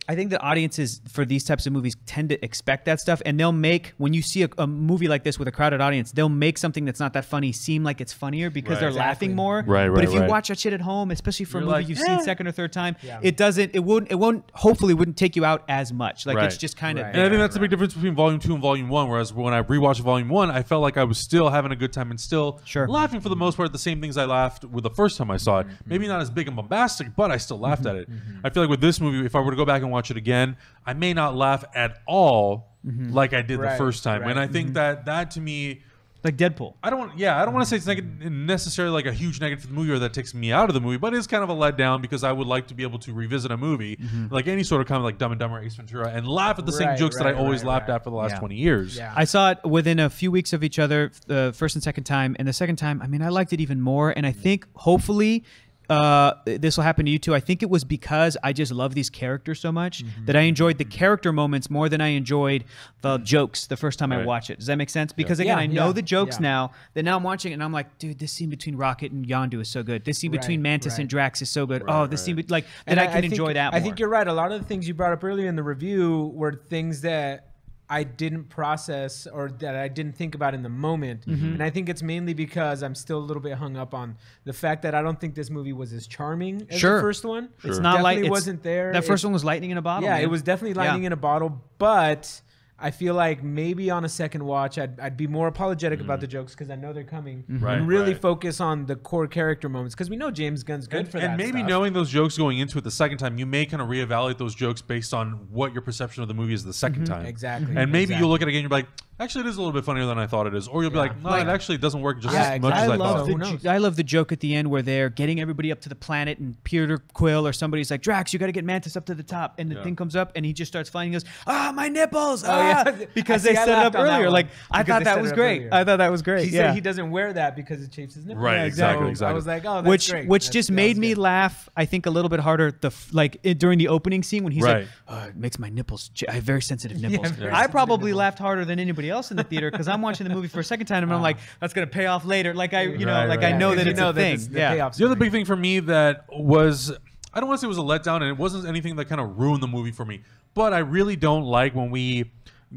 I 0.08 0.16
think 0.16 0.30
that 0.32 0.42
audiences 0.42 1.02
for 1.08 1.26
these 1.26 1.44
types 1.44 1.66
of 1.68 1.74
movies 1.74 1.96
tend 2.06 2.30
to 2.30 2.44
expect 2.44 2.86
that 2.86 3.00
stuff, 3.00 3.22
and 3.26 3.40
they'll 3.40 3.52
make 3.52 3.94
when 3.98 4.14
you 4.14 4.22
see 4.22 4.44
a, 4.44 4.50
a 4.58 4.66
movie 4.68 5.08
like 5.08 5.24
this 5.24 5.38
with 5.38 5.48
a 5.48 5.52
crowded 5.52 5.82
audience, 5.82 6.12
they'll 6.12 6.30
make 6.30 6.58
something 6.58 6.86
that's 6.86 7.00
not 7.00 7.14
that 7.14 7.26
funny 7.26 7.52
seem 7.52 7.84
like 7.84 8.00
it's 8.02 8.14
funnier 8.14 8.50
because 8.50 8.76
Right. 8.76 8.80
they're 8.80 8.90
Exactly. 8.90 9.08
laughing 9.28 9.36
more. 9.36 9.58
Right, 9.68 9.88
But 9.90 9.96
right, 9.96 10.04
if 10.06 10.14
you 10.14 10.20
right. 10.22 10.30
watch 10.30 10.48
that 10.48 10.60
shit 10.60 10.74
at 10.74 10.82
home, 10.82 11.12
especially 11.12 11.46
for 11.46 11.58
a 11.58 11.62
You're 11.62 11.66
movie 11.70 11.80
like, 11.82 11.90
you've 11.90 12.00
"Eh." 12.00 12.06
seen 12.18 12.24
second 12.24 12.48
or 12.48 12.52
third 12.52 12.72
time, 12.74 12.96
Yeah. 13.04 13.20
it 13.22 13.38
doesn't. 13.38 13.72
It 13.76 13.84
won't. 13.84 14.10
It 14.12 14.16
won't. 14.16 14.44
Hopefully, 14.54 14.94
wouldn't 14.94 15.18
take 15.18 15.36
you 15.36 15.44
out 15.46 15.64
as 15.68 15.92
much. 15.92 16.26
Like 16.26 16.38
it's 16.44 16.58
just 16.58 16.78
kind 16.78 17.00
of. 17.00 17.06
Right. 17.06 17.14
And 17.16 17.24
I 17.24 17.30
think 17.30 17.40
that's 17.40 17.54
the 17.54 17.60
big 17.60 17.70
difference 17.70 17.94
between 17.94 18.16
Volume 18.16 18.40
Two 18.40 18.54
and 18.54 18.62
Volume 18.62 18.90
One. 18.90 19.10
Whereas 19.10 19.34
when 19.34 19.54
I 19.54 19.62
rewatched 19.62 20.00
Volume 20.02 20.30
One, 20.30 20.50
I 20.52 20.64
felt 20.64 20.82
like 20.82 20.98
I 20.98 21.04
was 21.04 21.18
still 21.18 21.50
having 21.50 21.72
a 21.72 21.76
good 21.76 21.92
time 21.94 22.12
and 22.12 22.20
still 22.20 22.62
Sure. 22.66 22.88
laughing 22.88 23.20
for 23.20 23.30
the 23.30 23.36
most 23.36 23.58
part 23.58 23.68
at 23.68 23.74
the 23.74 23.80
same 23.80 24.00
things 24.02 24.16
I 24.18 24.26
laughed 24.26 24.64
with 24.64 24.84
the 24.84 24.90
first 24.90 25.18
time 25.18 25.30
I 25.32 25.38
saw 25.38 25.60
it. 25.60 25.68
Mm-hmm. 25.68 25.76
Maybe 25.90 26.08
not 26.08 26.22
as 26.22 26.30
big 26.30 26.48
and 26.48 26.56
bombastic, 26.56 27.16
but 27.16 27.30
I 27.32 27.38
still 27.38 27.60
laughed 27.60 27.86
at 27.86 27.96
it. 27.96 28.08
I 28.44 28.50
feel 28.50 28.64
like 28.64 28.70
with 28.70 28.82
this 28.82 29.02
movie, 29.02 29.26
if 29.26 29.36
I 29.36 29.40
were 29.42 29.52
to 29.52 29.58
go 29.58 29.66
back 29.66 29.82
and 29.82 29.92
watch 29.92 29.97
it 30.12 30.18
again, 30.18 30.58
I 30.86 30.94
may 30.94 31.14
not 31.14 31.36
laugh 31.36 31.64
at 31.76 31.98
all 32.08 32.68
Mm-hmm. 32.86 33.12
like 33.12 33.34
I 33.34 33.42
did 33.42 33.60
the 33.60 33.72
first 33.72 34.02
time. 34.04 34.22
And. 34.24 34.40
I 34.40 34.48
think 34.48 34.76
that 34.76 35.06
that 35.08 35.32
to 35.32 35.42
me. 35.42 35.82
like 36.24 36.38
Deadpool. 36.38 36.76
I 36.82 36.90
don't 36.90 37.00
want, 37.00 37.18
yeah, 37.20 37.42
I 37.42 37.44
don't 37.44 37.54
want 37.54 37.66
to 37.66 37.70
say 37.70 37.76
it's 37.78 37.86
neg- 37.88 38.32
necessarily 38.32 38.94
like 38.94 39.06
a 39.08 39.12
huge 39.12 39.42
negative 39.42 39.62
for 39.64 39.68
the 39.68 39.74
movie 39.74 39.92
or 39.92 40.00
that 40.00 40.14
takes 40.14 40.34
me 40.34 40.54
out 40.54 40.70
of 40.70 40.74
the 40.74 40.80
movie, 40.80 40.96
but 40.98 41.14
it's 41.14 41.28
kind 41.28 41.44
of 41.44 41.50
a 41.50 41.54
letdown 41.54 42.02
because 42.02 42.24
I 42.24 42.32
would 42.32 42.48
like 42.48 42.68
to 42.68 42.74
be 42.76 42.84
able 42.84 43.00
to 43.00 43.12
revisit 43.14 43.52
a 43.52 43.58
movie, 43.58 43.98
Mm-hmm. 43.98 44.34
like 44.34 44.48
any 44.48 44.64
sort 44.64 44.80
of 44.82 44.88
kind 44.88 44.98
of 45.00 45.04
like 45.04 45.18
Dumb 45.18 45.32
and 45.34 45.40
Dumber, 45.40 45.58
or 45.58 45.62
Ace 45.64 45.76
Ventura, 45.76 46.10
and 46.10 46.26
laugh 46.28 46.60
at 46.60 46.66
the 46.66 46.72
same 46.72 46.90
Right, 46.90 46.98
jokes 46.98 47.18
that 47.18 47.26
right, 47.26 47.36
I 47.36 47.38
always 47.38 47.62
right, 47.64 47.72
laughed 47.72 47.90
right. 47.90 47.96
at 47.96 48.04
for 48.06 48.10
the 48.10 48.16
last 48.16 48.32
Yeah. 48.34 48.40
20 48.40 48.56
years. 48.56 48.96
Yeah. 48.98 49.14
I 49.16 49.26
saw 49.26 49.52
it 49.52 49.60
within 49.66 50.00
a 50.00 50.10
few 50.10 50.32
weeks 50.32 50.54
of 50.54 50.64
each 50.64 50.80
other, 50.80 51.12
the 51.28 51.54
first 51.58 51.76
and 51.76 51.84
second 51.84 52.06
time, 52.06 52.36
and 52.40 52.48
the 52.48 52.54
second 52.54 52.78
time, 52.78 53.02
I 53.02 53.08
mean, 53.08 53.22
I 53.22 53.30
liked 53.30 53.52
it 53.52 53.60
even 53.60 53.82
more. 53.82 54.12
And 54.16 54.26
I 54.26 54.32
think 54.32 54.66
hopefully. 54.76 55.44
Uh, 55.90 56.34
this 56.46 56.76
will 56.76 56.84
happen 56.84 57.06
to 57.06 57.12
you 57.12 57.18
too. 57.18 57.34
I 57.34 57.40
think 57.40 57.64
it 57.64 57.70
was 57.70 57.86
because 57.86 58.36
I 58.44 58.52
just 58.52 58.74
love 58.74 58.94
these 58.94 59.10
characters 59.10 59.60
so 59.62 59.72
much 59.72 60.04
Mm-hmm. 60.04 60.26
that 60.26 60.36
I 60.36 60.42
enjoyed 60.42 60.78
the 60.78 60.84
character 60.86 61.32
moments 61.32 61.70
more 61.70 61.88
than 61.88 62.02
I 62.02 62.08
enjoyed 62.10 62.66
the 63.02 63.20
jokes 63.20 63.68
the 63.68 63.78
first 63.78 63.98
time 64.00 64.12
I 64.12 64.18
Right. 64.18 64.26
watched 64.26 64.50
it. 64.50 64.58
Does 64.58 64.68
that 64.68 64.76
make 64.78 64.90
sense? 64.90 65.14
Because 65.14 65.40
again, 65.40 65.58
Yeah, 65.58 65.64
I 65.64 65.66
know 65.68 65.88
yeah, 65.88 65.94
the 65.94 66.02
jokes 66.02 66.36
yeah. 66.38 66.42
now. 66.42 66.72
That 66.94 67.04
now 67.04 67.16
I'm 67.16 67.24
watching 67.24 67.52
it 67.52 67.56
and 67.56 67.64
I'm 67.64 67.72
like, 67.72 67.98
dude, 68.00 68.20
this 68.20 68.34
scene 68.34 68.50
between 68.50 68.76
Rocket 68.76 69.12
and 69.14 69.26
Yondu 69.26 69.62
is 69.62 69.70
so 69.70 69.82
good. 69.82 70.04
This 70.04 70.18
scene 70.18 70.32
between 70.32 70.60
Right, 70.60 70.64
Mantis 70.72 70.94
right. 70.94 71.00
and 71.00 71.10
Drax 71.10 71.42
is 71.42 71.50
so 71.50 71.66
good. 71.66 71.84
Right, 71.84 71.94
oh, 72.04 72.06
this 72.08 72.20
right. 72.22 72.26
scene, 72.38 72.46
like 72.50 72.66
And 72.86 73.00
that 73.00 73.10
I, 73.10 73.12
can 73.14 73.22
think- 73.22 73.34
enjoy 73.34 73.54
that. 73.54 73.72
More. 73.72 73.80
I 73.80 73.84
think 73.84 74.00
you're 74.00 74.10
right. 74.10 74.28
A 74.28 74.34
lot 74.34 74.52
of 74.52 74.60
the 74.62 74.68
things 74.68 74.88
you 74.90 74.94
brought 74.94 75.14
up 75.14 75.24
earlier 75.24 75.48
in 75.48 75.56
the 75.56 75.64
review 75.64 76.32
were 76.36 76.54
things 76.54 77.02
that 77.02 77.48
I 77.90 78.04
didn't 78.04 78.46
process 78.50 79.28
or 79.28 79.50
that 79.60 79.76
I 79.76 79.88
didn't 79.88 80.18
think 80.18 80.36
about 80.36 80.54
in 80.54 80.62
the 80.62 80.68
moment. 80.70 81.26
Mm-hmm. 81.26 81.54
And 81.54 81.64
I 81.64 81.70
think 81.70 81.88
it's 81.88 82.04
mainly 82.04 82.34
because 82.34 82.84
I'm 82.84 82.96
still 82.96 83.18
a 83.18 83.26
little 83.26 83.42
bit 83.42 83.54
hung 83.54 83.78
up 83.78 83.94
on 83.94 84.18
the 84.44 84.52
fact 84.54 84.82
that 84.82 84.94
I 84.94 85.02
don't 85.02 85.20
think 85.20 85.36
this 85.36 85.50
movie 85.50 85.72
was 85.74 85.94
as 85.94 86.06
charming 86.06 86.68
as 86.70 86.80
Sure. 86.80 86.96
the 86.98 87.02
first 87.02 87.24
one. 87.24 87.48
It's 87.64 87.80
not 87.80 88.02
like 88.02 88.18
Definitely 88.18 88.20
it's- 88.20 88.30
wasn't 88.32 88.64
there. 88.64 88.92
That 88.92 89.06
first 89.06 89.24
It- 89.24 89.28
one 89.28 89.34
was 89.34 89.46
lightning 89.46 89.72
in 89.72 89.78
a 89.78 89.82
bottle. 89.82 90.04
yeah, 90.04 90.16
man. 90.16 90.22
it 90.24 90.30
was 90.30 90.42
definitely 90.42 90.74
lightning 90.74 91.04
Yeah. 91.04 91.08
in 91.08 91.14
a 91.14 91.18
bottle, 91.18 91.62
but 91.78 92.42
I 92.80 92.92
feel 92.92 93.16
like 93.16 93.44
maybe 93.44 93.90
on 93.90 94.06
a 94.06 94.10
second 94.10 94.46
watch, 94.46 94.78
I'd, 94.78 95.00
I'd 95.00 95.18
be 95.18 95.26
more 95.26 95.48
apologetic 95.48 96.00
about 96.00 96.20
the 96.22 96.28
jokes 96.28 96.54
because 96.54 96.70
I 96.70 96.76
know 96.76 96.94
they're 96.94 97.04
coming, 97.04 97.44
Mm-hmm. 97.50 97.66
Right, 97.66 97.78
and 97.80 97.88
really 97.88 98.12
right. 98.14 98.22
focus 98.22 98.62
on 98.62 98.86
the 98.86 98.96
core 98.96 99.28
character 99.28 99.68
moments 99.68 99.96
because 99.96 100.10
we 100.12 100.16
know 100.16 100.30
James 100.30 100.62
Gunn's 100.64 100.88
good 100.88 101.00
And, 101.00 101.10
for 101.12 101.20
that. 101.20 101.30
and 101.32 101.38
maybe 101.38 101.60
stuff. 101.60 101.70
knowing 101.70 101.94
those 101.94 102.10
jokes 102.12 102.38
going 102.38 102.60
into 102.60 102.78
it 102.78 102.84
the 102.84 102.92
second 102.92 103.18
time, 103.18 103.40
you 103.40 103.48
may 103.48 103.66
kind 103.66 103.82
of 103.82 103.88
reevaluate 103.90 104.38
those 104.38 104.54
jokes 104.54 104.82
based 104.84 105.12
on 105.14 105.48
what 105.50 105.74
your 105.74 105.82
perception 105.82 106.22
of 106.22 106.28
the 106.28 106.36
movie 106.36 106.54
is 106.54 106.64
the 106.64 106.72
2nd 106.72 107.06
time. 107.06 107.20
Mm-hmm. 107.22 107.26
Exactly. 107.26 107.76
And 107.76 107.92
maybe 107.92 108.04
exactly. 108.04 108.20
you'll 108.20 108.30
look 108.30 108.42
at 108.44 108.48
it 108.48 108.52
again 108.52 108.66
and 108.66 108.72
you'll 108.72 108.78
be 108.78 108.84
like, 108.84 108.88
actually, 109.20 109.42
it 109.46 109.48
is 109.48 109.56
a 109.58 109.60
little 109.60 109.74
bit 109.74 109.84
funnier 109.86 110.06
than 110.06 110.18
I 110.18 110.28
thought 110.28 110.48
it 110.48 110.54
is. 110.56 110.68
Or 110.68 110.82
you'll 110.82 110.92
be 110.92 110.98
like, 110.98 111.22
no, 111.22 111.30
Like- 111.30 111.44
it 111.44 111.50
actually 111.50 111.78
doesn't 111.78 112.02
work 112.02 112.20
just 112.22 112.34
Yeah, 112.34 112.54
as 112.54 112.62
much 112.62 112.74
I 112.74 112.84
as 112.86 112.90
I 112.92 112.98
thought. 112.98 113.28
Who 113.28 113.38
the 113.58 113.70
I 113.70 113.78
love 113.78 113.96
the 113.96 114.04
joke 114.04 114.32
at 114.32 114.40
the 114.40 114.56
end 114.56 114.70
where 114.70 114.82
they're 114.82 115.10
getting 115.10 115.40
everybody 115.42 115.72
up 115.72 115.82
to 115.82 115.90
the 115.90 115.96
planet 115.96 116.38
and 116.40 116.62
Peter 116.64 116.98
Quill 117.14 117.48
or 117.48 117.54
somebody's 117.54 117.90
like 117.92 118.02
Drax, 118.02 118.34
you 118.34 118.40
got 118.40 118.46
to 118.48 118.52
get 118.52 118.64
Mantis 118.66 118.96
up 118.96 119.06
to 119.08 119.16
the 119.16 119.24
top, 119.24 119.56
and 119.60 119.70
the 119.72 119.76
Yeah. 119.76 119.84
thing 119.84 119.96
comes 119.96 120.16
up 120.16 120.32
and 120.36 120.46
he 120.46 120.54
just 120.54 120.72
starts 120.72 120.90
flying. 120.90 121.10
He 121.12 121.14
goes, 121.14 121.26
ah, 121.46 121.72
my 121.76 121.88
nipples, 121.90 122.44
Oh, 122.44 122.48
ah, 122.50 122.84
yeah. 122.88 123.06
because 123.14 123.46
I 123.46 123.50
they 123.50 123.56
set 123.56 123.68
it 123.70 123.72
up 123.74 123.84
laughed 123.84 123.96
on 123.96 124.06
that 124.08 124.16
earlier. 124.18 124.30
Like 124.30 124.48
I 124.72 124.84
thought 124.84 125.04
that 125.04 125.22
was 125.22 125.32
great. 125.32 125.58
earlier. 125.62 125.70
I 125.74 125.84
thought 125.84 125.98
that 125.98 126.12
was 126.12 126.22
great. 126.22 126.46
He 126.50 126.56
yeah. 126.56 126.68
said 126.68 126.76
he 126.76 126.82
doesn't 126.82 127.10
wear 127.12 127.34
that 127.34 127.56
because 127.56 127.82
it 127.82 127.92
chafes 127.92 128.16
his 128.16 128.26
nipples. 128.26 128.44
Right, 128.44 128.56
Yeah, 128.58 128.64
exactly, 128.66 129.08
exactly. 129.08 129.08
So 129.08 129.12
exactly. 129.12 129.32
I 129.32 129.34
was 129.34 129.48
like, 129.48 129.66
oh, 129.66 129.76
that's 129.82 129.88
which 129.90 130.10
great. 130.12 130.28
which 130.28 130.46
That's- 130.48 130.54
just 130.54 130.72
made 130.72 130.98
me 130.98 131.10
good. 131.10 131.18
laugh. 131.20 131.70
I 131.76 131.86
think 131.86 132.06
a 132.06 132.10
little 132.12 132.30
bit 132.30 132.40
harder. 132.40 132.72
The 132.72 132.92
like 133.12 133.38
it, 133.44 133.58
during 133.60 133.78
the 133.80 133.88
opening 133.88 134.24
scene 134.24 134.44
when 134.44 134.54
he's 134.54 134.64
like, 134.64 134.88
oh, 135.08 135.26
it 135.26 135.36
makes 135.36 135.58
my 135.60 135.70
nipples. 135.70 136.12
I 136.30 136.34
have 136.34 136.44
very 136.44 136.62
sensitive 136.62 137.00
nipples. 137.02 137.32
I 137.42 137.68
probably 137.68 138.14
laughed 138.14 138.40
harder 138.40 138.64
than 138.66 138.80
anybody 138.80 139.07
else 139.10 139.32
in 139.32 139.38
the 139.38 139.44
theater 139.44 139.70
because 139.72 139.88
I'm 139.88 140.02
watching 140.02 140.28
the 140.28 140.34
movie 140.34 140.48
for 140.48 140.60
a 140.60 140.64
second 140.64 140.86
time 140.88 141.04
and 141.04 141.14
I'm 141.14 141.22
like, 141.22 141.38
that's 141.60 141.74
gonna 141.74 141.88
pay 141.88 142.06
off 142.08 142.26
later. 142.26 142.54
Like 142.54 142.74
I, 142.74 142.84
you 142.84 143.06
know, 143.06 143.14
Right, 143.14 143.26
like 143.28 143.42
right. 143.42 143.54
I 143.54 143.58
know 143.58 143.70
Yeah, 143.70 143.76
that 143.76 143.82
'cause 143.84 143.92
it's 143.92 144.00
know 144.00 144.10
a 144.10 144.14
that 144.14 144.40
thing. 144.40 144.54
the 144.54 144.60
yeah. 144.60 144.90
The 144.90 145.06
other 145.06 145.16
big 145.16 145.32
thing 145.32 145.46
for 145.46 145.56
me 145.56 145.80
that 145.82 146.26
was 146.32 146.92
I 147.34 147.40
don't 147.40 147.50
want 147.50 147.60
to 147.60 147.62
say 147.62 147.68
it 147.68 147.70
was 147.70 147.78
a 147.78 147.82
letdown, 147.82 148.16
and 148.22 148.26
it 148.26 148.38
wasn't 148.38 148.66
anything 148.68 148.96
that 148.96 149.06
kind 149.06 149.22
of 149.22 149.38
ruined 149.38 149.62
the 149.62 149.68
movie 149.68 149.92
for 149.92 150.06
me. 150.06 150.22
But 150.56 150.74
I 150.74 150.80
really 150.80 151.16
don't 151.16 151.44
like 151.44 151.76
when 151.76 151.92
we 151.92 152.32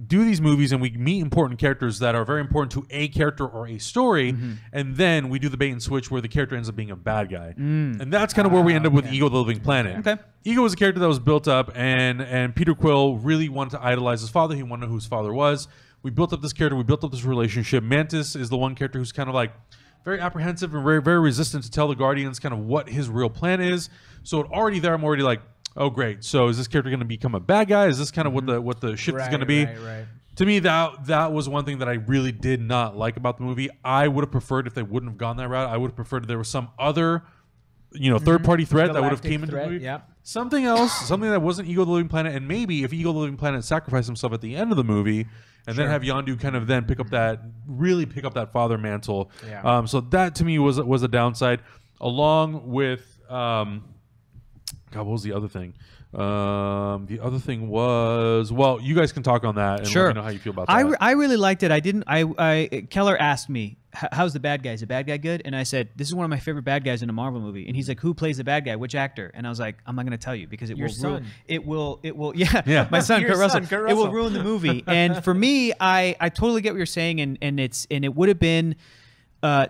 do 0.07 0.23
these 0.25 0.41
movies 0.41 0.71
and 0.71 0.81
we 0.83 0.91
meet 0.91 1.21
important 1.21 1.59
characters 1.59 1.99
that 1.99 2.15
are 2.15 2.25
very 2.25 2.41
important 2.41 2.71
to 2.73 2.87
a 2.91 3.09
character 3.09 3.45
or 3.47 3.67
a 3.67 3.79
story, 3.79 4.33
Mm-hmm. 4.33 4.53
and 4.73 4.97
then 4.97 5.31
we 5.31 5.39
do 5.39 5.49
the 5.49 5.57
bait 5.57 5.71
and 5.71 5.83
switch 5.83 6.11
where 6.11 6.21
the 6.21 6.29
character 6.29 6.55
ends 6.57 6.69
up 6.69 6.77
being 6.77 6.91
a 6.91 6.97
bad 6.97 7.29
guy, 7.31 7.55
Mm. 7.59 8.01
and 8.01 8.13
that's 8.13 8.33
kind 8.35 8.45
of 8.47 8.53
where 8.53 8.63
we 8.63 8.75
end 8.75 8.87
up 8.87 8.93
with 8.93 9.11
Ego 9.13 9.29
the 9.29 9.39
Living 9.39 9.61
Planet. 9.61 10.07
Okay. 10.07 10.21
Ego 10.45 10.63
was 10.63 10.75
a 10.75 10.77
character 10.77 11.01
that 11.01 11.09
was 11.09 11.19
built 11.19 11.49
up, 11.49 11.73
and 11.75 12.21
and 12.21 12.55
Peter 12.55 12.75
Quill 12.75 13.17
really 13.17 13.49
wanted 13.49 13.71
to 13.79 13.83
idolize 13.85 14.21
his 14.21 14.31
father. 14.31 14.55
He 14.55 14.63
wanted 14.63 14.83
to 14.83 14.87
know 14.87 14.91
who 14.91 14.97
his 14.97 15.07
father 15.07 15.33
was. 15.33 15.69
We 16.03 16.11
built 16.11 16.33
up 16.33 16.41
this 16.41 16.53
character. 16.53 16.77
We 16.77 16.83
built 16.83 17.05
up 17.05 17.11
this 17.11 17.25
relationship. 17.25 17.85
Mantis 17.85 18.35
is 18.35 18.49
the 18.49 18.57
one 18.57 18.75
character 18.75 18.99
who's 18.99 19.13
kind 19.13 19.29
of 19.29 19.35
like 19.35 19.53
very 20.05 20.21
apprehensive 20.21 20.75
and 20.75 20.83
very 20.83 21.03
very 21.03 21.21
resistant 21.21 21.65
to 21.65 21.71
tell 21.71 21.89
the 21.89 21.95
Guardians 21.95 22.39
kind 22.39 22.55
of 22.55 22.61
what 22.61 22.89
his 22.89 23.09
real 23.09 23.31
plan 23.31 23.61
is. 23.61 23.91
So 24.23 24.41
it 24.41 24.51
already 24.51 24.79
there, 24.79 24.95
I'm 24.95 25.05
already 25.05 25.23
like, 25.23 25.41
oh 25.77 25.91
great. 25.91 26.25
So 26.25 26.49
is 26.49 26.57
this 26.59 26.69
character 26.69 26.91
going 26.91 27.01
to 27.01 27.07
become 27.07 27.35
a 27.35 27.41
bad 27.41 27.69
guy? 27.69 27.87
Is 27.87 27.99
this 27.99 28.11
kind 28.11 28.27
of 28.27 28.35
what 28.35 28.47
the 28.47 28.61
what 28.61 28.81
the 28.81 28.97
shift 28.97 29.19
is 29.19 29.29
going 29.29 29.41
to 29.41 29.47
be? 29.47 29.65
right, 29.65 29.79
right. 29.79 30.05
to 30.37 30.47
me 30.47 30.59
that 30.61 31.07
that 31.07 31.33
was 31.33 31.49
one 31.49 31.65
thing 31.65 31.79
that 31.79 31.89
I 31.89 31.95
really 31.95 32.33
did 32.33 32.61
not 32.61 32.97
like 32.97 33.17
about 33.17 33.37
the 33.37 33.45
movie. 33.45 33.69
I 33.85 34.09
would 34.09 34.23
have 34.23 34.33
preferred 34.33 34.67
if 34.67 34.75
they 34.75 34.83
wouldn't 34.83 35.13
have 35.13 35.19
gone 35.19 35.37
that 35.37 35.49
route. 35.49 35.69
I 35.69 35.77
would 35.77 35.91
have 35.91 35.97
preferred 35.97 36.27
there 36.27 36.39
was 36.39 36.49
some 36.49 36.71
other, 36.79 37.23
you 37.93 38.11
know, 38.11 38.19
third 38.19 38.43
party 38.43 38.65
threat 38.65 38.93
that 38.93 39.03
would 39.03 39.11
have 39.13 39.23
came 39.23 39.43
into 39.43 39.55
the 39.55 39.67
movie. 39.67 39.85
yep. 39.85 40.09
Something 40.23 40.65
else, 40.65 40.93
something 41.09 41.31
that 41.31 41.41
wasn't 41.41 41.69
Ego 41.69 41.85
the 41.85 41.91
Living 41.91 42.09
Planet, 42.09 42.35
and 42.35 42.47
maybe 42.47 42.85
if 42.85 42.93
Ego 42.93 43.13
the 43.13 43.19
Living 43.19 43.37
Planet 43.37 43.65
sacrificed 43.65 44.07
himself 44.07 44.33
at 44.33 44.41
the 44.43 44.55
end 44.55 44.71
of 44.71 44.77
the 44.77 44.85
movie, 44.85 45.27
and 45.71 45.79
then 45.79 45.89
have 45.89 46.03
Yondu 46.03 46.39
kind 46.41 46.57
of 46.57 46.67
then 46.67 46.85
pick 46.85 47.01
up 47.01 47.11
that 47.11 47.41
really 47.67 48.07
pick 48.07 48.25
up 48.25 48.35
that 48.35 48.53
father 48.53 48.77
mantle. 48.79 49.31
Yeah. 49.47 49.63
Um, 49.63 49.87
so 49.87 50.01
that 50.03 50.35
to 50.37 50.45
me 50.45 50.59
was 50.59 50.81
was 50.81 51.03
a 51.03 51.09
downside, 51.09 51.61
along 52.01 52.69
with 52.71 53.19
um, 53.31 53.85
God, 54.91 55.07
what 55.07 55.13
was 55.13 55.23
the 55.23 55.33
other 55.33 55.49
thing? 55.49 55.75
Um, 56.13 57.07
the 57.07 57.21
other 57.23 57.39
thing 57.39 57.69
was 57.69 58.51
well, 58.53 58.81
you 58.81 58.95
guys 58.97 59.13
can 59.13 59.23
talk 59.23 59.45
on 59.45 59.55
that 59.55 59.81
and 59.81 59.89
Sure. 59.89 60.07
let 60.07 60.09
me 60.17 60.21
know 60.21 60.25
how 60.25 60.31
you 60.31 60.41
feel 60.41 60.53
about 60.53 60.67
that. 60.67 60.73
I, 60.73 60.81
re- 60.81 60.97
I 61.01 61.13
really 61.13 61.37
liked 61.37 61.63
it. 61.63 61.71
I 61.71 61.79
didn't. 61.81 62.05
I, 62.09 62.25
I 62.37 62.87
Keller 62.91 63.17
asked 63.17 63.49
me, 63.49 63.63
"H- 63.63 63.77
"How's 63.93 64.33
the 64.33 64.41
bad 64.41 64.63
guy? 64.63 64.73
Is 64.73 64.81
the 64.81 64.87
bad 64.87 65.07
guy 65.07 65.17
good?" 65.17 65.43
And 65.45 65.55
I 65.57 65.63
said, 65.65 65.89
"This 65.97 66.09
is 66.09 66.15
one 66.15 66.25
of 66.25 66.31
my 66.31 66.39
favorite 66.39 66.65
bad 66.65 66.85
guys 66.85 67.03
in 67.03 67.11
a 67.11 67.13
Marvel 67.13 67.41
movie." 67.41 67.67
And 67.67 67.75
he's 67.77 67.89
like, 67.89 68.01
"Who 68.01 68.15
plays 68.15 68.37
the 68.39 68.45
bad 68.45 68.65
guy? 68.65 68.77
Which 68.77 68.95
actor?" 68.95 69.31
And 69.35 69.47
I 69.47 69.51
was 69.51 69.59
like, 69.61 69.77
"I'm 69.87 69.97
not 69.97 70.05
going 70.07 70.17
to 70.17 70.25
tell 70.25 70.35
you 70.35 70.47
because 70.47 70.71
it 70.71 70.77
Your 70.77 70.89
will 70.89 71.11
ruin. 71.11 71.27
It 71.47 71.67
will. 71.67 72.01
It 72.03 72.17
will. 72.17 72.33
Yeah, 72.41 72.63
Yeah. 72.67 72.89
my 72.91 73.01
son, 73.01 73.21
Your 73.21 73.31
Kurt 73.31 73.39
Russell. 73.41 73.61
son, 73.61 73.67
Kurt 73.69 73.91
It 73.91 73.95
will 73.95 74.11
ruin 74.13 74.33
the 74.33 74.43
movie. 74.43 74.85
and 74.89 75.23
for 75.25 75.35
me, 75.35 75.73
I 75.81 76.17
I 76.21 76.29
totally 76.29 76.61
get 76.63 76.73
what 76.73 76.79
you're 76.79 76.87
saying, 76.87 77.21
and 77.21 77.39
and 77.43 77.59
it's 77.59 77.87
and 77.91 78.05
it 78.05 78.15
would 78.15 78.29
have 78.29 78.39
been. 78.39 78.77
Uh, 79.43 79.67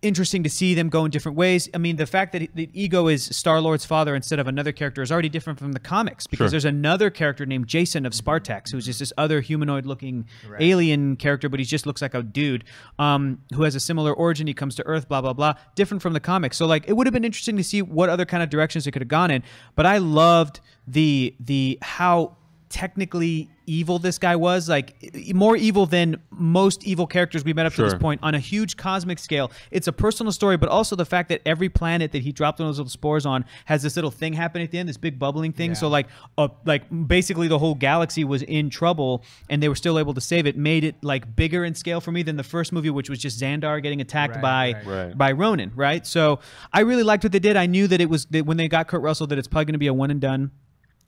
interesting 0.00 0.42
to 0.42 0.50
see 0.50 0.74
them 0.74 0.88
go 0.88 1.04
in 1.04 1.10
different 1.12 1.38
ways. 1.38 1.68
I 1.72 1.78
mean, 1.78 1.94
the 1.94 2.06
fact 2.06 2.32
that, 2.32 2.42
that 2.56 2.70
Ego 2.72 3.06
is 3.06 3.24
Star 3.24 3.60
Lord's 3.60 3.84
father 3.84 4.16
instead 4.16 4.40
of 4.40 4.48
another 4.48 4.72
character 4.72 5.00
is 5.00 5.12
already 5.12 5.28
different 5.28 5.60
from 5.60 5.72
the 5.72 5.78
comics 5.78 6.26
because 6.26 6.46
Sure. 6.46 6.50
there's 6.50 6.64
another 6.64 7.08
character 7.08 7.46
named 7.46 7.68
Jason 7.68 8.04
of 8.04 8.14
Spartax 8.14 8.72
who's 8.72 8.84
just 8.84 8.98
this 8.98 9.12
other 9.16 9.40
humanoid-looking 9.40 10.26
alien 10.58 11.14
character, 11.14 11.48
but 11.48 11.60
he 11.60 11.64
just 11.64 11.86
looks 11.86 12.02
like 12.02 12.14
a 12.14 12.22
dude 12.24 12.64
um, 12.98 13.38
who 13.54 13.62
has 13.62 13.76
a 13.76 13.80
similar 13.80 14.12
origin. 14.12 14.48
He 14.48 14.54
comes 14.54 14.74
to 14.74 14.86
Earth, 14.86 15.06
blah 15.08 15.20
blah 15.20 15.32
blah, 15.34 15.54
different 15.76 16.02
from 16.02 16.14
the 16.14 16.20
comics. 16.20 16.56
So 16.56 16.66
like, 16.66 16.88
it 16.88 16.94
would 16.94 17.06
have 17.06 17.14
been 17.14 17.24
interesting 17.24 17.56
to 17.58 17.64
see 17.64 17.80
what 17.80 18.08
other 18.08 18.24
kind 18.24 18.42
of 18.42 18.50
directions 18.50 18.88
it 18.88 18.90
could 18.90 19.02
have 19.02 19.08
gone 19.08 19.30
in. 19.30 19.44
But 19.76 19.86
I 19.86 19.98
loved 19.98 20.58
the 20.88 21.36
the 21.38 21.78
how 21.80 22.36
technically 22.72 23.50
evil 23.66 23.98
this 24.00 24.18
guy 24.18 24.34
was 24.34 24.68
like 24.68 24.96
more 25.34 25.56
evil 25.56 25.86
than 25.86 26.16
most 26.30 26.82
evil 26.84 27.06
characters 27.06 27.44
we 27.44 27.52
met 27.52 27.64
up 27.64 27.72
to 27.72 27.82
this 27.84 27.94
point 27.94 28.18
on 28.22 28.34
a 28.34 28.38
huge 28.40 28.76
cosmic 28.76 29.18
scale. 29.20 29.52
It's 29.70 29.86
a 29.86 29.92
personal 29.92 30.32
story 30.32 30.56
but 30.56 30.68
also 30.68 30.96
the 30.96 31.04
fact 31.04 31.28
that 31.28 31.42
every 31.46 31.68
planet 31.68 32.10
that 32.12 32.22
he 32.22 32.32
dropped 32.32 32.58
one 32.58 32.66
of 32.66 32.70
those 32.70 32.78
little 32.78 32.90
spores 32.90 33.24
on 33.24 33.44
has 33.66 33.82
this 33.82 33.94
little 33.94 34.10
thing 34.10 34.32
happen 34.32 34.62
at 34.62 34.70
the 34.72 34.78
end 34.78 34.88
this 34.88 34.96
big 34.96 35.18
bubbling 35.18 35.52
thing. 35.52 35.74
So 35.76 35.86
like 35.88 36.08
uh, 36.38 36.48
like 36.64 36.84
basically 37.06 37.46
the 37.46 37.58
whole 37.58 37.74
galaxy 37.74 38.24
was 38.24 38.42
in 38.42 38.68
trouble 38.70 39.22
and 39.48 39.62
they 39.62 39.68
were 39.68 39.76
still 39.76 39.98
able 39.98 40.14
to 40.14 40.20
save 40.20 40.46
it 40.46 40.56
made 40.56 40.82
it 40.82 40.96
like 41.02 41.36
bigger 41.36 41.64
in 41.64 41.74
scale 41.74 42.00
for 42.00 42.10
me 42.10 42.22
than 42.22 42.36
the 42.36 42.42
first 42.42 42.72
movie 42.72 42.90
which 42.90 43.10
was 43.10 43.18
just 43.18 43.38
Xandar 43.40 43.80
getting 43.82 44.00
attacked 44.00 44.36
Right, 44.36 44.74
by. 44.84 44.90
Right. 45.06 45.16
by 45.18 45.32
Ronan 45.32 45.72
right? 45.76 46.04
So 46.06 46.40
I 46.72 46.80
really 46.80 47.02
liked 47.04 47.22
what 47.22 47.32
they 47.32 47.38
did. 47.38 47.56
I 47.56 47.66
knew 47.66 47.86
that 47.86 48.00
it 48.00 48.08
was 48.08 48.24
that 48.26 48.46
when 48.46 48.56
they 48.56 48.66
got 48.66 48.88
Kurt 48.88 49.02
Russell 49.02 49.26
that 49.28 49.38
it's 49.38 49.46
probably 49.46 49.66
going 49.66 49.74
to 49.74 49.78
be 49.78 49.86
a 49.88 49.94
one 49.94 50.10
and 50.10 50.20
done 50.20 50.50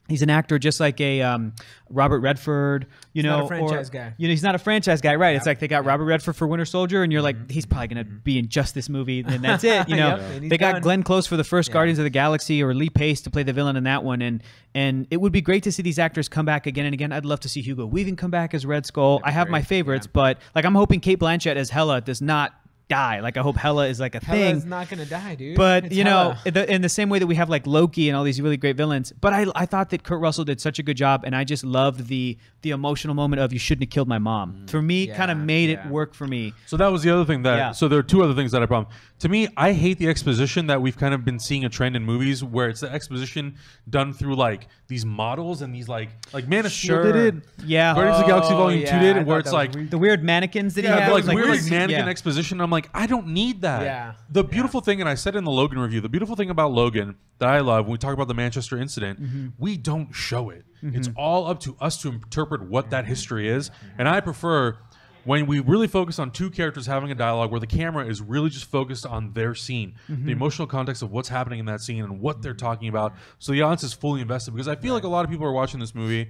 He's 0.07 0.21
an 0.21 0.29
actor 0.29 0.59
just 0.59 0.79
like 0.79 1.01
a 1.01 1.21
um, 1.23 1.53
Robert 1.89 2.19
Redford, 2.19 2.85
you 3.13 3.23
not 3.23 3.39
know, 3.39 3.45
a 3.45 3.47
franchise 3.47 3.89
or, 3.89 3.91
guy. 3.91 4.13
You 4.17 4.27
know, 4.27 4.31
he's 4.31 4.43
not 4.43 4.53
a 4.53 4.59
franchise 4.59 5.01
guy, 5.01 5.15
right? 5.15 5.35
It's 5.35 5.47
like 5.47 5.59
they 5.59 5.67
got 5.67 5.83
Robert 5.83 6.05
Redford 6.05 6.35
for 6.35 6.47
Winter 6.47 6.65
Soldier, 6.65 7.01
and 7.01 7.11
you're 7.11 7.23
like, 7.23 7.49
he's 7.49 7.65
probably 7.65 7.87
gonna 7.87 8.03
be 8.03 8.37
in 8.37 8.47
just 8.47 8.75
this 8.75 8.87
movie, 8.87 9.23
and 9.25 9.43
that's 9.43 9.63
it. 9.63 9.89
You 9.95 9.97
know, 9.97 10.17
Yep, 10.17 10.49
they 10.49 10.57
got 10.57 10.73
done. 10.73 10.81
Glenn 10.81 11.03
Close 11.03 11.27
for 11.27 11.37
the 11.37 11.43
first 11.43 11.71
Guardians 11.71 11.99
of 11.99 12.03
the 12.03 12.09
Galaxy, 12.09 12.61
or 12.61 12.73
Lee 12.73 12.89
Pace 12.89 13.21
to 13.21 13.29
play 13.29 13.43
the 13.43 13.53
villain 13.53 13.75
in 13.75 13.83
that 13.85 14.03
one, 14.03 14.21
and 14.21 14.41
and 14.73 15.07
it 15.09 15.17
would 15.21 15.31
be 15.31 15.41
great 15.41 15.63
to 15.63 15.71
see 15.71 15.81
these 15.83 15.99
actors 15.99 16.27
come 16.27 16.45
back 16.45 16.65
again 16.65 16.85
and 16.85 16.93
again. 16.93 17.11
I'd 17.11 17.25
love 17.25 17.39
to 17.41 17.49
see 17.49 17.61
Hugo 17.61 17.85
Weaving 17.85 18.15
come 18.15 18.31
back 18.31 18.53
as 18.53 18.65
Red 18.65 18.85
Skull. 18.85 19.21
I 19.23 19.31
have 19.31 19.49
my 19.49 19.61
favorites, 19.61 20.07
yeah. 20.07 20.11
but 20.13 20.39
like 20.53 20.65
I'm 20.65 20.75
hoping 20.75 20.99
Cate 20.99 21.19
Blanchett 21.19 21.55
as 21.55 21.69
Hela 21.69 22.01
does 22.01 22.21
not 22.21 22.53
die. 22.87 23.19
Like 23.19 23.37
I 23.37 23.41
hope 23.41 23.57
Hela 23.57 23.87
is 23.87 23.99
like 23.99 24.15
a 24.15 24.19
thing. 24.19 24.35
Hela's 24.55 24.65
not 24.65 24.89
gonna 24.89 25.05
die, 25.05 25.35
dude. 25.35 25.57
But 25.57 25.85
It's 25.85 25.95
you 25.95 26.03
know, 26.03 26.31
Hela. 26.43 26.51
the, 26.51 26.73
in 26.73 26.81
the 26.81 26.89
same 26.89 27.09
way 27.09 27.19
that 27.19 27.27
we 27.27 27.35
have 27.35 27.49
like 27.49 27.65
Loki 27.67 28.09
and 28.09 28.15
all 28.17 28.23
these 28.23 28.41
really 28.41 28.57
great 28.57 28.77
villains, 28.77 29.11
but 29.19 29.33
I, 29.33 29.45
I 29.55 29.65
thought 29.65 29.89
that 29.91 30.03
Kurt 30.03 30.19
Russell 30.19 30.43
did 30.45 30.61
such 30.61 30.79
a 30.79 30.83
good 30.83 30.97
job, 30.97 31.23
and 31.25 31.35
I 31.35 31.43
just 31.43 31.63
loved 31.63 32.07
the 32.07 32.37
the 32.61 32.71
emotional 32.71 33.13
moment 33.13 33.41
of 33.41 33.51
"you 33.53 33.59
shouldn't 33.59 33.83
have 33.83 33.89
killed 33.91 34.07
my 34.07 34.19
mom." 34.19 34.53
Mm. 34.65 34.69
For 34.69 34.81
me, 34.81 35.07
kind 35.07 35.31
of 35.31 35.37
made 35.37 35.69
yeah. 35.69 35.85
it 35.85 35.91
work 35.91 36.13
for 36.13 36.27
me. 36.27 36.53
So 36.65 36.77
that 36.77 36.87
was 36.87 37.03
the 37.03 37.11
other 37.11 37.25
thing 37.25 37.43
that. 37.43 37.57
Yeah. 37.57 37.71
So 37.71 37.87
there 37.87 37.99
are 37.99 38.03
two 38.03 38.23
other 38.23 38.33
things 38.33 38.51
that 38.51 38.61
I 38.61 38.65
problem. 38.65 38.93
To 39.19 39.29
me, 39.29 39.47
I 39.55 39.71
hate 39.71 39.97
the 39.97 40.09
exposition 40.09 40.67
that 40.67 40.81
we've 40.81 40.97
kind 40.97 41.13
of 41.13 41.23
been 41.23 41.39
seeing 41.39 41.63
a 41.63 41.69
trend 41.69 41.95
in 41.95 42.03
movies 42.03 42.43
where 42.43 42.67
it's 42.67 42.81
the 42.81 42.91
exposition 42.91 43.55
done 43.89 44.11
through 44.13 44.35
like 44.35 44.67
these 44.87 45.05
models 45.05 45.61
and 45.61 45.73
these 45.73 45.87
like 45.87 46.09
like 46.33 46.47
Man 46.47 46.65
of 46.65 46.71
Steel 46.71 47.01
did 47.03 47.15
it. 47.15 47.35
Yeah, 47.65 47.93
Guardians 47.93 48.17
of 48.19 48.25
the 48.25 48.27
Galaxy 48.27 48.53
Oh, 48.53 48.57
Volume 48.57 48.81
yeah, 48.81 48.99
Two 48.99 49.05
did 49.05 49.17
I 49.17 49.19
it, 49.21 49.25
where 49.25 49.39
it's 49.39 49.51
like 49.53 49.73
re- 49.73 49.85
the 49.85 49.97
weird 49.97 50.23
mannequins 50.23 50.75
that 50.75 50.81
he 50.83 50.87
yeah, 50.89 50.99
had, 50.99 51.11
like, 51.13 51.23
weird 51.25 51.35
weird- 51.47 51.61
like 51.61 51.71
mannequin 51.71 52.05
yeah. 52.05 52.09
exposition. 52.09 52.59
I'm 52.61 52.69
like, 52.75 52.89
I 52.93 53.07
don't 53.07 53.27
need 53.27 53.61
that. 53.61 53.81
Yeah. 53.83 54.13
The 54.29 54.43
beautiful 54.43 54.81
thing, 54.81 54.99
and 55.01 55.09
I 55.09 55.15
said 55.15 55.35
in 55.35 55.43
the 55.43 55.51
Logan 55.51 55.79
review, 55.79 56.01
the 56.01 56.09
beautiful 56.09 56.35
thing 56.35 56.49
about 56.49 56.71
Logan 56.71 57.15
that 57.39 57.49
I 57.49 57.59
love 57.61 57.85
when 57.85 57.93
we 57.93 57.97
talk 57.97 58.13
about 58.13 58.27
the 58.27 58.33
Manchester 58.33 58.77
incident, 58.77 59.21
Mm-hmm. 59.21 59.47
we 59.57 59.77
don't 59.77 60.13
show 60.13 60.49
it. 60.49 60.63
It's 60.87 61.09
all 61.17 61.47
up 61.47 61.59
to 61.61 61.75
us 61.81 61.99
to 62.03 62.09
interpret 62.09 62.61
what 62.69 62.91
that 62.91 63.05
history 63.07 63.49
is, 63.49 63.71
and 63.97 64.07
I 64.07 64.19
prefer. 64.21 64.77
When 65.23 65.47
we 65.47 65.59
really 65.59 65.87
focus 65.87 66.19
on 66.19 66.29
two 66.29 66.51
characters 66.51 66.85
having 66.85 67.09
a 67.09 67.15
dialogue 67.15 67.49
where 67.49 67.59
the 67.59 67.65
camera 67.65 68.05
is 68.05 68.21
really 68.21 68.51
just 68.51 68.65
focused 68.69 69.07
on 69.07 69.33
their 69.33 69.55
scene, 69.55 69.95
Mm-hmm. 70.07 70.27
the 70.27 70.31
emotional 70.31 70.67
context 70.67 71.01
of 71.01 71.09
what's 71.09 71.29
happening 71.29 71.57
in 71.57 71.65
that 71.65 71.81
scene 71.81 72.03
and 72.03 72.19
what 72.21 72.43
they're 72.43 72.53
talking 72.53 72.89
about, 72.89 73.15
so 73.39 73.51
the 73.51 73.63
audience 73.63 73.81
is 73.83 73.91
fully 73.93 74.21
invested. 74.21 74.51
Because 74.53 74.67
I 74.67 74.75
feel 74.75 74.93
like 74.93 75.03
a 75.03 75.07
lot 75.07 75.25
of 75.25 75.31
people 75.31 75.47
are 75.47 75.51
watching 75.51 75.79
this 75.79 75.95
movie, 75.95 76.29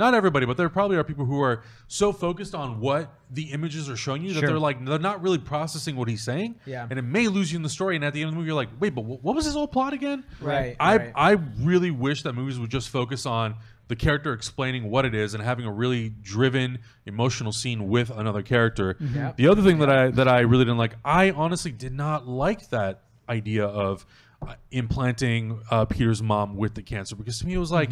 not 0.00 0.14
everybody, 0.14 0.46
but 0.46 0.56
there 0.56 0.68
probably 0.68 0.96
are 0.96 1.04
people 1.04 1.24
who 1.24 1.40
are 1.40 1.62
so 1.86 2.12
focused 2.12 2.54
on 2.56 2.80
what 2.80 3.12
the 3.30 3.44
images 3.52 3.88
are 3.88 3.96
showing 3.96 4.22
you 4.22 4.32
that 4.32 4.40
Sure. 4.40 4.48
they're 4.48 4.58
like 4.58 4.84
they're 4.84 4.98
not 4.98 5.22
really 5.22 5.38
processing 5.38 5.94
what 5.94 6.08
he's 6.08 6.22
saying. 6.22 6.56
Yeah. 6.66 6.86
And 6.90 6.98
it 6.98 7.02
may 7.02 7.28
lose 7.28 7.52
you 7.52 7.56
in 7.56 7.62
the 7.62 7.68
story. 7.68 7.94
And 7.94 8.04
at 8.04 8.12
the 8.14 8.22
end 8.22 8.28
of 8.28 8.32
the 8.34 8.38
movie, 8.38 8.48
you're 8.48 8.56
like, 8.56 8.70
wait, 8.80 8.94
but 8.96 9.02
wh- 9.02 9.22
what 9.24 9.36
was 9.36 9.44
his 9.44 9.54
whole 9.54 9.68
plot 9.68 9.92
again? 9.92 10.24
Right, 10.40 10.74
I 10.80 10.96
right. 10.96 11.12
I 11.14 11.30
really 11.60 11.92
wish 11.92 12.22
that 12.24 12.32
movies 12.32 12.58
would 12.58 12.70
just 12.70 12.88
focus 12.88 13.26
on 13.26 13.54
the 13.88 13.96
character 13.96 14.32
explaining 14.32 14.88
what 14.90 15.04
it 15.04 15.14
is 15.14 15.34
and 15.34 15.42
having 15.42 15.66
a 15.66 15.72
really 15.72 16.08
driven 16.22 16.78
emotional 17.06 17.52
scene 17.52 17.88
with 17.88 18.08
another 18.10 18.40
character. 18.42 18.96
Yep. 19.00 19.36
The 19.36 19.48
other 19.48 19.62
thing 19.62 19.78
that 19.80 19.90
I 19.90 20.10
that 20.12 20.28
I 20.28 20.40
really 20.40 20.64
didn't 20.64 20.78
like, 20.78 20.94
I 21.04 21.30
honestly 21.32 21.72
did 21.72 21.92
not 21.92 22.26
like 22.26 22.70
that 22.70 23.02
idea 23.28 23.64
of 23.66 24.06
uh, 24.42 24.54
implanting 24.70 25.60
uh, 25.70 25.84
Peter's 25.84 26.22
mom 26.22 26.56
with 26.56 26.74
the 26.74 26.82
cancer 26.82 27.14
because 27.16 27.38
to 27.40 27.46
me 27.46 27.54
it 27.54 27.58
was 27.58 27.70
like, 27.72 27.90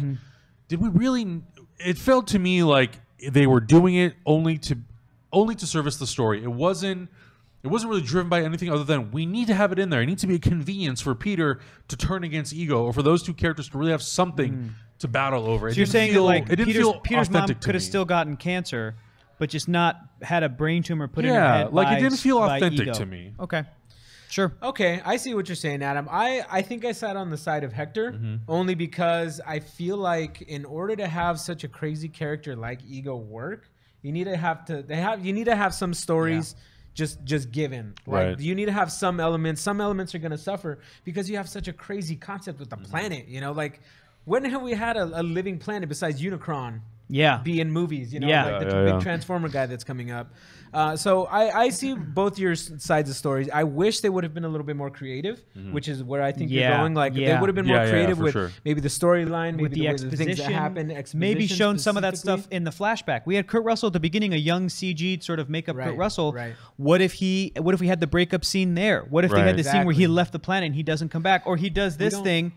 did 0.67 0.81
we 0.81 0.89
really? 0.89 1.41
It 1.79 1.97
felt 1.97 2.27
to 2.27 2.39
me 2.39 2.63
like 2.63 2.91
they 3.27 3.47
were 3.47 3.59
doing 3.59 3.95
it 3.95 4.15
only 4.25 4.57
to 4.59 4.77
only 5.31 5.55
to 5.55 5.67
service 5.67 5.97
the 5.97 6.07
story. 6.07 6.43
It 6.43 6.51
wasn't. 6.51 7.09
It 7.61 7.67
wasn't 7.67 7.89
really 7.89 8.03
driven 8.03 8.29
by 8.29 8.41
anything 8.41 8.71
other 8.71 8.85
than 8.85 9.11
we 9.11 9.25
need 9.25 9.47
to 9.47 9.53
have 9.53 9.73
it 9.73 9.79
in 9.79 9.89
there. 9.89 10.01
It 10.01 10.05
needs 10.05 10.21
to 10.21 10.27
be 10.27 10.35
a 10.35 10.39
convenience 10.39 11.01
for 11.01 11.13
Peter 11.13 11.59
to 11.89 11.97
turn 11.97 12.23
against 12.23 12.53
Ego, 12.53 12.85
or 12.85 12.93
for 12.93 13.03
those 13.03 13.21
two 13.21 13.33
characters 13.33 13.67
to 13.69 13.77
really 13.77 13.91
have 13.91 14.01
something 14.01 14.53
mm. 14.53 14.69
to 14.99 15.09
battle 15.09 15.45
over. 15.45 15.67
It 15.67 15.73
So 15.73 15.77
you're 15.79 15.85
saying 15.85 16.13
feel, 16.13 16.25
that 16.25 16.33
like 16.33 16.43
it 16.43 16.55
didn't 16.55 16.67
Peter's, 16.67 16.83
feel 16.83 16.99
Peter's 17.01 17.29
mom 17.29 17.47
could 17.55 17.75
have 17.75 17.83
still 17.83 18.05
gotten 18.05 18.37
cancer, 18.37 18.95
but 19.39 19.49
just 19.49 19.67
not 19.67 19.97
had 20.21 20.43
a 20.43 20.47
brain 20.47 20.83
tumor 20.83 21.09
put 21.09 21.25
in 21.25 21.31
her 21.31 21.35
Yeah, 21.35 21.57
head. 21.57 21.73
like, 21.73 21.97
it 21.97 22.01
didn't 22.01 22.19
feel 22.19 22.41
authentic 22.41 22.93
to 22.93 23.05
me. 23.05 23.33
Okay, 23.37 23.65
sure. 24.29 24.53
Okay, 24.63 25.01
I 25.03 25.17
see 25.17 25.33
what 25.33 25.49
you're 25.49 25.55
saying, 25.55 25.83
Adam. 25.83 26.07
I, 26.09 26.45
I 26.49 26.61
think 26.61 26.85
I 26.85 26.93
sat 26.93 27.15
on 27.17 27.29
the 27.29 27.37
side 27.37 27.63
of 27.63 27.73
Hector 27.73 28.13
mm-hmm. 28.13 28.35
only 28.47 28.75
because 28.75 29.41
I 29.45 29.59
feel 29.59 29.97
like 29.97 30.41
in 30.43 30.65
order 30.65 30.95
to 30.95 31.07
have 31.07 31.39
such 31.39 31.63
a 31.63 31.67
crazy 31.67 32.07
character 32.07 32.55
like 32.55 32.79
Ego 32.87 33.15
work, 33.17 33.69
you 34.01 34.11
need 34.11 34.25
to 34.25 34.37
have 34.37 34.65
to 34.65 34.81
they 34.81 34.95
have 34.95 35.25
you 35.25 35.33
need 35.33 35.45
to 35.45 35.55
have 35.55 35.73
some 35.73 35.93
stories 35.93 36.55
just 36.93 37.23
just 37.23 37.51
given. 37.51 37.95
Like 38.05 38.25
Right. 38.25 38.39
you 38.39 38.55
need 38.55 38.65
to 38.65 38.71
have 38.71 38.91
some 38.91 39.19
elements. 39.19 39.61
Some 39.61 39.81
elements 39.81 40.15
are 40.15 40.19
gonna 40.19 40.37
suffer 40.37 40.79
because 41.03 41.29
you 41.29 41.37
have 41.37 41.49
such 41.49 41.67
a 41.67 41.73
crazy 41.73 42.15
concept 42.15 42.59
with 42.59 42.69
the 42.69 42.77
mm-hmm. 42.77 42.91
planet. 42.91 43.27
You 43.27 43.41
know, 43.41 43.51
like 43.51 43.81
when 44.25 44.45
have 44.45 44.61
we 44.61 44.73
had 44.73 44.97
a, 44.97 45.21
a 45.21 45.23
living 45.23 45.57
planet 45.57 45.89
besides 45.89 46.21
Unicron? 46.21 46.81
Yeah. 47.09 47.37
be 47.39 47.59
in 47.59 47.71
movies. 47.71 48.13
You 48.13 48.19
know, 48.19 48.27
Yeah. 48.27 48.45
like 48.45 48.59
the 48.59 48.65
Yeah, 48.67 48.73
yeah, 48.73 48.85
big 48.85 48.93
yeah. 48.93 48.99
Transformer 48.99 49.49
guy 49.49 49.65
that's 49.65 49.83
coming 49.83 50.11
up. 50.11 50.31
Uh, 50.71 50.95
so 50.95 51.25
I, 51.25 51.61
I 51.63 51.69
see 51.69 51.95
both 51.95 52.37
your 52.37 52.53
sides 52.53 53.09
of 53.09 53.15
stories. 53.15 53.49
I 53.51 53.63
wish 53.63 54.01
they 54.01 54.09
would 54.09 54.23
have 54.23 54.35
been 54.35 54.45
a 54.45 54.47
little 54.47 54.65
bit 54.67 54.75
more 54.75 54.91
creative, 54.91 55.43
which 55.71 55.87
is 55.87 56.03
where 56.03 56.21
I 56.21 56.31
think 56.31 56.51
Yeah, 56.51 56.69
you're 56.69 56.77
going. 56.77 56.93
Like 56.93 57.15
they 57.15 57.35
would 57.35 57.49
have 57.49 57.55
been 57.55 57.65
Mm-hmm. 57.65 57.73
More 57.73 57.83
yeah, 57.85 57.89
creative 57.89 58.17
for 58.19 58.23
with 58.25 58.33
sure. 58.33 58.51
maybe 58.63 58.79
the 58.79 58.87
storyline, 58.87 59.53
maybe 59.55 59.63
with 59.63 59.71
the, 59.71 59.79
the, 59.79 59.85
way- 59.87 59.93
exposition, 59.93 60.25
things 60.27 60.37
that 60.37 60.51
happen. 60.51 60.87
maybe 60.89 60.99
exposition 60.99 61.47
shown 61.57 61.79
some 61.79 61.97
of 61.97 62.03
that 62.03 62.19
stuff 62.19 62.47
in 62.51 62.63
the 62.65 62.71
flashback. 62.71 63.21
We 63.25 63.33
had 63.33 63.47
Kurt 63.47 63.63
Russell 63.63 63.87
at 63.87 63.93
the 63.93 63.99
beginning, 63.99 64.33
a 64.33 64.37
young 64.37 64.67
CG 64.67 65.23
sort 65.23 65.39
of 65.39 65.49
makeup 65.49 65.75
Kurt 65.75 65.97
Russell. 65.97 66.33
right. 66.33 66.53
What 66.77 67.01
if 67.01 67.13
he? 67.13 67.51
What 67.57 67.73
if 67.73 67.81
we 67.81 67.87
had 67.87 67.99
the 67.99 68.07
breakup 68.07 68.45
scene 68.45 68.75
there? 68.75 69.01
What 69.09 69.25
if 69.25 69.31
they 69.31 69.41
had 69.41 69.57
the 69.57 69.63
scene 69.63 69.85
where 69.85 69.95
he 69.95 70.05
left 70.05 70.31
the 70.33 70.39
planet 70.39 70.67
and 70.67 70.75
he 70.75 70.83
doesn't 70.83 71.09
come 71.09 71.23
back, 71.23 71.41
or 71.47 71.57
he 71.57 71.71
does 71.71 71.97
this 71.97 72.19
thing 72.19 72.51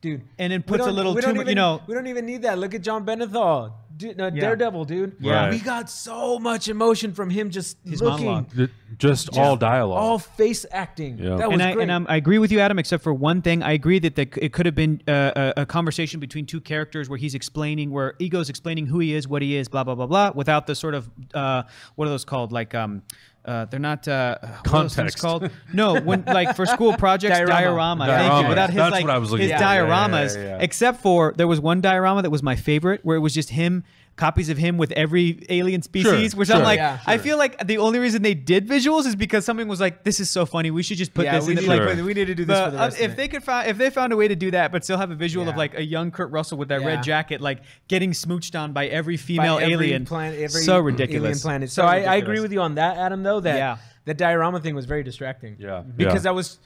dude. 0.00 0.22
and 0.38 0.52
then 0.52 0.62
puts 0.62 0.84
a 0.86 0.90
little 0.90 1.14
too 1.14 1.34
much, 1.34 1.48
you 1.48 1.54
know? 1.54 1.82
we 1.86 1.94
don't 1.94 2.06
even 2.06 2.26
need 2.26 2.42
that. 2.42 2.58
Look 2.58 2.74
at 2.74 2.82
Jon 2.82 3.04
Bernthal. 3.04 3.72
dude, 3.96 4.20
uh, 4.20 4.30
Yeah. 4.32 4.40
Daredevil, 4.42 4.84
dude. 4.84 5.16
Yeah. 5.18 5.50
we 5.50 5.58
got 5.58 5.90
so 5.90 6.38
much 6.38 6.68
emotion 6.68 7.12
from 7.12 7.30
him 7.30 7.50
just 7.50 7.76
His 7.84 8.00
looking, 8.00 8.26
monologue. 8.26 8.54
Th- 8.54 8.70
Just 8.96 9.36
all 9.36 9.56
dialogue. 9.56 9.98
all 9.98 10.18
face 10.20 10.64
acting. 10.70 11.18
Yeah. 11.18 11.36
That 11.36 11.48
was 11.48 11.54
and 11.54 11.62
I, 11.62 11.72
great. 11.72 11.82
and 11.82 11.90
um, 11.90 12.06
I 12.08 12.16
agree 12.16 12.38
with 12.38 12.50
you, 12.52 12.60
Adam, 12.60 12.78
except 12.78 13.02
for 13.02 13.12
one 13.12 13.42
thing. 13.42 13.62
I 13.62 13.72
agree 13.72 13.98
that 13.98 14.14
the, 14.16 14.28
it 14.40 14.52
could 14.52 14.66
have 14.66 14.74
been 14.76 15.02
uh, 15.08 15.52
a, 15.56 15.62
a 15.62 15.66
conversation 15.66 16.20
between 16.20 16.46
two 16.46 16.60
characters 16.60 17.08
where 17.08 17.18
he's 17.18 17.34
explaining, 17.34 17.90
where 17.90 18.14
Ego's 18.20 18.48
explaining 18.48 18.86
who 18.86 18.98
he 19.00 19.14
is, 19.14 19.26
what 19.28 19.42
he 19.42 19.56
is, 19.56 19.68
blah 19.68 19.82
blah 19.84 19.94
blah 19.96 20.06
blah, 20.06 20.30
without 20.34 20.66
the 20.68 20.74
sort 20.74 20.94
of 20.94 21.10
uh, 21.34 21.64
what 21.96 22.06
are 22.06 22.10
those 22.10 22.24
called? 22.24 22.50
Like 22.52 22.74
um, 22.74 23.02
uh, 23.48 23.64
they're 23.64 23.80
not 23.80 24.06
uh, 24.06 24.36
what 24.40 24.48
are 24.74 24.82
those 24.82 24.94
things 24.94 25.14
Context. 25.14 25.18
called. 25.18 25.50
No, 25.72 26.00
when 26.00 26.24
like 26.24 26.54
for 26.54 26.66
school 26.66 26.92
projects, 26.92 27.38
Diorama. 27.38 27.60
diorama. 27.60 28.06
Thank 28.06 28.42
you. 28.42 28.48
Without 28.48 28.70
his 28.70 28.76
That's 28.76 28.92
like 28.92 29.04
what 29.04 29.14
I 29.14 29.18
was 29.18 29.30
looking 29.30 29.48
his 29.48 29.52
for. 29.56 29.60
Yeah, 29.60 29.74
yeah, 29.74 29.80
dioramas, 29.80 30.36
yeah, 30.36 30.42
yeah. 30.42 30.58
except 30.60 31.00
for 31.00 31.32
there 31.36 31.48
was 31.48 31.60
one 31.60 31.80
diorama 31.80 32.22
that 32.22 32.30
was 32.30 32.42
my 32.42 32.56
favorite, 32.56 33.00
where 33.04 33.16
it 33.16 33.20
was 33.20 33.34
just 33.34 33.50
him. 33.50 33.84
Copies 34.18 34.48
of 34.50 34.58
him 34.58 34.76
with 34.78 34.90
every 34.92 35.46
alien 35.48 35.80
species, 35.80 36.34
which 36.36 36.50
I'm 36.50 36.62
like, 36.64 36.76
Yeah, 36.78 36.98
I 37.06 37.18
feel 37.18 37.38
like 37.38 37.64
the 37.66 37.78
only 37.78 38.00
reason 38.00 38.20
they 38.22 38.34
did 38.34 38.66
visuals 38.66 39.06
is 39.06 39.14
because 39.14 39.44
something 39.44 39.68
was 39.68 39.80
like, 39.80 40.02
"This 40.02 40.18
is 40.18 40.28
so 40.28 40.44
funny. 40.44 40.70
We 40.72 40.82
should 40.82 40.98
just 40.98 41.14
put 41.14 41.24
yeah, 41.24 41.36
this 41.38 41.46
we 41.46 41.52
in." 41.52 41.58
need, 41.58 41.64
the, 41.64 41.68
like, 41.68 41.96
Sure. 41.96 42.04
we 42.04 42.14
need 42.14 42.24
to 42.26 42.34
do 42.34 42.44
this 42.44 42.58
but, 42.58 42.64
for 42.66 42.70
the 42.72 42.82
uh, 42.82 42.86
if 42.88 43.10
of 43.12 43.16
they 43.16 43.24
it. 43.26 43.28
could 43.28 43.44
find 43.44 43.70
if 43.70 43.78
they 43.78 43.90
found 43.90 44.12
a 44.12 44.16
way 44.16 44.26
to 44.26 44.34
do 44.34 44.50
that, 44.50 44.72
but 44.72 44.82
still 44.82 44.98
have 44.98 45.12
a 45.12 45.14
visual 45.14 45.48
of 45.48 45.56
like 45.56 45.78
a 45.78 45.84
young 45.84 46.10
Kurt 46.10 46.32
Russell 46.32 46.58
with 46.58 46.68
that 46.68 46.80
Yeah. 46.80 46.88
red 46.88 47.02
jacket, 47.04 47.40
like 47.40 47.60
getting 47.86 48.10
smooched 48.10 48.58
on 48.58 48.72
by 48.72 48.88
every 48.88 49.14
By 49.16 49.22
female 49.22 49.58
every 49.58 49.72
alien, 49.72 50.04
planet, 50.04 50.34
every 50.40 50.62
so 50.62 50.72
alien 50.72 50.84
ridiculous. 50.86 51.40
planet. 51.42 51.70
So 51.70 51.82
So, 51.82 51.86
I, 51.88 52.00
I 52.00 52.16
agree 52.16 52.40
with 52.40 52.52
you 52.52 52.60
on 52.60 52.74
that, 52.74 52.96
Adam. 52.98 53.22
Though 53.22 53.38
that 53.40 53.56
Yeah. 53.56 53.76
the 54.04 54.14
diorama 54.14 54.58
thing 54.60 54.74
was 54.74 54.86
very 54.86 55.04
distracting. 55.04 55.56
Yeah. 55.60 55.82
because 55.96 56.24
Yeah. 56.24 56.30
I 56.30 56.32
was. 56.32 56.58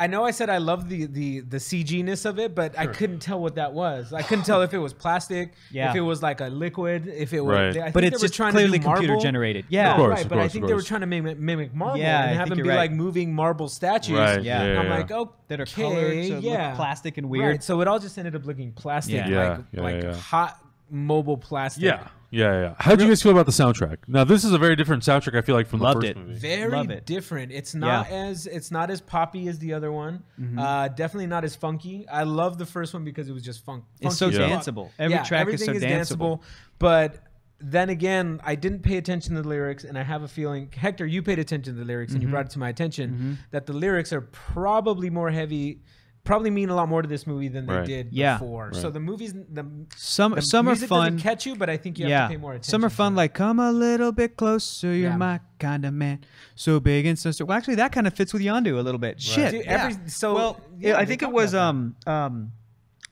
I 0.00 0.06
know 0.06 0.24
I 0.24 0.30
said 0.30 0.48
I 0.48 0.56
love 0.56 0.88
the 0.88 1.04
the 1.04 1.40
the 1.40 1.58
CG 1.58 2.02
ness 2.02 2.24
of 2.24 2.38
it, 2.38 2.54
but 2.54 2.76
I 2.78 2.86
couldn't 2.86 3.18
tell 3.18 3.38
what 3.38 3.56
that 3.56 3.74
was. 3.74 4.14
I 4.14 4.22
couldn't 4.22 4.44
tell 4.46 4.62
if 4.62 4.72
it 4.72 4.78
was 4.78 4.94
plastic, 4.94 5.52
Yeah. 5.70 5.90
if 5.90 5.96
it 5.96 6.00
was 6.00 6.22
like 6.22 6.40
a 6.40 6.46
liquid, 6.46 7.06
if 7.06 7.34
it 7.34 7.42
was. 7.42 7.54
Right. 7.54 7.68
I 7.68 7.72
think 7.72 7.92
But 7.92 8.00
they 8.00 8.06
it's 8.06 8.16
were 8.22 8.28
just 8.28 8.34
trying 8.34 8.52
clearly 8.52 8.78
to 8.78 8.84
do 8.84 8.90
computer 8.90 9.16
generated. 9.18 9.66
Yeah. 9.68 9.90
Of 9.90 9.96
course, 9.98 10.10
right. 10.16 10.22
of 10.24 10.30
But 10.30 10.38
I 10.38 10.48
think 10.48 10.66
they 10.66 10.72
were 10.72 10.80
trying 10.80 11.02
to 11.02 11.06
mimic, 11.06 11.38
mimic 11.38 11.74
marble 11.74 11.98
Yeah, 11.98 12.18
I 12.18 12.24
and 12.28 12.36
have 12.38 12.48
think 12.48 12.56
them 12.56 12.62
be 12.64 12.70
right. 12.70 12.76
like 12.76 12.92
moving 12.92 13.34
marble 13.34 13.68
statues. 13.68 14.16
Right. 14.16 14.42
Yeah. 14.42 14.62
Yeah. 14.62 14.68
And 14.70 14.78
I'm 14.78 14.86
yeah. 14.86 14.96
like, 14.96 15.10
oh, 15.10 15.34
that 15.48 15.60
are 15.60 15.66
colored, 15.66 16.24
so 16.24 16.32
it 16.32 16.34
look 16.36 16.44
yeah, 16.44 16.74
plastic 16.76 17.18
and 17.18 17.28
weird. 17.28 17.50
Right. 17.50 17.62
So 17.62 17.82
it 17.82 17.86
all 17.86 17.98
just 17.98 18.16
ended 18.16 18.34
up 18.34 18.46
looking 18.46 18.72
plastic, 18.72 19.16
Yeah. 19.16 19.28
Yeah, 19.28 19.48
like 19.50 19.64
yeah, 19.72 19.82
like 19.82 20.02
yeah. 20.02 20.14
hot 20.14 20.58
mobile 20.90 21.36
plastic. 21.36 21.84
Yeah, 21.84 22.08
yeah, 22.30 22.60
yeah. 22.60 22.74
How 22.78 22.94
do 22.94 23.02
you 23.04 23.10
guys 23.10 23.22
feel 23.22 23.32
about 23.32 23.46
the 23.46 23.52
soundtrack? 23.52 23.98
Now, 24.06 24.24
this 24.24 24.44
is 24.44 24.52
a 24.52 24.58
very 24.58 24.76
different 24.76 25.02
soundtrack. 25.02 25.36
I 25.36 25.40
feel 25.42 25.54
like 25.56 25.66
from 25.66 25.80
the 25.80 25.86
Loved 25.86 26.00
first 26.02 26.10
it. 26.10 26.16
movie. 26.16 26.34
very 26.38 26.70
Love 26.70 26.90
it. 26.90 27.04
different. 27.06 27.50
It's 27.52 27.74
not 27.74 28.08
Yeah. 28.10 28.16
as 28.28 28.46
it's 28.46 28.70
not 28.70 28.90
as 28.90 29.00
poppy 29.00 29.48
as 29.48 29.58
the 29.58 29.72
other 29.72 29.90
one. 29.92 30.22
Uh, 30.58 30.88
definitely 30.88 31.26
not 31.26 31.44
as 31.44 31.56
funky. 31.56 32.06
I 32.08 32.22
love 32.22 32.58
the 32.58 32.66
first 32.66 32.94
one 32.94 33.04
because 33.04 33.28
it 33.28 33.32
was 33.32 33.42
just 33.42 33.64
funk. 33.64 33.84
It's 34.00 34.18
funky 34.18 34.36
so 34.36 34.42
as 34.44 34.50
fuck. 34.64 34.74
danceable. 34.74 34.90
Every 34.98 35.14
Yeah, 35.16 35.24
track 35.24 35.48
is 35.48 35.62
everything 35.66 35.80
so 36.04 36.14
danceable. 36.16 36.42
But 36.78 37.24
then 37.62 37.90
again, 37.90 38.40
I 38.42 38.54
didn't 38.54 38.80
pay 38.80 38.96
attention 38.96 39.34
to 39.34 39.42
the 39.42 39.48
lyrics, 39.48 39.84
and 39.84 39.98
I 39.98 40.02
have 40.02 40.22
a 40.22 40.28
feeling, 40.28 40.70
Hector, 40.74 41.04
you 41.06 41.22
paid 41.22 41.38
attention 41.38 41.74
to 41.74 41.78
the 41.78 41.84
lyrics, 41.84 42.12
Mm-hmm. 42.12 42.16
and 42.16 42.22
you 42.22 42.28
brought 42.30 42.46
it 42.46 42.52
to 42.52 42.58
my 42.58 42.70
attention 42.70 43.38
that 43.50 43.66
the 43.66 43.74
lyrics 43.74 44.12
are 44.14 44.22
probably 44.22 45.10
more 45.10 45.30
heavy. 45.30 45.82
Probably 46.22 46.50
mean 46.50 46.68
a 46.68 46.74
lot 46.74 46.88
more 46.88 47.00
to 47.02 47.08
this 47.08 47.26
movie 47.26 47.48
than 47.48 47.66
they 47.66 47.74
Right. 47.74 47.86
did 47.86 48.08
Yeah. 48.12 48.34
before. 48.38 48.72
So 48.74 48.90
the 48.90 49.00
movies, 49.00 49.32
the, 49.32 49.64
Some 49.96 50.34
the 50.34 50.42
some 50.42 50.68
are 50.68 50.76
fun. 50.76 51.18
catch 51.18 51.46
you, 51.46 51.56
but 51.56 51.70
I 51.70 51.76
think 51.78 51.98
you 51.98 52.04
have 52.04 52.10
yeah, 52.10 52.22
to 52.24 52.28
pay 52.28 52.36
more 52.36 52.52
attention. 52.52 52.70
some 52.70 52.84
are 52.84 52.90
fun. 52.90 53.14
Like 53.16 53.32
come 53.34 53.58
a 53.58 53.72
little 53.72 54.12
bit 54.12 54.36
closer. 54.36 54.88
You're 54.88 55.10
Yeah. 55.10 55.16
my 55.16 55.40
kind 55.58 55.84
of 55.84 55.94
man. 55.94 56.20
So 56.54 56.78
big 56.78 57.06
and 57.06 57.18
so. 57.18 57.30
Well, 57.44 57.56
actually, 57.56 57.76
that 57.76 57.92
kind 57.92 58.06
of 58.06 58.12
fits 58.14 58.32
with 58.34 58.42
Yondu 58.42 58.78
a 58.78 58.82
little 58.82 58.98
bit. 59.00 59.20
Shit. 59.20 59.50
Dude, 59.52 59.64
yeah. 59.64 59.84
every- 59.86 60.08
so, 60.08 60.34
well, 60.34 60.60
yeah, 60.78 60.96
I 60.98 61.04
think 61.06 61.22
it 61.22 61.32
was 61.32 61.54
um 61.54 61.96
um. 62.06 62.52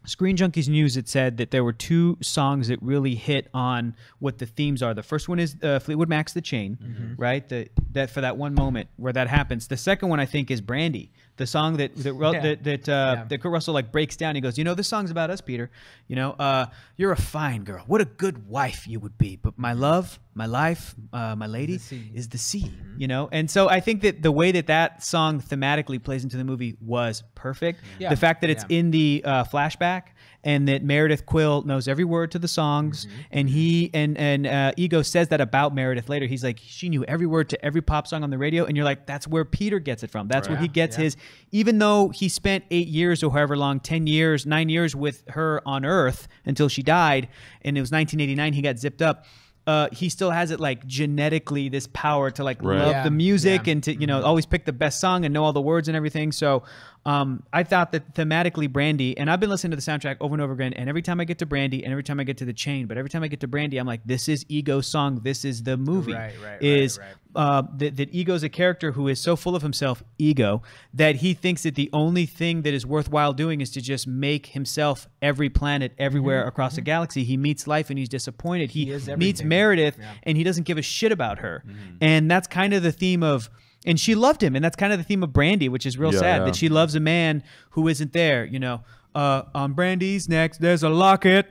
Screen 0.07 0.39
Junkies 0.39 0.69
News. 0.71 0.97
It 0.97 1.07
said 1.07 1.37
that 1.37 1.51
there 1.51 1.63
were 1.63 1.73
two 1.75 2.17
songs 2.23 2.69
that 2.69 2.81
really 2.81 3.15
hit 3.15 3.49
on 3.53 3.95
what 4.21 4.39
the 4.39 4.47
themes 4.47 4.83
are. 4.83 4.95
The 4.95 5.03
first 5.03 5.29
one 5.29 5.39
is 5.39 5.55
uh, 5.63 5.81
Fleetwood 5.81 6.09
Mac's 6.09 6.33
"The 6.33 6.41
Chain," 6.41 6.79
Mm-hmm. 6.83 7.15
right? 7.21 7.47
The, 7.47 7.69
that 7.93 8.09
for 8.09 8.23
that 8.23 8.39
one 8.39 8.55
moment 8.55 8.89
where 8.97 9.13
that 9.13 9.29
happens. 9.29 9.69
The 9.69 9.77
second 9.77 10.09
one 10.09 10.19
I 10.19 10.25
think 10.25 10.51
is 10.51 10.63
"Brandy," 10.63 11.13
the 11.39 11.47
song 11.47 11.77
that 11.79 11.97
that 11.97 12.15
Yeah. 12.15 12.41
that, 12.41 12.65
that, 12.65 12.89
uh, 12.89 12.93
Yeah. 13.19 13.25
that 13.29 13.39
Kurt 13.41 13.51
Russell 13.53 13.75
like 13.75 13.91
breaks 13.91 14.17
down. 14.17 14.35
He 14.35 14.41
goes, 14.41 14.59
"You 14.59 14.65
know, 14.65 14.75
this 14.75 14.89
song's 14.89 15.11
about 15.11 15.31
us, 15.31 15.41
Peter. 15.41 15.71
You 16.07 16.17
know, 16.17 16.33
uh, 16.33 16.67
you're 16.97 17.13
a 17.13 17.17
fine 17.17 17.65
girl. 17.65 17.85
What 17.87 18.01
a 18.01 18.05
good 18.05 18.49
wife 18.49 18.87
you 18.87 19.01
would 19.01 19.17
be. 19.17 19.37
But 19.37 19.59
my 19.59 19.73
love, 19.73 20.19
my 20.35 20.47
life, 20.47 20.95
uh, 21.13 21.35
my 21.37 21.47
lady 21.47 21.77
The 21.79 22.01
is 22.15 22.29
the 22.29 22.39
sea. 22.39 22.71
You 22.97 23.07
know, 23.09 23.29
and 23.33 23.51
so 23.51 23.69
I 23.69 23.81
think 23.81 24.03
that 24.03 24.23
the 24.23 24.33
way 24.33 24.53
that 24.53 24.67
that 24.67 25.03
song 25.05 25.41
thematically 25.41 26.03
plays 26.03 26.25
into 26.25 26.37
the 26.37 26.45
movie 26.45 26.77
was 26.81 27.23
perfect. 27.35 27.81
Yeah. 27.99 28.11
The 28.11 28.17
fact 28.17 28.41
that 28.43 28.51
it's 28.51 28.65
in 28.69 28.91
the 28.91 29.23
uh, 29.25 29.45
flashback 29.45 30.03
and 30.45 30.69
that 30.69 30.85
Meredith 30.85 31.27
Quill 31.27 31.63
knows 31.63 31.89
every 31.89 32.05
word 32.05 32.31
to 32.31 32.39
the 32.39 32.47
songs, 32.49 33.07
Mm-hmm. 33.07 33.21
and 33.33 33.49
he 33.51 33.91
and 33.93 34.17
and 34.17 34.47
uh, 34.47 34.73
Ego 34.77 35.03
says 35.03 35.29
that 35.29 35.41
about 35.41 35.75
Meredith 35.75 36.09
later. 36.09 36.27
He's 36.27 36.45
like, 36.45 36.61
she 36.63 36.89
knew 36.89 37.05
every 37.05 37.27
word 37.27 37.49
to 37.51 37.65
every 37.65 37.83
pop 37.83 38.07
song 38.07 38.23
on 38.23 38.31
the 38.31 38.39
radio, 38.39 38.65
and 38.65 38.77
you're 38.77 38.85
like, 38.85 39.05
that's 39.07 39.27
where 39.27 39.45
Peter 39.45 39.79
gets 39.81 40.03
it 40.03 40.11
from. 40.11 40.29
That's 40.29 40.49
where 40.49 40.57
he 40.59 40.69
gets 40.69 40.97
Yeah. 40.97 41.05
his. 41.05 41.17
Even 41.51 41.79
though 41.79 42.09
he 42.11 42.29
spent 42.29 42.65
eight 42.71 42.89
years 42.89 43.23
or 43.23 43.33
however 43.33 43.57
long, 43.57 43.81
ten 43.81 44.07
years, 44.07 44.47
nine 44.47 44.69
years 44.69 44.95
with 44.95 45.25
her 45.31 45.61
on 45.67 45.85
Earth 45.85 46.29
until 46.45 46.69
she 46.69 46.83
died, 46.83 47.29
and 47.63 47.77
it 47.77 47.81
was 47.81 47.91
1989, 47.91 48.53
he 48.53 48.63
got 48.63 48.79
zipped 48.79 49.03
up. 49.03 49.25
Uh, 49.67 49.87
he 49.93 50.09
still 50.09 50.31
has 50.31 50.51
it 50.51 50.61
like 50.61 50.87
genetically 50.87 51.69
this 51.69 51.87
power 51.93 52.31
to 52.31 52.43
like 52.43 52.63
Right. 52.63 52.79
love 52.79 52.91
Yeah. 52.93 53.03
the 53.05 53.11
music 53.11 53.67
Yeah. 53.67 53.73
and 53.73 53.83
to 53.83 53.95
you 53.95 54.07
know 54.07 54.23
always 54.23 54.47
pick 54.47 54.65
the 54.65 54.73
best 54.73 54.99
song 55.01 55.25
and 55.27 55.35
know 55.35 55.45
all 55.45 55.53
the 55.53 55.61
words 55.61 55.89
and 55.89 55.97
everything. 55.97 56.33
So 56.33 56.63
um, 57.09 57.43
I 57.53 57.63
thought 57.63 57.93
that 57.93 58.15
thematically 58.15 58.71
Brandy, 58.71 59.17
and 59.17 59.31
I've 59.31 59.41
been 59.41 59.49
listening 59.49 59.71
to 59.71 59.77
the 59.77 59.83
soundtrack 59.91 60.17
over 60.21 60.35
and 60.35 60.43
over 60.43 60.53
again. 60.53 60.75
And 60.75 60.89
every 60.89 61.01
time 61.03 61.21
I 61.21 61.25
get 61.25 61.39
to 61.39 61.47
Brandy, 61.47 61.83
and 61.83 61.91
every 61.93 62.03
time 62.03 62.21
I 62.21 62.25
get 62.25 62.37
to 62.39 62.45
the 62.45 62.53
Chain, 62.53 62.87
but 62.87 62.99
every 62.99 63.09
time 63.09 63.23
I 63.23 63.29
get 63.29 63.41
to 63.41 63.49
Brandy, 63.49 63.79
I'm 63.79 63.87
like, 63.87 64.03
this 64.05 64.29
is 64.29 64.45
Ego's 64.49 64.87
song. 64.87 65.21
This 65.23 65.45
is 65.45 65.63
the 65.63 65.77
movie. 65.77 66.13
Right, 66.13 66.35
right, 66.45 66.63
is 66.63 66.99
right. 66.99 67.07
uh, 67.35 67.63
that, 67.79 67.97
that 67.97 68.13
Ego's 68.15 68.43
a 68.43 68.49
character 68.51 68.93
who 68.93 69.09
is 69.09 69.21
so 69.21 69.37
full 69.37 69.57
of 69.57 69.63
himself, 69.63 70.03
ego, 70.19 70.61
that 70.93 71.17
he 71.17 71.33
thinks 71.35 71.63
that 71.63 71.77
the 71.77 71.89
only 71.95 72.27
thing 72.27 72.63
that 72.63 72.75
is 72.75 72.85
worthwhile 72.85 73.33
doing 73.33 73.61
is 73.63 73.71
to 73.71 73.81
just 73.81 74.07
make 74.07 74.47
himself 74.49 75.09
every 75.23 75.49
planet 75.49 75.93
everywhere 75.99 76.47
across 76.47 76.75
the 76.75 76.83
galaxy. 76.83 77.25
He 77.25 77.37
meets 77.39 77.67
life 77.67 77.89
and 77.91 77.99
he's 77.99 78.09
disappointed. 78.11 78.71
He, 78.73 78.87
Mm-hmm. 78.89 79.11
He 79.11 79.17
meets. 79.17 79.43
Meredith 79.43 79.97
Yeah. 79.99 80.13
and 80.25 80.37
he 80.37 80.45
doesn't 80.45 80.65
give 80.65 80.77
a 80.79 80.83
shit 80.83 81.13
about 81.13 81.39
her. 81.39 81.63
Mm-hmm. 81.67 81.97
And 82.03 82.31
that's 82.31 82.47
kind 82.49 82.75
of 82.75 82.83
the 82.83 82.93
theme 82.93 83.23
of. 83.23 83.49
And 83.87 83.99
she 83.99 84.15
loved 84.15 84.43
him, 84.43 84.57
and 84.57 84.65
that's 84.65 84.77
kind 84.77 84.93
of 84.93 84.99
the 84.99 85.05
theme 85.05 85.23
of 85.23 85.33
Brandy, 85.33 85.69
which 85.69 85.87
is 85.87 85.97
real 85.97 86.13
Yeah, 86.13 86.19
sad 86.21 86.39
yeah. 86.41 86.45
that 86.47 86.57
she 86.57 86.69
loves 86.69 86.95
a 86.95 87.01
man 87.01 87.43
who 87.71 87.89
isn't 87.89 88.13
there. 88.13 88.45
You 88.45 88.59
know, 88.59 88.83
uh, 89.15 89.43
on 89.55 89.73
Brandy's 89.73 90.29
neck, 90.29 90.57
there's 90.59 90.83
a 90.83 90.89
locket 90.89 91.47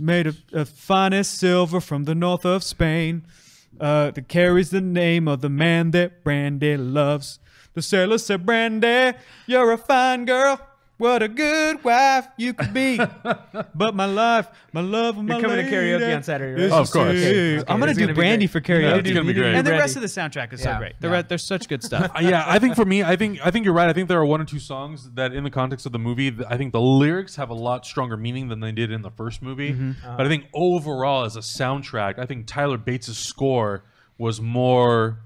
made 0.00 0.26
of, 0.26 0.38
of 0.52 0.68
finest 0.68 1.38
silver 1.38 1.80
from 1.80 2.04
the 2.04 2.14
north 2.14 2.44
of 2.44 2.64
Spain 2.64 3.24
uh, 3.80 4.10
that 4.10 4.26
carries 4.28 4.70
the 4.70 4.80
name 4.80 5.28
of 5.28 5.42
the 5.42 5.50
man 5.50 5.90
that 5.92 6.24
Brandy 6.24 6.76
loves. 6.76 7.38
The 7.74 7.82
sailor 7.82 8.18
said, 8.18 8.46
Brandy, 8.46 9.12
you're 9.46 9.70
a 9.70 9.78
fine 9.78 10.24
girl. 10.24 10.58
What 10.98 11.22
a 11.22 11.28
good 11.28 11.84
wife 11.84 12.26
you 12.38 12.54
could 12.54 12.72
be. 12.72 12.96
but 13.74 13.94
my 13.94 14.06
life, 14.06 14.48
my 14.72 14.80
love, 14.80 15.18
and 15.18 15.28
my 15.28 15.34
You're 15.34 15.42
coming 15.42 15.64
to 15.64 15.70
karaoke 15.70 16.16
on 16.16 16.22
Saturday, 16.22 16.62
right? 16.62 16.72
Oh, 16.72 16.80
of 16.80 16.90
course. 16.90 17.10
Okay, 17.10 17.58
okay. 17.58 17.64
I'm 17.70 17.78
gonna 17.78 17.92
do 17.92 18.00
gonna 18.00 18.14
Brandy 18.14 18.46
for 18.46 18.62
karaoke. 18.62 18.88
gotta 18.88 19.02
do- 19.02 19.12
gonna 19.12 19.26
be 19.26 19.34
great. 19.34 19.54
and 19.54 19.58
the 19.66 19.70
Brandy. 19.70 19.80
rest 19.82 19.96
of 19.96 20.02
the 20.02 20.08
soundtrack 20.08 20.54
is 20.54 20.62
so 20.62 20.70
Yeah, 20.70 20.78
great. 20.78 20.94
The 21.00 21.08
yeah. 21.08 21.14
re- 21.16 21.24
there's 21.28 21.44
such 21.44 21.68
good 21.68 21.82
stuff. 21.82 22.10
Uh, 22.16 22.20
yeah, 22.22 22.44
I 22.46 22.58
think 22.58 22.76
for 22.76 22.86
me, 22.86 23.02
I 23.02 23.14
think 23.16 23.40
I 23.44 23.50
think 23.50 23.66
you're 23.66 23.74
right. 23.74 23.90
I 23.90 23.92
think 23.92 24.08
there 24.08 24.18
are 24.18 24.24
one 24.24 24.40
or 24.40 24.46
two 24.46 24.58
songs 24.58 25.10
that, 25.12 25.34
in 25.34 25.44
the 25.44 25.50
context 25.50 25.84
of 25.84 25.92
the 25.92 25.98
movie, 25.98 26.34
I 26.48 26.56
think 26.56 26.72
the 26.72 26.80
lyrics 26.80 27.36
have 27.36 27.50
a 27.50 27.54
lot 27.54 27.84
stronger 27.84 28.16
meaning 28.16 28.48
than 28.48 28.60
they 28.60 28.72
did 28.72 28.90
in 28.90 29.02
the 29.02 29.10
first 29.10 29.42
movie. 29.42 29.72
Mm-hmm. 29.72 30.16
But 30.16 30.24
I 30.24 30.28
think 30.30 30.46
overall, 30.54 31.24
as 31.26 31.36
a 31.36 31.40
soundtrack, 31.40 32.18
I 32.18 32.24
think 32.24 32.46
Tyler 32.46 32.78
Bates' 32.78 33.16
score 33.18 33.84
was 34.16 34.40
more 34.40 35.18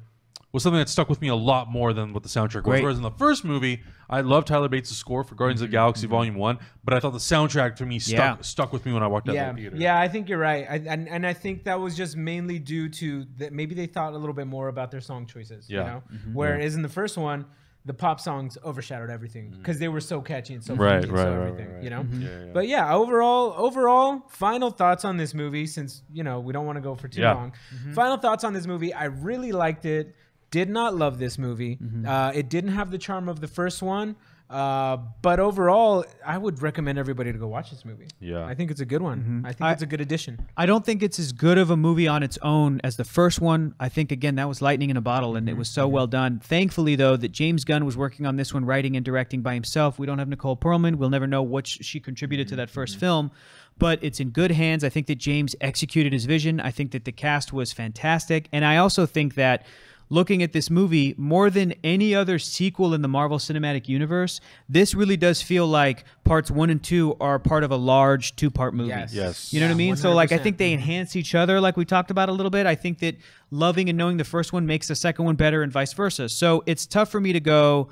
was 0.52 0.62
something 0.62 0.78
that 0.78 0.88
stuck 0.88 1.08
with 1.08 1.20
me 1.20 1.28
a 1.28 1.34
lot 1.34 1.70
more 1.70 1.92
than 1.92 2.12
what 2.12 2.22
the 2.22 2.28
soundtrack 2.28 2.56
was. 2.56 2.62
Great. 2.64 2.82
Whereas 2.82 2.96
in 2.96 3.02
the 3.02 3.10
first 3.12 3.44
movie, 3.44 3.82
I 4.08 4.20
love 4.22 4.44
Tyler 4.44 4.68
Bates' 4.68 4.90
score 4.96 5.22
for 5.22 5.34
Guardians 5.36 5.60
of 5.62 5.68
the 5.68 5.72
Galaxy 5.72 6.06
mm-hmm. 6.06 6.10
Volume 6.16 6.34
One, 6.34 6.58
but 6.82 6.92
I 6.94 7.00
thought 7.00 7.12
the 7.12 7.18
soundtrack 7.18 7.76
to 7.76 7.86
me 7.86 7.98
stuck 7.98 8.38
Yeah. 8.38 8.42
stuck 8.42 8.72
with 8.72 8.84
me 8.84 8.92
when 8.92 9.02
I 9.02 9.06
walked 9.06 9.28
out 9.28 9.34
yeah, 9.36 9.52
the 9.52 9.58
theater. 9.60 9.76
yeah, 9.76 10.00
I 10.00 10.08
think 10.08 10.28
you're 10.28 10.38
right, 10.38 10.66
I, 10.68 10.76
and 10.86 11.08
and 11.08 11.26
I 11.26 11.32
think 11.34 11.64
that 11.64 11.78
was 11.78 11.96
just 11.96 12.16
mainly 12.16 12.58
due 12.58 12.88
to 12.88 13.26
that 13.38 13.52
maybe 13.52 13.74
they 13.74 13.86
thought 13.86 14.12
a 14.12 14.18
little 14.18 14.34
bit 14.34 14.46
more 14.48 14.68
about 14.68 14.90
their 14.90 15.00
song 15.00 15.26
choices. 15.26 15.70
Yeah. 15.70 15.78
You 15.78 15.84
know, 15.86 16.02
mm-hmm. 16.12 16.34
whereas 16.34 16.74
in 16.74 16.82
the 16.82 16.88
first 16.88 17.16
one, 17.16 17.46
the 17.84 17.94
pop 17.94 18.20
songs 18.20 18.58
overshadowed 18.64 19.08
everything 19.08 19.50
mm-hmm. 19.50 19.58
because 19.58 19.78
they 19.78 19.88
were 19.88 20.00
so 20.00 20.20
catchy 20.20 20.54
and 20.54 20.62
so 20.62 20.74
Right, 20.74 21.02
funky 21.02 21.08
and 21.08 21.12
right, 21.12 21.22
so 21.22 21.30
right, 21.30 21.46
everything. 21.46 21.66
right, 21.68 21.74
right. 21.76 21.84
You 21.84 21.90
know, 21.90 22.06
Yeah, 22.12 22.28
yeah. 22.28 22.52
but 22.52 22.68
yeah, 22.68 22.94
overall, 22.94 23.54
overall, 23.56 24.22
final 24.28 24.70
thoughts 24.70 25.04
on 25.04 25.16
this 25.16 25.32
movie. 25.32 25.66
Since 25.66 26.02
you 26.12 26.24
know 26.24 26.40
we 26.40 26.52
don't 26.52 26.66
want 26.66 26.76
to 26.76 26.82
go 26.82 26.94
for 26.96 27.06
too 27.08 27.20
Yeah. 27.20 27.34
long, 27.34 27.52
final 27.94 28.16
thoughts 28.16 28.42
on 28.42 28.52
this 28.52 28.66
movie. 28.66 28.92
I 28.92 29.04
really 29.04 29.52
liked 29.52 29.84
it. 29.86 30.16
Did 30.50 30.68
not 30.68 30.96
love 30.96 31.18
this 31.18 31.38
movie. 31.38 31.76
Mm-hmm. 31.76 32.06
Uh, 32.06 32.32
it 32.32 32.48
didn't 32.48 32.72
have 32.72 32.90
the 32.90 32.98
charm 32.98 33.28
of 33.28 33.40
the 33.40 33.48
first 33.48 33.82
one. 33.82 34.16
Uh, 34.50 34.96
but 35.22 35.38
overall, 35.38 36.04
I 36.26 36.36
would 36.36 36.60
recommend 36.60 36.98
everybody 36.98 37.32
to 37.32 37.38
go 37.38 37.46
watch 37.46 37.70
this 37.70 37.84
movie. 37.84 38.08
Yeah. 38.18 38.44
I 38.44 38.56
think 38.56 38.72
it's 38.72 38.80
a 38.80 38.84
good 38.84 39.00
one. 39.00 39.20
Mm-hmm. 39.20 39.46
I 39.46 39.52
think 39.52 39.62
I- 39.62 39.72
it's 39.72 39.82
a 39.82 39.86
good 39.86 40.00
addition. 40.00 40.44
I 40.56 40.66
don't 40.66 40.84
think 40.84 41.04
it's 41.04 41.20
as 41.20 41.30
good 41.30 41.56
of 41.56 41.70
a 41.70 41.76
movie 41.76 42.08
on 42.08 42.24
its 42.24 42.36
own 42.42 42.80
as 42.82 42.96
the 42.96 43.04
first 43.04 43.40
one. 43.40 43.76
I 43.78 43.88
think 43.88 44.10
again 44.10 44.34
that 44.34 44.48
was 44.48 44.60
lightning 44.60 44.90
in 44.90 44.96
a 44.96 45.00
bottle, 45.00 45.36
and 45.36 45.48
it 45.48 45.52
mm-hmm. 45.52 45.60
was 45.60 45.68
so 45.68 45.86
well 45.86 46.08
done. 46.08 46.40
Thankfully, 46.40 46.96
though, 46.96 47.16
that 47.16 47.28
James 47.28 47.64
Gunn 47.64 47.84
was 47.84 47.96
working 47.96 48.26
on 48.26 48.36
this 48.36 48.52
one, 48.52 48.64
writing 48.64 48.96
and 48.96 49.04
directing 49.04 49.40
by 49.40 49.54
himself. 49.54 50.00
We 50.00 50.06
don't 50.06 50.18
have 50.18 50.28
Nicole 50.28 50.56
Perlman. 50.56 50.96
We'll 50.96 51.10
never 51.10 51.28
know 51.28 51.42
what 51.42 51.68
she 51.68 52.00
contributed 52.00 52.48
to 52.48 52.56
that 52.56 52.72
1st 52.72 52.96
film, 52.96 53.30
but 53.78 54.00
it's 54.02 54.18
in 54.18 54.30
good 54.30 54.50
hands. 54.50 54.82
I 54.82 54.88
think 54.88 55.06
that 55.06 55.18
James 55.18 55.54
executed 55.60 56.12
his 56.12 56.24
vision. 56.24 56.58
I 56.58 56.72
think 56.72 56.90
that 56.90 57.04
the 57.04 57.12
cast 57.12 57.52
was 57.52 57.72
fantastic, 57.72 58.48
and 58.50 58.64
I 58.64 58.78
also 58.78 59.06
think 59.06 59.36
that. 59.36 59.64
Looking 60.12 60.42
at 60.42 60.52
this 60.52 60.70
movie, 60.70 61.14
more 61.16 61.50
than 61.50 61.72
any 61.84 62.16
other 62.16 62.40
sequel 62.40 62.94
in 62.94 63.00
the 63.00 63.06
Marvel 63.06 63.38
Cinematic 63.38 63.88
Universe, 63.88 64.40
this 64.68 64.92
really 64.92 65.16
does 65.16 65.40
feel 65.40 65.68
like 65.68 66.04
parts 66.24 66.50
one 66.50 66.68
and 66.68 66.82
two 66.82 67.16
are 67.20 67.38
part 67.38 67.62
of 67.62 67.70
a 67.70 67.76
large 67.76 68.34
two 68.34 68.50
part 68.50 68.74
movie. 68.74 68.88
Yes. 68.88 69.14
Yes. 69.14 69.52
You 69.52 69.60
know 69.60 69.66
what 69.66 69.70
I 69.70 69.72
Yeah, 69.74 69.76
mean? 69.76 69.96
So 69.96 70.12
like 70.12 70.32
I 70.32 70.38
think 70.38 70.58
they 70.58 70.72
enhance 70.72 71.14
each 71.14 71.36
other 71.36 71.60
like 71.60 71.76
we 71.76 71.84
talked 71.84 72.10
about 72.10 72.28
a 72.28 72.32
little 72.32 72.50
bit. 72.50 72.66
I 72.66 72.74
think 72.74 72.98
that 72.98 73.16
loving 73.52 73.88
and 73.88 73.96
knowing 73.96 74.16
the 74.16 74.24
first 74.24 74.52
one 74.52 74.66
makes 74.66 74.88
the 74.88 74.96
second 74.96 75.24
one 75.24 75.36
better 75.36 75.62
and 75.62 75.70
vice 75.72 75.92
versa. 75.92 76.28
So 76.28 76.64
it's 76.66 76.86
tough 76.86 77.08
for 77.10 77.20
me 77.20 77.32
to 77.32 77.40
go 77.40 77.90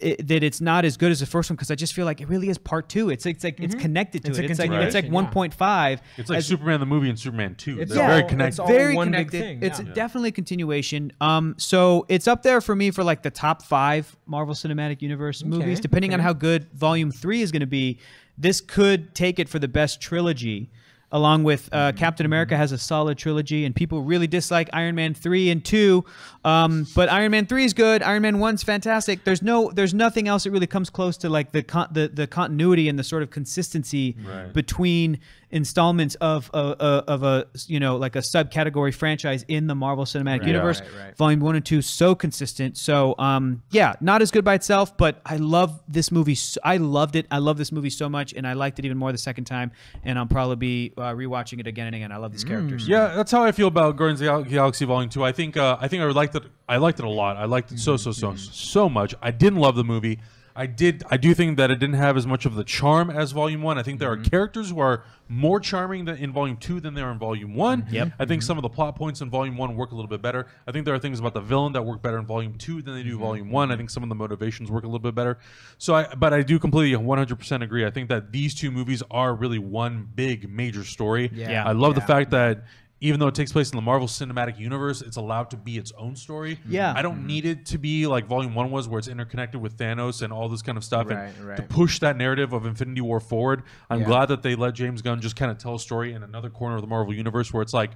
it, 0.00 0.28
that 0.28 0.42
it's 0.44 0.60
not 0.60 0.84
as 0.84 0.96
good 0.96 1.10
as 1.10 1.20
the 1.20 1.26
first 1.26 1.50
one 1.50 1.56
because 1.56 1.70
I 1.70 1.74
just 1.74 1.92
feel 1.92 2.04
like 2.04 2.20
it 2.20 2.28
really 2.28 2.48
is 2.48 2.58
part 2.58 2.88
2. 2.88 3.10
It's 3.10 3.26
it's 3.26 3.42
like 3.42 3.58
it's 3.58 3.74
connected 3.74 4.22
to 4.24 4.30
It's 4.30 4.38
it. 4.38 4.50
It's 4.50 4.58
like 4.60 4.70
it's 4.70 4.94
like 4.94 5.04
continuation, 5.06 5.50
1.5. 5.52 5.98
It's 6.18 6.30
like 6.30 6.38
as- 6.38 6.46
Superman 6.46 6.80
the 6.80 6.86
movie 6.86 7.08
and 7.08 7.18
Superman 7.18 7.54
2. 7.56 7.80
It's 7.80 7.92
They're 7.92 8.02
all- 8.02 8.08
very 8.08 8.20
it's 8.22 8.30
connected. 8.30 8.60
all 8.62 8.68
very 8.68 8.94
one 8.94 9.06
connected. 9.08 9.40
thing, 9.40 9.62
It's 9.62 9.80
yeah. 9.80 9.92
definitely 9.94 10.28
a 10.28 10.32
continuation. 10.32 11.12
Um, 11.20 11.54
so 11.58 12.06
it's 12.08 12.28
up 12.28 12.42
there 12.42 12.60
for 12.60 12.76
me 12.76 12.90
for 12.90 13.02
like 13.02 13.22
the 13.22 13.30
top 13.30 13.62
five 13.62 14.16
Marvel 14.26 14.54
Cinematic 14.54 15.02
Universe 15.02 15.42
movies, 15.44 15.80
depending 15.80 16.14
on 16.14 16.20
how 16.20 16.32
good 16.32 16.70
Volume 16.74 17.10
Three 17.10 17.42
is 17.42 17.50
going 17.50 17.60
to 17.60 17.66
be. 17.66 17.98
This 18.36 18.60
could 18.60 19.14
take 19.14 19.38
it 19.40 19.48
for 19.48 19.58
the 19.58 19.66
best 19.68 20.00
trilogy. 20.00 20.70
Along 21.10 21.42
with 21.42 21.70
uh, 21.72 21.92
Captain 21.92 22.26
America 22.26 22.54
has 22.54 22.70
a 22.70 22.76
solid 22.76 23.16
trilogy, 23.16 23.64
and 23.64 23.74
people 23.74 24.02
really 24.02 24.26
dislike 24.26 24.68
Iron 24.74 24.94
Man 24.94 25.14
three 25.14 25.48
and 25.48 25.64
two, 25.64 26.04
um, 26.44 26.86
but 26.94 27.08
Iron 27.10 27.30
Man 27.30 27.46
three 27.46 27.64
is 27.64 27.72
good. 27.72 28.02
Iron 28.02 28.20
Man 28.20 28.38
one's 28.40 28.62
fantastic. 28.62 29.24
There's 29.24 29.40
no, 29.40 29.70
there's 29.72 29.94
nothing 29.94 30.28
else 30.28 30.44
that 30.44 30.50
really 30.50 30.66
comes 30.66 30.90
close 30.90 31.16
to 31.18 31.30
like 31.30 31.52
the 31.52 31.62
con- 31.62 31.88
the, 31.92 32.08
the 32.08 32.26
continuity 32.26 32.90
and 32.90 32.98
the 32.98 33.04
sort 33.04 33.22
of 33.22 33.30
consistency 33.30 34.16
Right. 34.22 34.52
between 34.52 35.18
installments 35.50 36.14
of 36.16 36.50
a, 36.52 36.58
a 36.58 37.04
of 37.08 37.22
a 37.22 37.46
you 37.66 37.80
know 37.80 37.96
like 37.96 38.16
a 38.16 38.20
subcategory 38.20 38.94
franchise 38.94 39.44
in 39.48 39.66
the 39.66 39.74
Marvel 39.74 40.04
Cinematic 40.04 40.46
Universe. 40.46 40.80
right, 40.80 41.04
right. 41.06 41.16
Volume 41.16 41.40
one 41.40 41.56
and 41.56 41.64
two 41.64 41.82
so 41.82 42.14
consistent. 42.14 42.76
So 42.76 43.14
um 43.18 43.62
yeah, 43.70 43.94
not 44.00 44.22
as 44.22 44.30
good 44.30 44.44
by 44.44 44.54
itself, 44.54 44.96
but 44.96 45.20
I 45.24 45.36
love 45.36 45.80
this 45.88 46.12
movie. 46.12 46.34
So, 46.34 46.60
I 46.64 46.76
loved 46.76 47.16
it. 47.16 47.26
I 47.30 47.38
love 47.38 47.56
this 47.58 47.72
movie 47.72 47.90
so 47.90 48.08
much, 48.08 48.32
and 48.34 48.46
I 48.46 48.52
liked 48.52 48.78
it 48.78 48.84
even 48.84 48.98
more 48.98 49.12
the 49.12 49.18
second 49.18 49.44
time. 49.44 49.72
And 50.04 50.18
I'll 50.18 50.26
probably 50.26 50.56
be 50.56 50.92
uh, 50.96 51.12
rewatching 51.12 51.60
it 51.60 51.66
again 51.66 51.86
and 51.86 51.96
again. 51.96 52.12
I 52.12 52.16
love 52.16 52.32
these 52.32 52.44
characters. 52.44 52.86
Yeah, 52.88 53.14
that's 53.14 53.32
how 53.32 53.42
I 53.42 53.52
feel 53.52 53.68
about 53.68 53.96
Guardians 53.96 54.20
of 54.20 54.44
the 54.44 54.50
Galaxy 54.50 54.84
Volume 54.84 55.10
Two. 55.10 55.24
I 55.24 55.32
think 55.32 55.56
uh, 55.56 55.76
I 55.80 55.88
think 55.88 56.02
I 56.02 56.06
liked 56.06 56.34
it. 56.34 56.44
I 56.68 56.76
liked 56.76 56.98
it 56.98 57.04
a 57.04 57.08
lot. 57.08 57.36
I 57.36 57.46
liked 57.46 57.72
it 57.72 57.78
so 57.78 57.96
so 57.96 58.12
so 58.12 58.34
so 58.36 58.88
much. 58.88 59.14
I 59.22 59.30
didn't 59.30 59.58
love 59.58 59.76
the 59.76 59.84
movie. 59.84 60.18
I 60.58 60.66
did. 60.66 61.04
I 61.08 61.16
do 61.16 61.34
think 61.34 61.56
that 61.58 61.70
it 61.70 61.78
didn't 61.78 61.94
have 61.94 62.16
as 62.16 62.26
much 62.26 62.44
of 62.44 62.56
the 62.56 62.64
charm 62.64 63.10
as 63.10 63.30
Volume 63.30 63.62
One. 63.62 63.78
I 63.78 63.84
think 63.84 64.00
there 64.00 64.10
are 64.10 64.16
mm-hmm. 64.16 64.28
characters 64.28 64.70
who 64.70 64.80
are 64.80 65.04
more 65.28 65.60
charming 65.60 66.04
than 66.06 66.16
in 66.16 66.32
Volume 66.32 66.56
Two 66.56 66.80
than 66.80 66.94
they 66.94 67.00
are 67.00 67.12
in 67.12 67.18
Volume 67.18 67.54
One. 67.54 67.82
Mm-hmm. 67.82 67.94
Yep. 67.94 68.12
I 68.18 68.24
think 68.24 68.42
mm-hmm. 68.42 68.46
some 68.46 68.58
of 68.58 68.62
the 68.62 68.68
plot 68.68 68.96
points 68.96 69.20
in 69.20 69.30
Volume 69.30 69.56
One 69.56 69.76
work 69.76 69.92
a 69.92 69.94
little 69.94 70.08
bit 70.08 70.20
better. 70.20 70.48
I 70.66 70.72
think 70.72 70.84
there 70.84 70.94
are 70.94 70.98
things 70.98 71.20
about 71.20 71.34
the 71.34 71.40
villain 71.40 71.74
that 71.74 71.82
work 71.82 72.02
better 72.02 72.18
in 72.18 72.26
Volume 72.26 72.54
Two 72.54 72.82
than 72.82 72.94
they 72.94 73.04
do 73.04 73.12
in 73.12 73.18
Volume 73.18 73.50
One. 73.52 73.70
I 73.70 73.76
think 73.76 73.88
some 73.88 74.02
of 74.02 74.08
the 74.08 74.16
motivations 74.16 74.68
work 74.68 74.82
a 74.82 74.88
little 74.88 74.98
bit 74.98 75.14
better. 75.14 75.38
So, 75.78 75.94
I 75.94 76.12
but 76.12 76.34
I 76.34 76.42
do 76.42 76.58
completely 76.58 77.00
100% 77.00 77.62
agree. 77.62 77.86
I 77.86 77.90
think 77.90 78.08
that 78.08 78.32
these 78.32 78.52
two 78.52 78.72
movies 78.72 79.00
are 79.12 79.36
really 79.36 79.60
one 79.60 80.08
big 80.12 80.50
major 80.50 80.82
story. 80.82 81.30
Yeah. 81.32 81.64
I 81.64 81.70
love 81.70 81.94
the 81.94 82.00
fact 82.00 82.32
that 82.32 82.64
even 83.00 83.20
though 83.20 83.28
it 83.28 83.34
takes 83.34 83.52
place 83.52 83.70
in 83.70 83.76
the 83.76 83.82
Marvel 83.82 84.08
Cinematic 84.08 84.58
Universe, 84.58 85.02
it's 85.02 85.16
allowed 85.16 85.50
to 85.50 85.56
be 85.56 85.78
its 85.78 85.92
own 85.96 86.16
story. 86.16 86.58
Yeah. 86.68 86.92
I 86.96 87.02
don't 87.02 87.18
mm-hmm. 87.18 87.26
need 87.26 87.46
it 87.46 87.66
to 87.66 87.78
be 87.78 88.06
like 88.06 88.26
Volume 88.26 88.54
One 88.54 88.70
was, 88.70 88.88
where 88.88 88.98
it's 88.98 89.08
interconnected 89.08 89.60
with 89.60 89.76
Thanos 89.76 90.22
and 90.22 90.32
all 90.32 90.48
this 90.48 90.62
kind 90.62 90.76
of 90.76 90.84
stuff, 90.84 91.08
Right, 91.08 91.28
and 91.28 91.46
right. 91.46 91.56
to 91.56 91.62
push 91.62 92.00
that 92.00 92.16
narrative 92.16 92.52
of 92.52 92.66
Infinity 92.66 93.00
War 93.00 93.20
forward. 93.20 93.62
I'm 93.88 94.00
Yeah. 94.00 94.06
glad 94.06 94.26
that 94.26 94.42
they 94.42 94.54
let 94.54 94.74
James 94.74 95.02
Gunn 95.02 95.20
just 95.20 95.36
kind 95.36 95.50
of 95.50 95.58
tell 95.58 95.76
a 95.76 95.80
story 95.80 96.12
in 96.12 96.22
another 96.22 96.50
corner 96.50 96.74
of 96.76 96.82
the 96.82 96.88
Marvel 96.88 97.14
Universe, 97.14 97.52
where 97.52 97.62
it's 97.62 97.74
like. 97.74 97.90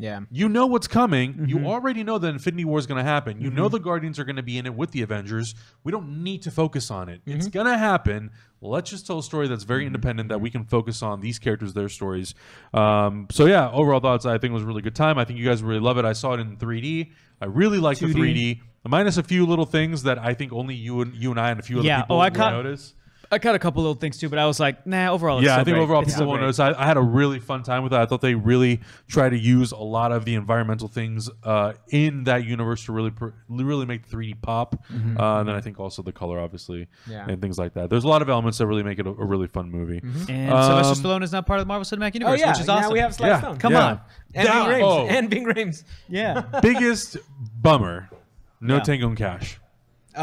Yeah. 0.00 0.20
You 0.30 0.48
know 0.48 0.66
what's 0.66 0.86
coming. 0.86 1.34
Mm-hmm. 1.34 1.44
You 1.46 1.66
already 1.66 2.04
know 2.04 2.18
that 2.18 2.28
Infinity 2.28 2.64
War 2.64 2.78
is 2.78 2.86
going 2.86 2.98
to 2.98 3.10
happen. 3.10 3.40
You 3.40 3.50
know 3.50 3.68
the 3.68 3.80
Guardians 3.80 4.18
are 4.18 4.24
going 4.24 4.36
to 4.36 4.42
be 4.44 4.56
in 4.56 4.64
it 4.64 4.74
with 4.74 4.92
the 4.92 5.02
Avengers. 5.02 5.54
We 5.82 5.90
don't 5.90 6.22
need 6.22 6.42
to 6.42 6.50
focus 6.52 6.90
on 6.90 7.08
it. 7.08 7.20
Mm-hmm. 7.24 7.38
It's 7.38 7.48
going 7.48 7.66
to 7.66 7.76
happen. 7.76 8.30
Let's 8.60 8.90
just 8.90 9.06
tell 9.06 9.18
a 9.18 9.22
story 9.22 9.48
that's 9.48 9.64
very 9.64 9.86
independent 9.86 10.28
that 10.28 10.40
we 10.40 10.50
can 10.50 10.64
focus 10.64 11.02
on 11.02 11.20
these 11.20 11.38
characters, 11.38 11.74
their 11.74 11.88
stories. 11.88 12.34
Um, 12.72 13.26
so 13.30 13.46
yeah, 13.46 13.70
overall 13.70 14.00
thoughts. 14.00 14.24
I 14.26 14.38
think 14.38 14.50
it 14.52 14.54
was 14.54 14.62
a 14.62 14.66
really 14.66 14.82
good 14.82 14.94
time. 14.96 15.18
I 15.18 15.24
think 15.24 15.38
you 15.38 15.44
guys 15.44 15.62
really 15.62 15.80
love 15.80 15.98
it. 15.98 16.04
I 16.04 16.12
saw 16.12 16.34
it 16.34 16.40
in 16.40 16.56
3D. 16.56 17.10
I 17.40 17.46
really 17.46 17.78
like 17.78 17.98
the 17.98 18.06
3D. 18.06 18.60
Minus 18.86 19.16
a 19.18 19.22
few 19.22 19.44
little 19.46 19.66
things 19.66 20.04
that 20.04 20.18
I 20.18 20.32
think 20.32 20.52
only 20.52 20.74
you 20.74 21.02
and 21.02 21.14
you 21.14 21.30
and 21.30 21.38
I 21.38 21.50
and 21.50 21.60
a 21.60 21.62
few 21.62 21.80
other 21.80 21.86
Yeah. 21.88 22.02
people 22.02 22.16
Oh, 22.16 22.20
I 22.20 22.30
caught- 22.30 22.52
notice. 22.52 22.94
I 23.30 23.38
caught 23.38 23.54
a 23.54 23.58
couple 23.58 23.82
little 23.82 23.94
things 23.94 24.16
too, 24.18 24.28
but 24.30 24.38
I 24.38 24.46
was 24.46 24.58
like, 24.58 24.86
nah. 24.86 25.10
Overall, 25.12 25.38
it's 25.38 25.46
Yeah, 25.46 25.56
so 25.56 25.60
I 25.60 25.64
think 25.64 25.74
great. 25.74 25.82
overall 25.82 26.02
It's 26.02 26.12
people 26.12 26.24
so 26.24 26.28
won't 26.28 26.40
notice. 26.40 26.58
I, 26.60 26.72
I 26.72 26.86
had 26.86 26.96
a 26.96 27.02
really 27.02 27.38
fun 27.40 27.62
time 27.62 27.82
with 27.82 27.92
that. 27.92 28.00
I 28.00 28.06
thought 28.06 28.20
they 28.22 28.34
really 28.34 28.80
try 29.06 29.28
to 29.28 29.38
use 29.38 29.72
a 29.72 29.76
lot 29.76 30.12
of 30.12 30.24
the 30.24 30.34
environmental 30.34 30.88
things 30.88 31.28
uh, 31.44 31.74
in 31.88 32.24
that 32.24 32.44
universe 32.46 32.84
to 32.86 32.92
really 32.92 33.12
really 33.48 33.84
make 33.84 34.08
the 34.08 34.16
3D 34.16 34.40
pop. 34.40 34.76
Uh, 34.90 34.94
and 35.40 35.48
then 35.48 35.54
I 35.54 35.60
think 35.60 35.78
also 35.78 36.00
the 36.02 36.12
color, 36.12 36.38
obviously, 36.40 36.86
Yeah. 37.06 37.26
and 37.28 37.42
things 37.42 37.58
like 37.58 37.74
that. 37.74 37.90
There's 37.90 38.04
a 38.04 38.08
lot 38.08 38.22
of 38.22 38.28
elements 38.30 38.58
that 38.58 38.66
really 38.66 38.82
make 38.82 38.98
it 38.98 39.06
a, 39.06 39.10
a 39.10 39.24
really 39.26 39.46
fun 39.48 39.70
movie. 39.70 39.98
And 40.30 40.50
Um, 40.50 40.62
Sylvester 40.82 41.06
Stallone 41.06 41.22
is 41.22 41.32
not 41.32 41.46
part 41.46 41.60
of 41.60 41.66
the 41.66 41.68
Marvel 41.68 41.84
Cinematic 41.84 42.12
Oh 42.14 42.30
Universe, 42.30 42.40
yeah. 42.40 42.52
which 42.52 42.60
is 42.60 42.68
awesome. 42.68 42.82
Now 42.88 42.92
we 42.92 42.98
have 43.00 43.14
Sly 43.14 43.28
Yeah. 43.28 43.40
Stone. 43.40 43.58
Come 43.58 43.72
Yeah. 43.72 43.84
on. 43.86 44.00
And 44.34 44.46
Down- 44.48 44.68
Ving 44.68 44.78
Rhames. 44.80 44.82
oh. 44.84 45.06
And 45.08 45.30
Ving 45.30 45.44
Rhames. 45.44 45.84
Yeah. 46.08 46.42
Biggest 46.62 47.16
bummer: 47.60 48.08
No 48.60 48.76
Yeah. 48.76 48.80
Tango 48.80 49.08
and 49.08 49.16
Cash. 49.16 49.58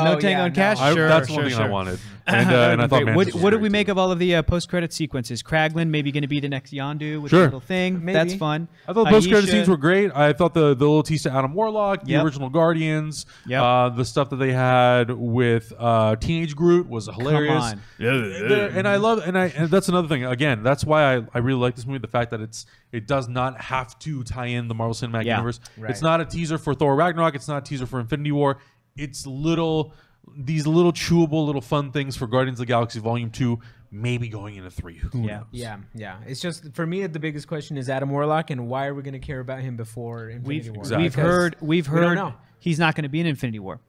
No 0.04 0.14
Oh, 0.14 0.20
Tango 0.20 0.28
yeah, 0.40 0.46
and 0.46 0.56
Cash? 0.56 0.80
I, 0.80 0.94
Sure, 0.94 1.08
that's 1.08 1.30
one 1.30 1.42
sure, 1.42 1.50
thing 1.50 1.60
I 1.60 1.70
wanted, 1.70 2.00
and, 2.28 2.52
uh, 2.52 2.70
and 2.72 2.82
I 2.82 2.88
thought. 2.88 3.06
Wait, 3.06 3.16
what, 3.16 3.34
what 3.36 3.50
did 3.52 3.62
we 3.62 3.70
make 3.70 3.88
of 3.88 3.98
all 3.98 4.12
of 4.12 4.20
the 4.20 4.36
uh, 4.36 4.42
post-credit 4.42 4.92
sequences? 4.94 5.42
Kraglin 5.44 5.90
maybe 5.90 6.12
going 6.12 6.22
to 6.24 6.28
be 6.28 6.40
the 6.40 6.50
next 6.50 6.72
Yondu 6.74 7.22
with 7.22 7.30
Sure. 7.32 7.42
a 7.42 7.44
little 7.46 7.60
thing. 7.60 8.04
Maybe. 8.04 8.14
That's 8.18 8.34
fun. 8.36 8.68
I 8.88 8.94
thought 8.94 9.06
the 9.06 9.10
post 9.12 9.28
credit 9.30 9.44
Ayesha- 9.46 9.52
scenes 9.52 9.70
were 9.70 9.78
great. 9.78 10.12
I 10.16 10.34
thought 10.34 10.54
the 10.54 10.70
the 10.76 10.86
little 10.86 11.04
tease 11.04 11.24
to 11.24 11.32
Adam 11.32 11.54
Warlock, 11.54 12.04
the 12.04 12.12
Yep. 12.12 12.26
original 12.26 12.50
Guardians, 12.50 13.26
Yep. 13.48 13.62
uh, 13.62 13.90
the 13.90 14.06
stuff 14.06 14.30
that 14.32 14.38
they 14.38 14.52
had 14.54 15.12
with 15.12 15.72
uh, 15.78 16.16
Teenage 16.18 16.56
Groot 16.56 16.88
was 16.90 17.08
hilarious. 17.08 17.64
on. 17.64 17.82
And 18.00 18.88
I 18.88 18.96
love 18.98 19.20
and 19.26 19.38
I 19.38 19.46
and 19.48 19.70
that's 19.70 19.90
another 19.90 20.08
thing. 20.08 20.26
Again, 20.26 20.64
that's 20.64 20.84
why 20.84 21.16
I, 21.18 21.22
I 21.34 21.38
really 21.40 21.60
like 21.60 21.76
this 21.76 21.86
movie. 21.86 22.00
The 22.00 22.08
fact 22.08 22.32
that 22.32 22.42
it's 22.42 22.66
it 22.92 23.08
does 23.08 23.28
not 23.28 23.60
have 23.62 23.98
to 24.00 24.24
tie 24.24 24.46
in 24.48 24.68
the 24.68 24.74
Marvel 24.76 24.94
Cinematic 24.94 25.26
Yeah. 25.26 25.36
Universe. 25.38 25.60
Right. 25.78 25.92
It's 25.92 26.02
not 26.02 26.22
a 26.22 26.26
teaser 26.26 26.58
for 26.58 26.74
Thor 26.74 26.96
Ragnarok. 26.96 27.36
It's 27.36 27.48
not 27.48 27.58
a 27.58 27.66
teaser 27.66 27.86
for 27.86 28.00
Infinity 28.00 28.32
War. 28.32 28.58
It's 28.98 29.28
little 29.28 29.94
these 30.36 30.66
little 30.66 30.92
chewable 30.94 31.46
little 31.46 31.62
fun 31.62 31.92
things 31.92 32.16
for 32.16 32.28
Guardians 32.28 32.60
of 32.60 32.66
the 32.66 32.72
Galaxy 32.72 33.00
Volume 33.00 33.30
Two. 33.30 33.60
Maybe 33.92 34.28
going 34.28 34.56
into 34.56 34.70
three. 34.72 34.98
Who 34.98 35.22
Yeah. 35.22 35.38
knows? 35.38 35.46
Yeah, 35.52 35.78
yeah. 35.94 36.18
It's 36.26 36.42
just 36.42 36.74
for 36.74 36.86
me 36.86 37.06
the 37.08 37.20
biggest 37.20 37.48
question 37.48 37.78
is 37.78 37.90
Adam 37.90 38.10
Warlock 38.10 38.50
and 38.50 38.68
why 38.68 38.88
are 38.88 38.94
we 38.96 39.04
going 39.04 39.14
to 39.14 39.20
care 39.20 39.40
about 39.40 39.60
him 39.60 39.76
before 39.78 40.30
Infinity 40.30 40.48
We've, 40.70 40.70
War? 40.76 40.80
Exactly. 40.84 41.04
we've 41.04 41.16
heard 41.16 41.56
we've 41.62 41.90
we 41.90 42.00
heard 42.00 42.16
know. 42.16 42.34
he's 42.60 42.80
not 42.80 42.96
going 42.96 43.04
to 43.04 43.10
be 43.10 43.20
in 43.20 43.26
Infinity 43.28 43.60
War. 43.60 43.80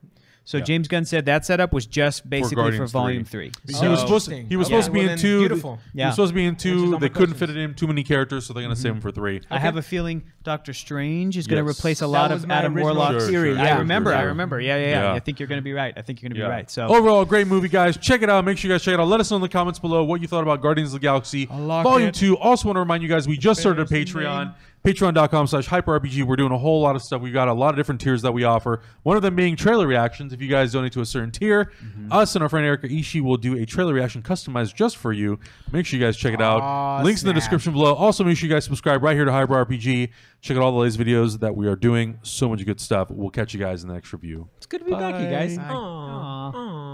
So 0.46 0.60
James 0.60 0.86
Gunn 0.86 1.04
said 1.04 1.26
that 1.26 1.44
setup 1.44 1.72
was 1.72 1.86
just 1.86 2.30
basically 2.30 2.54
for, 2.54 2.62
Guardians 2.62 2.92
Volume 2.92 3.24
3. 3.24 3.50
Three. 3.50 3.74
he 3.80 3.88
was 3.88 4.00
supposed 4.00 4.28
to. 4.28 4.36
He 4.44 4.54
was 4.56 4.68
Okay. 4.68 4.76
supposed 4.80 4.86
to 4.86 4.92
be 4.92 5.00
Well, 5.00 5.08
in 5.10 5.18
two. 5.18 5.38
beautiful. 5.40 5.80
He 5.92 5.98
Yeah. 5.98 6.06
was 6.06 6.14
supposed 6.14 6.30
to 6.30 6.34
be 6.36 6.44
in 6.46 6.54
two. 6.56 6.92
They 7.00 7.08
couldn't 7.08 7.10
questions. 7.10 7.38
fit 7.40 7.50
it 7.50 7.56
in 7.56 7.74
too 7.74 7.88
many 7.88 8.04
characters, 8.04 8.46
so 8.46 8.52
they're 8.54 8.62
gonna 8.62 8.76
save 8.76 8.92
him 8.92 9.00
for 9.00 9.10
three. 9.10 9.40
I 9.50 9.58
have 9.58 9.76
a 9.76 9.82
feeling 9.82 10.22
Doctor 10.44 10.72
Strange 10.72 11.36
is 11.36 11.48
going 11.48 11.60
to 11.64 11.68
replace 11.68 12.02
a 12.02 12.06
lot 12.06 12.30
of 12.30 12.48
Adam 12.48 12.76
original 12.76 12.94
Warlock's. 12.94 13.26
theory, 13.26 13.58
I 13.58 13.64
yeah, 13.64 13.78
remember. 13.78 14.12
for 14.12 14.16
I 14.16 14.22
remember. 14.22 14.60
Yeah, 14.60 14.76
yeah, 14.76 14.82
yeah, 14.86 15.02
Yeah. 15.02 15.12
I 15.14 15.18
think 15.18 15.40
you're 15.40 15.48
going 15.48 15.58
to 15.58 15.64
be 15.64 15.72
right. 15.72 15.92
I 15.96 16.02
think 16.02 16.22
you're 16.22 16.28
going 16.28 16.36
to 16.36 16.40
Yeah. 16.42 16.46
be 16.46 16.50
right. 16.52 16.70
So 16.70 16.86
overall, 16.86 17.24
great 17.24 17.48
movie, 17.48 17.68
guys. 17.68 17.96
Check 17.96 18.22
it 18.22 18.30
out. 18.30 18.44
Make 18.44 18.56
sure 18.56 18.68
you 18.70 18.74
guys 18.76 18.84
check 18.84 18.94
it 18.94 19.00
out. 19.00 19.08
Let 19.08 19.18
us 19.18 19.28
know 19.28 19.38
in 19.38 19.42
the 19.42 19.48
comments 19.48 19.80
below 19.80 20.04
what 20.04 20.20
you 20.20 20.28
thought 20.28 20.44
about 20.44 20.62
Guardians 20.62 20.90
of 20.94 21.00
the 21.00 21.04
Galaxy 21.04 21.46
Volume. 21.46 22.12
Two. 22.12 22.38
Also, 22.38 22.68
want 22.68 22.76
to 22.76 22.80
remind 22.80 23.02
you 23.02 23.08
guys 23.08 23.26
we 23.26 23.36
just 23.36 23.58
started 23.60 23.82
a 23.82 23.92
Patreon. 23.92 24.54
Patreon.com 24.86 25.48
slash 25.48 25.66
hyperrpg. 25.68 26.22
We're 26.22 26.36
doing 26.36 26.52
a 26.52 26.58
whole 26.58 26.80
lot 26.80 26.94
of 26.94 27.02
stuff. 27.02 27.20
We've 27.20 27.32
got 27.32 27.48
a 27.48 27.52
lot 27.52 27.70
of 27.70 27.76
different 27.76 28.00
tiers 28.00 28.22
that 28.22 28.30
we 28.32 28.44
offer. 28.44 28.82
One 29.02 29.16
of 29.16 29.22
them 29.22 29.34
being 29.34 29.56
trailer 29.56 29.84
reactions. 29.86 30.32
If 30.32 30.40
you 30.40 30.48
guys 30.48 30.72
donate 30.72 30.92
to 30.92 31.00
a 31.00 31.06
certain 31.06 31.32
tier, 31.32 31.72
Mm-hmm. 31.82 32.12
us 32.12 32.36
and 32.36 32.42
our 32.44 32.48
friend 32.48 32.64
Erica 32.64 32.86
Ishii 32.88 33.20
will 33.20 33.36
do 33.36 33.56
a 33.60 33.66
trailer 33.66 33.92
reaction 33.92 34.22
customized 34.22 34.74
just 34.76 34.96
for 34.96 35.12
you. 35.12 35.40
Make 35.72 35.86
sure 35.86 35.98
you 35.98 36.04
guys 36.06 36.16
check 36.16 36.32
it 36.34 36.40
out. 36.40 36.60
Aw, 36.62 37.02
Links 37.02 37.22
in 37.22 37.26
the 37.26 37.34
description 37.34 37.72
below. 37.72 37.94
Also, 37.94 38.22
make 38.22 38.36
sure 38.36 38.48
you 38.48 38.54
guys 38.54 38.64
subscribe 38.64 39.02
right 39.02 39.16
here 39.16 39.24
to 39.24 39.32
Hyper 39.32 39.64
RPG. 39.66 40.10
Check 40.40 40.56
out 40.56 40.62
all 40.62 40.70
the 40.72 40.78
latest 40.78 41.00
videos 41.00 41.40
that 41.40 41.56
we 41.56 41.66
are 41.66 41.74
doing. 41.76 42.18
So 42.22 42.48
much 42.48 42.64
good 42.64 42.80
stuff. 42.80 43.10
We'll 43.10 43.30
catch 43.30 43.52
you 43.54 43.58
guys 43.60 43.82
in 43.82 43.88
the 43.88 43.94
next 43.94 44.12
review. 44.12 44.48
It's 44.58 44.66
good 44.66 44.78
to 44.78 44.84
be 44.84 44.92
back, 44.92 45.20
you 45.20 45.28
guys. 45.28 45.56
Bye. 45.58 45.64
Aw. 45.68 46.52
Aw. 46.54 46.86